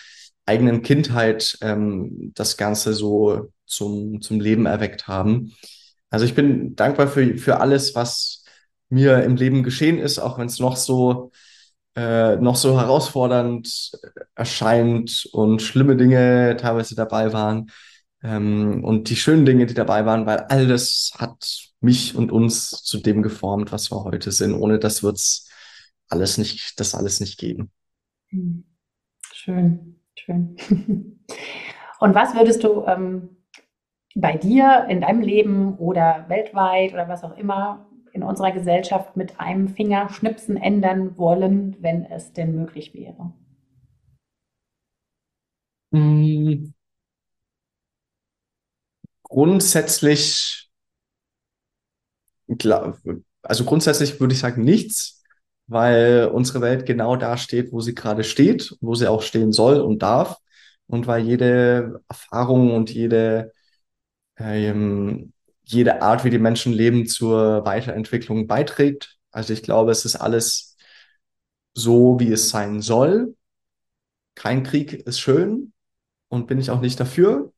eigenen 0.46 0.82
Kindheit 0.82 1.58
ähm, 1.62 2.32
das 2.34 2.56
Ganze 2.56 2.92
so 2.92 3.52
zum, 3.66 4.20
zum 4.20 4.40
Leben 4.40 4.66
erweckt 4.66 5.08
haben. 5.08 5.54
Also 6.10 6.24
ich 6.24 6.34
bin 6.34 6.76
dankbar 6.76 7.08
für, 7.08 7.38
für 7.38 7.60
alles, 7.60 7.94
was 7.94 8.44
mir 8.88 9.22
im 9.24 9.36
Leben 9.36 9.62
geschehen 9.62 9.98
ist, 9.98 10.18
auch 10.18 10.38
wenn 10.38 10.46
es 10.46 10.60
noch 10.60 10.76
so 10.76 11.30
äh, 11.96 12.36
noch 12.36 12.56
so 12.56 12.78
herausfordernd 12.78 13.92
erscheint 14.34 15.28
und 15.32 15.62
schlimme 15.62 15.96
Dinge 15.96 16.56
teilweise 16.60 16.94
dabei 16.94 17.32
waren 17.32 17.70
ähm, 18.22 18.84
und 18.84 19.08
die 19.08 19.16
schönen 19.16 19.46
Dinge, 19.46 19.66
die 19.66 19.74
dabei 19.74 20.04
waren, 20.04 20.26
weil 20.26 20.40
all 20.48 20.66
das 20.66 21.12
hat 21.16 21.65
mich 21.86 22.14
und 22.14 22.30
uns 22.30 22.70
zu 22.70 22.98
dem 22.98 23.22
geformt, 23.22 23.72
was 23.72 23.90
wir 23.90 24.04
heute 24.04 24.30
sind. 24.32 24.54
Ohne 24.54 24.78
das 24.78 25.02
wird's 25.02 25.48
alles 26.08 26.36
nicht, 26.36 26.78
das 26.78 26.94
alles 26.94 27.20
nicht 27.20 27.38
geben. 27.38 27.70
Hm. 28.28 28.64
Schön. 29.32 30.00
Schön. 30.18 30.56
Und 31.98 32.14
was 32.14 32.34
würdest 32.34 32.64
du 32.64 32.84
ähm, 32.86 33.36
bei 34.14 34.36
dir 34.36 34.86
in 34.88 35.00
deinem 35.00 35.20
Leben 35.20 35.76
oder 35.78 36.24
weltweit 36.28 36.92
oder 36.92 37.08
was 37.08 37.24
auch 37.24 37.36
immer 37.36 37.88
in 38.12 38.22
unserer 38.22 38.52
Gesellschaft 38.52 39.16
mit 39.16 39.38
einem 39.40 39.68
Fingerschnipsen 39.68 40.56
ändern 40.56 41.18
wollen, 41.18 41.76
wenn 41.80 42.04
es 42.06 42.32
denn 42.32 42.54
möglich 42.54 42.94
wäre? 42.94 43.32
Hm. 45.92 46.74
Grundsätzlich, 49.22 50.65
also 53.42 53.64
grundsätzlich 53.64 54.20
würde 54.20 54.34
ich 54.34 54.40
sagen 54.40 54.62
nichts 54.64 55.16
weil 55.66 56.30
unsere 56.32 56.60
Welt 56.60 56.86
genau 56.86 57.16
da 57.16 57.36
steht, 57.36 57.72
wo 57.72 57.80
sie 57.80 57.94
gerade 57.94 58.24
steht, 58.24 58.76
wo 58.80 58.94
sie 58.94 59.08
auch 59.08 59.22
stehen 59.22 59.52
soll 59.52 59.80
und 59.80 60.02
darf 60.02 60.36
und 60.86 61.06
weil 61.06 61.24
jede 61.24 62.02
Erfahrung 62.08 62.74
und 62.74 62.90
jede, 62.90 63.52
ähm, 64.38 65.32
jede 65.64 66.02
Art, 66.02 66.24
wie 66.24 66.30
die 66.30 66.38
Menschen 66.38 66.72
leben, 66.72 67.06
zur 67.06 67.64
Weiterentwicklung 67.66 68.46
beiträgt. 68.46 69.18
Also 69.32 69.52
ich 69.52 69.62
glaube, 69.62 69.92
es 69.92 70.04
ist 70.04 70.16
alles 70.16 70.76
so, 71.74 72.18
wie 72.20 72.32
es 72.32 72.50
sein 72.50 72.80
soll. 72.80 73.36
Kein 74.34 74.62
Krieg 74.62 74.92
ist 74.94 75.20
schön 75.20 75.72
und 76.28 76.46
bin 76.46 76.58
ich 76.58 76.70
auch 76.70 76.80
nicht 76.80 77.00
dafür, 77.00 77.52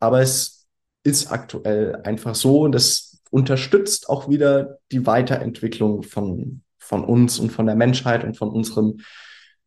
aber 0.00 0.20
es 0.22 0.66
ist 1.04 1.30
aktuell 1.30 1.96
einfach 2.04 2.34
so 2.34 2.60
und 2.62 2.74
es 2.74 3.13
unterstützt 3.34 4.08
auch 4.08 4.28
wieder 4.28 4.78
die 4.92 5.06
Weiterentwicklung 5.06 6.02
von 6.02 6.62
von 6.84 7.04
uns 7.04 7.38
und 7.38 7.50
von 7.50 7.66
der 7.66 7.74
Menschheit 7.76 8.24
und 8.24 8.36
von 8.36 8.50
unserem, 8.50 9.00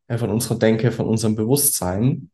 äh, 0.08 0.18
von 0.18 0.30
unserer 0.30 0.58
Denke, 0.58 0.92
von 0.92 1.08
unserem 1.08 1.36
Bewusstsein. 1.36 2.30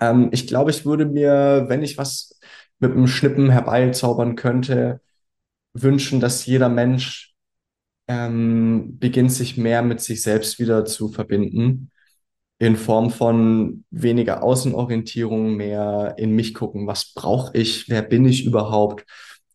Ähm, 0.00 0.28
ich 0.32 0.46
glaube, 0.46 0.70
ich 0.70 0.84
würde 0.84 1.06
mir, 1.06 1.64
wenn 1.68 1.82
ich 1.82 1.98
was 1.98 2.38
mit 2.78 2.92
einem 2.92 3.06
Schnippen 3.06 3.50
herbeizaubern 3.50 4.36
könnte, 4.36 5.00
wünschen, 5.72 6.20
dass 6.20 6.46
jeder 6.46 6.68
Mensch 6.68 7.34
ähm, 8.08 8.98
beginnt, 8.98 9.32
sich 9.32 9.56
mehr 9.56 9.82
mit 9.82 10.00
sich 10.00 10.22
selbst 10.22 10.58
wieder 10.58 10.84
zu 10.84 11.08
verbinden, 11.08 11.90
in 12.58 12.76
Form 12.76 13.10
von 13.10 13.84
weniger 13.90 14.42
Außenorientierung, 14.42 15.56
mehr 15.56 16.14
in 16.18 16.34
mich 16.34 16.54
gucken, 16.54 16.86
was 16.86 17.12
brauche 17.14 17.56
ich, 17.56 17.88
wer 17.88 18.02
bin 18.02 18.26
ich 18.26 18.46
überhaupt, 18.46 19.04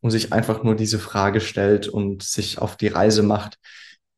und 0.01 0.11
sich 0.11 0.33
einfach 0.33 0.63
nur 0.63 0.75
diese 0.75 0.99
Frage 0.99 1.41
stellt 1.41 1.87
und 1.87 2.23
sich 2.23 2.59
auf 2.59 2.75
die 2.75 2.87
Reise 2.87 3.23
macht, 3.23 3.57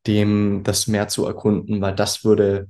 dem 0.06 0.62
das 0.64 0.86
Meer 0.86 1.08
zu 1.08 1.24
erkunden, 1.26 1.80
weil 1.80 1.94
das 1.94 2.24
würde 2.24 2.68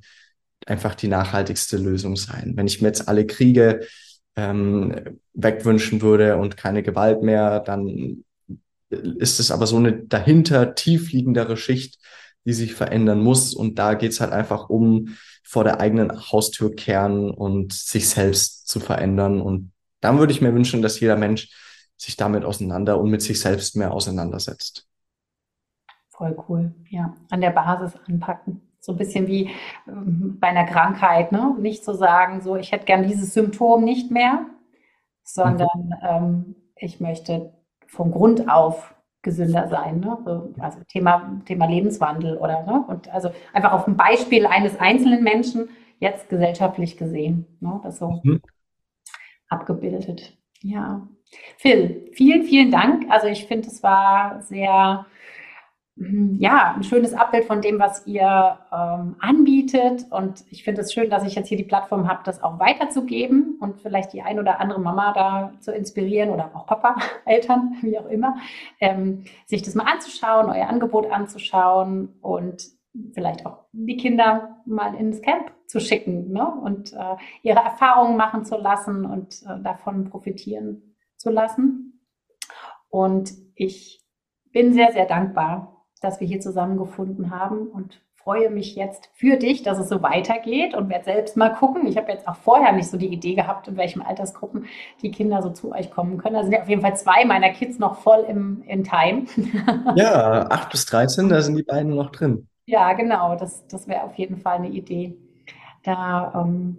einfach 0.66 0.94
die 0.94 1.08
nachhaltigste 1.08 1.76
Lösung 1.76 2.16
sein. 2.16 2.52
Wenn 2.56 2.66
ich 2.66 2.80
mir 2.80 2.88
jetzt 2.88 3.08
alle 3.08 3.26
Kriege 3.26 3.86
ähm, 4.36 5.18
wegwünschen 5.34 6.02
würde 6.02 6.36
und 6.36 6.56
keine 6.56 6.82
Gewalt 6.82 7.22
mehr, 7.22 7.60
dann 7.60 8.24
ist 8.90 9.40
es 9.40 9.50
aber 9.50 9.66
so 9.66 9.76
eine 9.76 9.92
dahinter 9.92 10.74
tiefliegendere 10.74 11.56
Schicht, 11.56 11.98
die 12.44 12.52
sich 12.52 12.74
verändern 12.74 13.20
muss. 13.20 13.54
Und 13.54 13.78
da 13.78 13.94
geht's 13.94 14.20
halt 14.20 14.32
einfach 14.32 14.68
um 14.68 15.16
vor 15.42 15.64
der 15.64 15.80
eigenen 15.80 16.12
Haustür 16.30 16.74
kehren 16.74 17.30
und 17.30 17.72
sich 17.72 18.08
selbst 18.08 18.68
zu 18.68 18.80
verändern. 18.80 19.40
Und 19.40 19.72
dann 20.00 20.18
würde 20.18 20.32
ich 20.32 20.40
mir 20.40 20.54
wünschen, 20.54 20.82
dass 20.82 21.00
jeder 21.00 21.16
Mensch 21.16 21.50
sich 22.04 22.16
damit 22.16 22.44
auseinander 22.44 22.98
und 23.00 23.10
mit 23.10 23.22
sich 23.22 23.40
selbst 23.40 23.76
mehr 23.76 23.92
auseinandersetzt. 23.92 24.88
Voll 26.10 26.36
cool, 26.48 26.74
ja. 26.90 27.16
An 27.30 27.40
der 27.40 27.50
Basis 27.50 27.98
anpacken. 28.06 28.60
So 28.78 28.92
ein 28.92 28.98
bisschen 28.98 29.26
wie 29.26 29.50
ähm, 29.88 30.36
bei 30.38 30.48
einer 30.48 30.66
Krankheit, 30.66 31.32
ne? 31.32 31.56
Nicht 31.58 31.84
zu 31.84 31.94
sagen, 31.94 32.40
so, 32.40 32.56
ich 32.56 32.70
hätte 32.70 32.84
gern 32.84 33.08
dieses 33.08 33.34
Symptom 33.34 33.82
nicht 33.82 34.10
mehr, 34.10 34.46
sondern 35.24 35.68
mhm. 35.74 35.94
ähm, 36.02 36.54
ich 36.76 37.00
möchte 37.00 37.52
vom 37.86 38.12
Grund 38.12 38.48
auf 38.48 38.94
gesünder 39.22 39.68
sein. 39.68 40.00
Ne? 40.00 40.18
So, 40.24 40.54
also 40.60 40.78
Thema, 40.86 41.40
Thema 41.46 41.66
Lebenswandel 41.66 42.36
oder 42.36 42.62
ne? 42.64 42.84
Und 42.86 43.08
also 43.08 43.30
einfach 43.52 43.72
auf 43.72 43.86
dem 43.86 43.96
Beispiel 43.96 44.46
eines 44.46 44.78
einzelnen 44.78 45.24
Menschen 45.24 45.70
jetzt 45.98 46.28
gesellschaftlich 46.28 46.96
gesehen. 46.96 47.46
Ne? 47.60 47.80
Das 47.82 47.98
so 47.98 48.20
mhm. 48.22 48.40
abgebildet. 49.48 50.36
Ja. 50.60 51.08
Phil, 51.58 52.10
vielen, 52.12 52.44
vielen 52.44 52.70
Dank. 52.70 53.10
Also 53.10 53.26
ich 53.26 53.46
finde, 53.46 53.68
es 53.68 53.82
war 53.82 54.42
sehr 54.42 55.06
Mhm, 55.96 56.38
ja, 56.40 56.74
ein 56.74 56.82
schönes 56.82 57.14
Abbild 57.14 57.44
von 57.44 57.60
dem, 57.62 57.78
was 57.78 58.04
ihr 58.06 58.58
ähm, 58.72 59.14
anbietet. 59.20 60.06
Und 60.10 60.44
ich 60.50 60.64
finde 60.64 60.80
es 60.80 60.92
schön, 60.92 61.08
dass 61.08 61.24
ich 61.24 61.36
jetzt 61.36 61.48
hier 61.48 61.56
die 61.56 61.64
Plattform 61.64 62.08
habe, 62.08 62.22
das 62.24 62.42
auch 62.42 62.58
weiterzugeben 62.58 63.58
und 63.60 63.80
vielleicht 63.80 64.12
die 64.12 64.22
ein 64.22 64.40
oder 64.40 64.58
andere 64.60 64.80
Mama 64.80 65.12
da 65.12 65.52
zu 65.60 65.72
inspirieren 65.72 66.30
oder 66.30 66.50
auch 66.54 66.66
Papa, 66.66 66.96
Eltern, 67.26 67.76
wie 67.82 67.98
auch 67.98 68.06
immer, 68.06 68.36
ähm, 68.80 69.24
sich 69.46 69.62
das 69.62 69.76
mal 69.76 69.84
anzuschauen, 69.84 70.50
euer 70.50 70.68
Angebot 70.68 71.10
anzuschauen 71.10 72.08
und 72.20 72.64
vielleicht 73.12 73.46
auch 73.46 73.66
die 73.72 73.96
Kinder 73.96 74.62
mal 74.66 74.94
ins 74.94 75.22
Camp 75.22 75.52
zu 75.66 75.78
schicken 75.80 76.32
ne? 76.32 76.46
und 76.46 76.92
äh, 76.92 77.16
ihre 77.42 77.60
Erfahrungen 77.60 78.16
machen 78.16 78.44
zu 78.44 78.56
lassen 78.56 79.04
und 79.04 79.42
äh, 79.42 79.60
davon 79.62 80.10
profitieren 80.10 80.93
zu 81.16 81.30
lassen. 81.30 82.00
Und 82.88 83.32
ich 83.54 84.02
bin 84.52 84.72
sehr, 84.72 84.92
sehr 84.92 85.06
dankbar 85.06 85.74
dass 86.04 86.20
wir 86.20 86.28
hier 86.28 86.40
zusammengefunden 86.40 87.30
haben 87.30 87.66
und 87.68 88.00
freue 88.14 88.48
mich 88.48 88.74
jetzt 88.74 89.10
für 89.12 89.36
dich, 89.36 89.62
dass 89.62 89.78
es 89.78 89.88
so 89.88 90.02
weitergeht 90.02 90.74
und 90.74 90.88
werde 90.88 91.04
selbst 91.04 91.36
mal 91.36 91.50
gucken. 91.50 91.86
Ich 91.86 91.98
habe 91.98 92.10
jetzt 92.10 92.26
auch 92.26 92.36
vorher 92.36 92.72
nicht 92.72 92.88
so 92.88 92.96
die 92.96 93.12
Idee 93.12 93.34
gehabt, 93.34 93.68
in 93.68 93.76
welchen 93.76 94.00
Altersgruppen 94.00 94.66
die 95.02 95.10
Kinder 95.10 95.42
so 95.42 95.50
zu 95.50 95.72
euch 95.72 95.90
kommen 95.90 96.16
können. 96.16 96.34
Da 96.34 96.42
sind 96.42 96.52
ja 96.52 96.62
auf 96.62 96.68
jeden 96.68 96.80
Fall 96.80 96.96
zwei 96.96 97.24
meiner 97.26 97.50
Kids 97.50 97.78
noch 97.78 97.98
voll 97.98 98.24
im, 98.28 98.62
in 98.66 98.84
Time. 98.84 99.24
Ja, 99.96 100.46
8 100.48 100.70
bis 100.70 100.86
13, 100.86 101.28
da 101.28 101.42
sind 101.42 101.56
die 101.56 101.62
beiden 101.62 101.94
noch 101.94 102.10
drin. 102.10 102.48
Ja, 102.66 102.94
genau. 102.94 103.36
Das, 103.36 103.66
das 103.66 103.88
wäre 103.88 104.04
auf 104.04 104.14
jeden 104.14 104.38
Fall 104.38 104.56
eine 104.56 104.68
Idee, 104.68 105.16
da 105.82 106.32
ähm, 106.34 106.78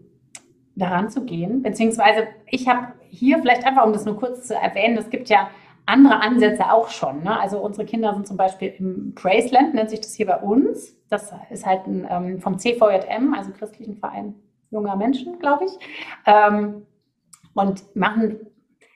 daran 0.76 1.10
zu 1.12 1.26
gehen. 1.26 1.62
Beziehungsweise 1.62 2.28
ich 2.48 2.68
habe 2.68 2.88
hier 3.16 3.40
vielleicht 3.40 3.66
einfach, 3.66 3.86
um 3.86 3.94
das 3.94 4.06
nur 4.06 4.18
kurz 4.18 4.48
zu 4.48 4.56
erwähnen, 4.56 4.98
es 4.98 5.10
gibt 5.10 5.30
ja 5.30 5.50
andere 5.86 6.22
Ansätze 6.22 6.72
auch 6.72 6.90
schon. 6.90 7.24
Ne? 7.24 7.40
Also 7.40 7.60
unsere 7.60 7.86
Kinder 7.86 8.14
sind 8.14 8.28
zum 8.28 8.38
Beispiel 8.38 8.74
im 8.80 9.14
Praise 9.16 9.54
nennt 9.54 9.90
sich 9.90 10.02
das 10.02 10.16
hier 10.16 10.26
bei 10.26 10.38
uns. 10.38 10.96
Das 11.10 11.34
ist 11.50 11.66
halt 11.66 11.86
ein, 11.88 12.08
ähm, 12.10 12.40
vom 12.40 12.58
CVJM, 12.58 13.34
also 13.36 13.52
christlichen 13.52 13.98
Verein 13.98 14.36
junger 14.72 14.96
Menschen, 14.96 15.40
glaube 15.40 15.66
ich. 15.66 15.72
Ähm, 16.26 16.86
und 17.54 17.96
machen 17.96 18.40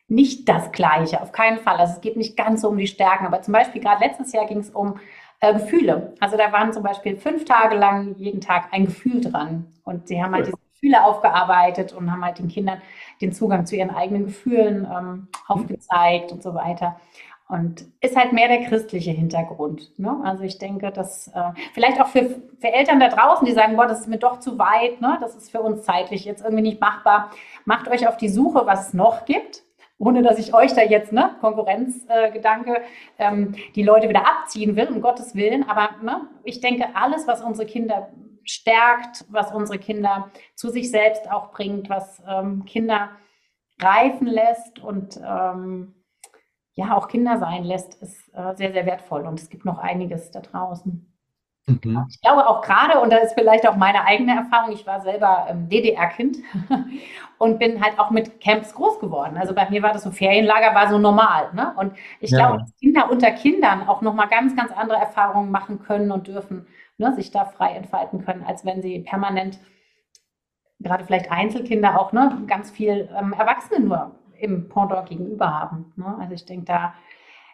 nicht 0.07 0.49
das 0.49 0.71
Gleiche, 0.71 1.21
auf 1.21 1.31
keinen 1.31 1.59
Fall. 1.59 1.77
Also 1.77 1.93
es 1.93 2.01
geht 2.01 2.17
nicht 2.17 2.35
ganz 2.35 2.61
so 2.61 2.69
um 2.69 2.77
die 2.77 2.87
Stärken, 2.87 3.25
aber 3.25 3.41
zum 3.41 3.53
Beispiel 3.53 3.81
gerade 3.81 4.03
letztes 4.03 4.33
Jahr 4.33 4.47
ging 4.47 4.59
es 4.59 4.71
um 4.71 4.99
äh, 5.39 5.53
Gefühle. 5.53 6.15
Also 6.19 6.35
da 6.35 6.51
waren 6.51 6.73
zum 6.73 6.83
Beispiel 6.83 7.15
fünf 7.15 7.45
Tage 7.45 7.75
lang 7.75 8.15
jeden 8.17 8.41
Tag 8.41 8.69
ein 8.71 8.85
Gefühl 8.85 9.21
dran. 9.21 9.67
Und 9.83 10.07
sie 10.07 10.21
haben 10.21 10.33
halt 10.33 10.47
diese 10.47 10.57
Gefühle 10.79 11.03
aufgearbeitet 11.03 11.93
und 11.93 12.11
haben 12.11 12.23
halt 12.23 12.39
den 12.39 12.47
Kindern 12.47 12.81
den 13.21 13.33
Zugang 13.33 13.65
zu 13.65 13.75
ihren 13.75 13.89
eigenen 13.89 14.25
Gefühlen 14.25 14.87
ähm, 14.91 15.27
aufgezeigt 15.47 16.31
und 16.31 16.41
so 16.41 16.53
weiter. 16.55 16.99
Und 17.47 17.85
ist 17.99 18.15
halt 18.15 18.31
mehr 18.31 18.47
der 18.47 18.65
christliche 18.65 19.09
Hintergrund. 19.09 19.97
Ne? 19.97 20.15
Also 20.23 20.43
ich 20.43 20.59
denke, 20.59 20.91
dass 20.91 21.29
äh, 21.29 21.51
vielleicht 21.73 21.99
auch 21.99 22.07
für, 22.07 22.29
für 22.59 22.71
Eltern 22.71 22.99
da 22.99 23.09
draußen, 23.09 23.45
die 23.45 23.53
sagen, 23.53 23.75
boah, 23.75 23.87
das 23.87 24.01
ist 24.01 24.07
mir 24.07 24.19
doch 24.19 24.39
zu 24.39 24.59
weit, 24.59 25.01
ne? 25.01 25.17
das 25.19 25.35
ist 25.35 25.49
für 25.51 25.61
uns 25.61 25.83
zeitlich 25.83 26.25
jetzt 26.25 26.43
irgendwie 26.43 26.61
nicht 26.61 26.79
machbar, 26.79 27.31
macht 27.65 27.87
euch 27.87 28.07
auf 28.07 28.17
die 28.17 28.29
Suche, 28.29 28.67
was 28.67 28.89
es 28.89 28.93
noch 28.93 29.25
gibt 29.25 29.63
ohne 30.01 30.21
dass 30.21 30.39
ich 30.39 30.53
euch 30.53 30.73
da 30.73 30.81
jetzt, 30.81 31.11
ne, 31.11 31.35
Konkurrenzgedanke, 31.41 32.77
äh, 32.77 32.81
ähm, 33.17 33.53
die 33.75 33.83
Leute 33.83 34.07
wieder 34.07 34.25
abziehen 34.25 34.77
will, 34.77 34.87
um 34.87 35.01
Gottes 35.01 35.35
Willen. 35.35 35.67
Aber 35.67 35.89
ne, 36.01 36.21
ich 36.45 36.61
denke, 36.61 36.85
alles, 36.93 37.27
was 37.27 37.41
unsere 37.41 37.67
Kinder 37.67 38.07
stärkt, 38.49 39.25
was 39.29 39.51
unsere 39.51 39.79
Kinder 39.79 40.31
zu 40.55 40.69
sich 40.69 40.89
selbst 40.89 41.29
auch 41.31 41.51
bringt, 41.51 41.89
was 41.89 42.21
ähm, 42.27 42.65
Kinder 42.65 43.09
reifen 43.81 44.27
lässt 44.27 44.79
und 44.79 45.19
ähm, 45.23 45.95
ja 46.73 46.95
auch 46.97 47.07
Kinder 47.07 47.37
sein 47.37 47.63
lässt, 47.63 47.95
ist 48.01 48.33
äh, 48.33 48.55
sehr, 48.55 48.71
sehr 48.73 48.85
wertvoll. 48.85 49.25
Und 49.25 49.39
es 49.39 49.49
gibt 49.49 49.65
noch 49.65 49.77
einiges 49.77 50.31
da 50.31 50.39
draußen. 50.39 51.05
Mhm. 51.67 52.05
Ich 52.09 52.21
glaube 52.21 52.47
auch 52.47 52.61
gerade, 52.61 52.99
und 52.99 53.11
das 53.11 53.25
ist 53.25 53.33
vielleicht 53.33 53.67
auch 53.67 53.75
meine 53.75 54.05
eigene 54.05 54.35
Erfahrung, 54.35 54.71
ich 54.71 54.87
war 54.87 55.01
selber 55.01 55.47
ähm, 55.49 55.69
DDR-Kind 55.69 56.37
und 57.37 57.59
bin 57.59 57.83
halt 57.83 57.99
auch 57.99 58.09
mit 58.09 58.41
Camps 58.41 58.73
groß 58.73 58.99
geworden. 58.99 59.37
Also 59.37 59.53
bei 59.53 59.69
mir 59.69 59.83
war 59.83 59.93
das 59.93 60.03
so, 60.03 60.11
Ferienlager 60.11 60.73
war 60.73 60.89
so 60.89 60.97
normal. 60.97 61.53
Ne? 61.53 61.73
Und 61.77 61.93
ich 62.19 62.31
ja. 62.31 62.39
glaube, 62.39 62.59
dass 62.59 62.75
Kinder 62.77 63.11
unter 63.11 63.31
Kindern 63.31 63.87
auch 63.87 64.01
nochmal 64.01 64.27
ganz, 64.27 64.55
ganz 64.55 64.71
andere 64.71 64.97
Erfahrungen 64.97 65.51
machen 65.51 65.83
können 65.83 66.11
und 66.11 66.27
dürfen, 66.27 66.65
ne, 66.99 67.15
sich 67.15 67.31
da 67.31 67.45
frei 67.45 67.71
entfalten 67.73 68.23
können, 68.23 68.43
als 68.43 68.65
wenn 68.65 68.81
sie 68.81 68.99
permanent, 68.99 69.59
gerade 70.79 71.03
vielleicht 71.03 71.31
Einzelkinder 71.31 71.99
auch, 71.99 72.11
ne, 72.11 72.43
ganz 72.47 72.69
viel 72.69 73.09
ähm, 73.17 73.33
Erwachsene 73.33 73.79
nur 73.79 74.19
im 74.39 74.69
Pendant 74.69 75.07
gegenüber 75.09 75.59
haben. 75.59 75.93
Ne? 75.95 76.17
Also 76.19 76.33
ich 76.33 76.45
denke, 76.45 76.65
da 76.65 76.93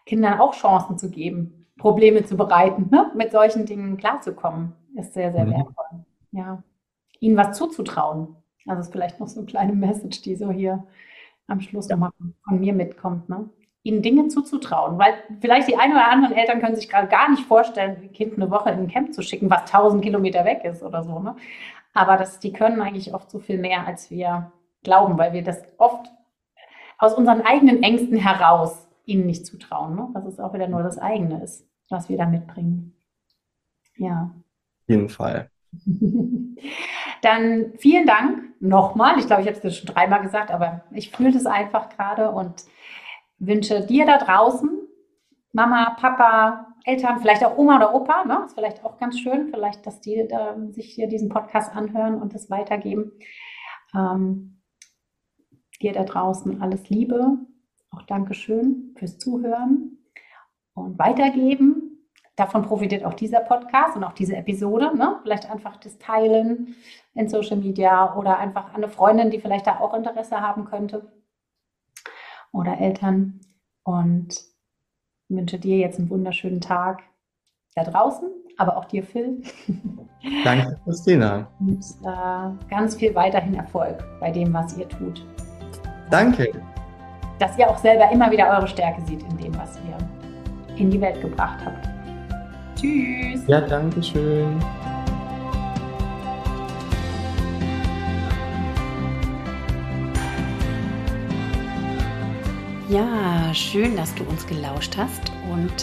Kindern 0.06 0.40
auch 0.40 0.54
Chancen 0.54 0.98
zu 0.98 1.10
geben, 1.10 1.66
Probleme 1.78 2.24
zu 2.24 2.38
bereiten, 2.38 2.90
ne? 2.92 3.12
mit 3.16 3.32
solchen 3.32 3.66
Dingen 3.66 3.98
klarzukommen, 3.98 4.74
ist 4.96 5.14
sehr, 5.14 5.32
sehr 5.32 5.46
mhm. 5.46 5.52
wertvoll. 5.52 6.06
Ja. 6.32 6.64
Ihnen 7.20 7.38
was 7.38 7.58
zuzutrauen. 7.58 8.36
Also 8.68 8.82
ist 8.82 8.92
vielleicht 8.92 9.20
noch 9.20 9.28
so 9.28 9.40
eine 9.40 9.48
kleine 9.48 9.74
Message, 9.74 10.22
die 10.22 10.36
so 10.36 10.52
hier 10.52 10.86
am 11.48 11.60
Schluss 11.60 11.88
ja. 11.88 11.96
nochmal 11.96 12.12
von 12.48 12.60
mir 12.60 12.74
mitkommt. 12.74 13.30
Ne? 13.30 13.50
Ihnen 13.86 14.02
Dinge 14.02 14.30
zuzutrauen, 14.30 14.98
weil 14.98 15.14
vielleicht 15.40 15.68
die 15.68 15.78
einen 15.78 15.94
oder 15.94 16.10
anderen 16.10 16.36
Eltern 16.36 16.60
können 16.60 16.76
sich 16.76 16.90
gerade 16.90 17.08
gar 17.08 17.30
nicht 17.30 17.46
vorstellen, 17.46 17.98
ein 18.02 18.14
Kind 18.14 18.34
eine 18.34 18.50
Woche 18.50 18.72
in 18.72 18.80
ein 18.80 18.88
Camp 18.88 19.14
zu 19.14 19.22
schicken, 19.22 19.48
was 19.52 19.72
1000 19.72 20.04
Kilometer 20.04 20.44
weg 20.44 20.64
ist 20.64 20.82
oder 20.82 21.04
so. 21.04 21.20
Ne? 21.20 21.36
Aber 21.94 22.18
das, 22.18 22.40
die 22.40 22.52
können 22.52 22.82
eigentlich 22.82 23.14
oft 23.14 23.30
so 23.30 23.38
viel 23.38 23.60
mehr, 23.60 23.86
als 23.86 24.10
wir 24.10 24.52
glauben, 24.84 25.20
weil 25.20 25.34
wir 25.34 25.44
das 25.44 25.62
oft 25.78 26.12
aus 26.98 27.14
unseren 27.14 27.42
eigenen 27.42 27.84
Ängsten 27.84 28.18
heraus 28.18 28.88
ihnen 29.06 29.28
nicht 29.28 29.46
zutrauen, 29.46 29.96
ne? 29.96 30.10
dass 30.16 30.26
es 30.26 30.40
auch 30.40 30.56
wieder 30.56 30.68
nur 30.68 30.82
das 30.82 30.98
eigene 30.98 31.44
ist, 31.44 31.70
was 31.90 32.10
wir 32.10 32.18
da 32.18 32.26
mitbringen. 32.26 32.96
Ja. 33.98 34.32
Auf 34.82 34.90
jeden 34.90 35.10
Fall. 35.10 35.52
Dann 37.22 37.74
vielen 37.78 38.08
Dank 38.08 38.46
nochmal. 38.60 39.20
Ich 39.20 39.28
glaube, 39.28 39.44
ich 39.44 39.48
habe 39.48 39.58
es 39.58 39.62
dir 39.62 39.70
schon 39.70 39.94
dreimal 39.94 40.24
gesagt, 40.24 40.50
aber 40.50 40.82
ich 40.90 41.12
fühle 41.12 41.32
das 41.32 41.46
einfach 41.46 41.90
gerade 41.90 42.32
und 42.32 42.64
wünsche 43.48 43.86
dir 43.86 44.06
da 44.06 44.18
draußen, 44.18 44.70
Mama, 45.52 45.96
Papa, 46.00 46.76
Eltern, 46.84 47.20
vielleicht 47.20 47.44
auch 47.44 47.58
Oma 47.58 47.78
oder 47.78 47.96
Opa, 47.96 48.26
ne? 48.26 48.44
ist 48.46 48.54
vielleicht 48.54 48.84
auch 48.84 48.98
ganz 48.98 49.20
schön, 49.20 49.50
vielleicht, 49.50 49.86
dass 49.88 50.02
die 50.02 50.28
da 50.30 50.56
sich 50.70 50.94
hier 50.94 51.08
diesen 51.08 51.30
Podcast 51.30 51.76
anhören 51.76 52.22
und 52.22 52.36
das 52.36 52.50
weitergeben. 52.50 53.14
Ähm, 53.96 54.62
dir 55.82 55.94
da 55.94 56.04
draußen 56.04 56.62
alles 56.62 56.90
Liebe, 56.90 57.38
auch 57.92 58.04
Dankeschön 58.04 58.94
fürs 58.98 59.18
Zuhören 59.18 59.98
und 60.74 61.00
Weitergeben. 61.00 62.10
Davon 62.36 62.64
profitiert 62.64 63.06
auch 63.06 63.14
dieser 63.14 63.40
Podcast 63.40 63.96
und 63.96 64.04
auch 64.04 64.14
diese 64.14 64.36
Episode. 64.36 64.96
Ne? 64.96 65.20
Vielleicht 65.24 65.50
einfach 65.50 65.78
das 65.78 65.98
Teilen 65.98 66.76
in 67.14 67.30
Social 67.30 67.58
Media 67.58 68.16
oder 68.16 68.38
einfach 68.38 68.74
eine 68.74 68.90
Freundin, 68.90 69.32
die 69.32 69.40
vielleicht 69.40 69.68
da 69.68 69.80
auch 69.80 69.94
Interesse 69.94 70.42
haben 70.42 70.66
könnte 70.66 71.12
oder 72.56 72.80
Eltern. 72.80 73.40
Und 73.84 74.42
wünsche 75.30 75.60
dir 75.60 75.78
jetzt 75.78 76.00
einen 76.00 76.10
wunderschönen 76.10 76.62
Tag 76.62 77.04
da 77.76 77.84
draußen, 77.84 78.30
aber 78.58 78.78
auch 78.78 78.86
dir, 78.86 79.04
Phil. 79.04 79.44
Danke, 80.44 80.80
Christina. 80.84 81.48
Und 81.60 81.84
äh, 82.04 82.70
ganz 82.70 82.96
viel 82.96 83.14
weiterhin 83.14 83.54
Erfolg 83.56 84.04
bei 84.20 84.32
dem, 84.32 84.54
was 84.54 84.76
ihr 84.78 84.90
tut. 84.90 85.26
Danke 86.10 86.52
dass 87.40 87.58
ihr 87.58 87.70
auch 87.70 87.78
selber 87.78 88.10
immer 88.12 88.32
wieder 88.32 88.50
eure 88.50 88.68
Stärke 88.68 89.02
seht 89.02 89.24
in 89.24 89.38
dem, 89.38 89.58
was 89.58 89.78
ihr 89.78 90.78
in 90.78 90.90
die 90.90 91.00
Welt 91.00 91.22
gebracht 91.22 91.60
habt. 91.66 91.88
Tschüss. 92.76 93.42
Ja, 93.48 93.62
danke 93.62 94.02
schön. 94.04 94.60
Ja, 102.88 103.52
schön, 103.56 103.98
dass 103.98 104.14
du 104.14 104.24
uns 104.26 104.46
gelauscht 104.46 104.96
hast 104.96 105.32
und 105.52 105.74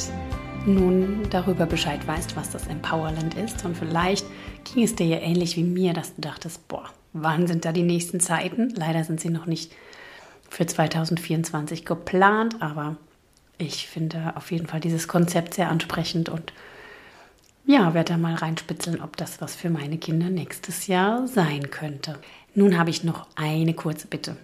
nun 0.66 1.26
darüber 1.30 1.66
Bescheid 1.66 2.06
weißt, 2.06 2.36
was 2.36 2.50
das 2.50 2.68
Empowerland 2.68 3.34
ist. 3.34 3.64
Und 3.64 3.76
vielleicht 3.76 4.24
ging 4.72 4.84
es 4.84 4.94
dir 4.94 5.06
ja 5.06 5.18
ähnlich 5.18 5.56
wie 5.56 5.64
mir, 5.64 5.94
dass 5.94 6.14
du 6.14 6.20
dachtest, 6.20 6.68
boah, 6.68 6.84
wann 7.12 7.48
sind 7.48 7.64
da 7.64 7.72
die 7.72 7.82
nächsten 7.82 8.20
Zeiten? 8.20 8.72
Leider 8.76 9.02
sind 9.02 9.20
sie 9.20 9.30
noch 9.30 9.46
nicht 9.46 9.72
für 10.48 10.64
2024 10.64 11.84
geplant, 11.84 12.62
aber 12.62 12.94
ich 13.58 13.88
finde 13.88 14.34
auf 14.36 14.52
jeden 14.52 14.68
Fall 14.68 14.78
dieses 14.80 15.08
Konzept 15.08 15.54
sehr 15.54 15.70
ansprechend 15.70 16.28
und 16.28 16.52
ja, 17.66 17.94
werde 17.94 18.12
da 18.12 18.18
mal 18.18 18.34
reinspitzeln, 18.34 19.00
ob 19.00 19.16
das 19.16 19.40
was 19.40 19.56
für 19.56 19.70
meine 19.70 19.98
Kinder 19.98 20.30
nächstes 20.30 20.86
Jahr 20.86 21.26
sein 21.26 21.70
könnte. 21.70 22.20
Nun 22.54 22.78
habe 22.78 22.90
ich 22.90 23.02
noch 23.02 23.26
eine 23.34 23.74
kurze 23.74 24.06
Bitte. 24.06 24.36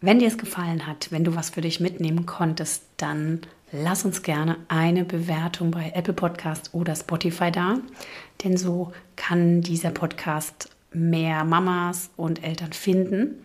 Wenn 0.00 0.18
dir 0.18 0.28
es 0.28 0.38
gefallen 0.38 0.86
hat, 0.86 1.10
wenn 1.10 1.24
du 1.24 1.34
was 1.34 1.50
für 1.50 1.62
dich 1.62 1.80
mitnehmen 1.80 2.26
konntest, 2.26 2.84
dann 2.96 3.40
lass 3.72 4.04
uns 4.04 4.22
gerne 4.22 4.56
eine 4.68 5.04
Bewertung 5.04 5.70
bei 5.70 5.92
Apple 5.94 6.14
Podcast 6.14 6.70
oder 6.72 6.94
Spotify 6.94 7.50
da, 7.50 7.78
denn 8.44 8.56
so 8.56 8.92
kann 9.16 9.62
dieser 9.62 9.90
Podcast 9.90 10.70
mehr 10.92 11.44
Mamas 11.44 12.10
und 12.16 12.44
Eltern 12.44 12.72
finden 12.72 13.42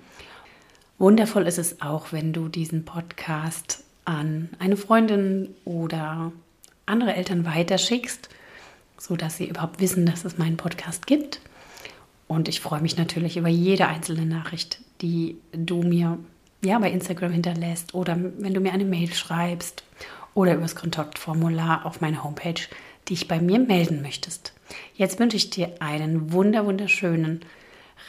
Wundervoll 1.02 1.48
ist 1.48 1.58
es 1.58 1.82
auch, 1.82 2.12
wenn 2.12 2.32
du 2.32 2.48
diesen 2.48 2.86
Podcast 2.86 3.84
an 4.06 4.50
eine 4.60 4.78
Freundin 4.78 5.50
oder 5.66 6.32
andere 6.86 7.16
Eltern 7.16 7.44
weiterschickst, 7.44 8.30
sodass 9.00 9.38
sie 9.38 9.50
überhaupt 9.50 9.80
wissen, 9.80 10.06
dass 10.06 10.26
es 10.26 10.38
meinen 10.38 10.58
Podcast 10.58 11.08
gibt. 11.08 11.42
Und 12.28 12.48
ich 12.48 12.60
freue 12.60 12.84
mich 12.84 12.98
natürlich 12.98 13.36
über 13.36 13.48
jede 13.48 13.88
einzelne 13.88 14.28
Nachricht, 14.28 14.80
die 15.02 15.38
du 15.54 15.82
mir 15.82 16.20
ja, 16.64 16.80
bei 16.80 16.92
Instagram 16.92 17.32
hinterlässt 17.32 17.94
oder 17.94 18.18
wenn 18.38 18.54
du 18.54 18.60
mir 18.60 18.74
eine 18.74 18.86
Mail 18.86 19.14
schreibst 19.14 19.84
oder 20.34 20.54
über 20.54 20.64
das 20.64 20.76
Kontaktformular 20.76 21.86
auf 21.86 22.02
meiner 22.02 22.24
Homepage 22.24 22.62
dich 23.10 23.28
bei 23.28 23.42
mir 23.42 23.60
melden 23.60 24.02
möchtest. 24.02 24.54
Jetzt 24.96 25.20
wünsche 25.20 25.38
ich 25.38 25.50
dir 25.50 25.74
einen 25.80 26.32
wunder 26.32 26.66
wunderschönen 26.66 27.42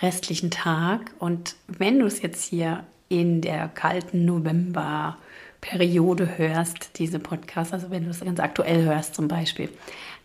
restlichen 0.00 0.50
Tag. 0.50 1.12
Und 1.18 1.56
wenn 1.66 1.98
du 1.98 2.06
es 2.06 2.22
jetzt 2.22 2.44
hier 2.44 2.84
in 3.08 3.40
der 3.40 3.68
kalten 3.68 4.24
November-Periode 4.24 6.38
hörst, 6.38 6.98
diese 6.98 7.18
Podcast, 7.18 7.72
also 7.72 7.90
wenn 7.90 8.04
du 8.04 8.10
es 8.10 8.20
ganz 8.20 8.40
aktuell 8.40 8.84
hörst 8.84 9.14
zum 9.14 9.28
Beispiel, 9.28 9.68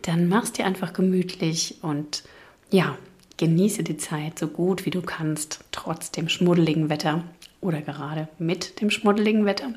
dann 0.03 0.29
machst 0.29 0.57
dir 0.57 0.65
einfach 0.65 0.93
gemütlich 0.93 1.77
und 1.81 2.23
ja, 2.71 2.97
genieße 3.37 3.83
die 3.83 3.97
Zeit 3.97 4.39
so 4.39 4.47
gut 4.47 4.85
wie 4.85 4.89
du 4.89 5.01
kannst, 5.01 5.63
trotz 5.71 6.11
dem 6.11 6.29
schmuddeligen 6.29 6.89
Wetter 6.89 7.23
oder 7.67 7.81
gerade 7.81 8.29
mit 8.39 8.79
dem 8.79 8.89
schmuddeligen 8.89 9.45
Wetter. 9.45 9.73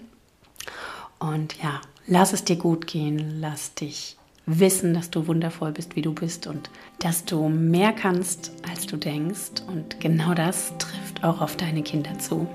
Und 1.19 1.61
ja, 1.61 1.81
lass 2.07 2.33
es 2.33 2.45
dir 2.45 2.57
gut 2.57 2.87
gehen, 2.87 3.41
lass 3.41 3.75
dich 3.75 4.17
wissen, 4.47 4.95
dass 4.95 5.11
du 5.11 5.27
wundervoll 5.27 5.73
bist, 5.73 5.97
wie 5.97 6.03
du 6.03 6.15
bist 6.15 6.47
und 6.47 6.71
dass 7.01 7.25
du 7.25 7.49
mehr 7.49 7.93
kannst, 7.93 8.53
als 8.69 8.87
du 8.87 8.97
denkst. 8.97 9.63
Und 9.67 10.01
genau 10.01 10.35
das 10.35 10.73
trifft 10.79 11.25
auch 11.25 11.41
auf 11.41 11.57
deine 11.57 11.83
Kinder 11.83 12.17
zu. 12.19 12.49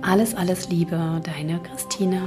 Alles, 0.00 0.34
alles 0.34 0.68
Liebe, 0.70 1.20
deine 1.22 1.60
Christina. 1.60 2.22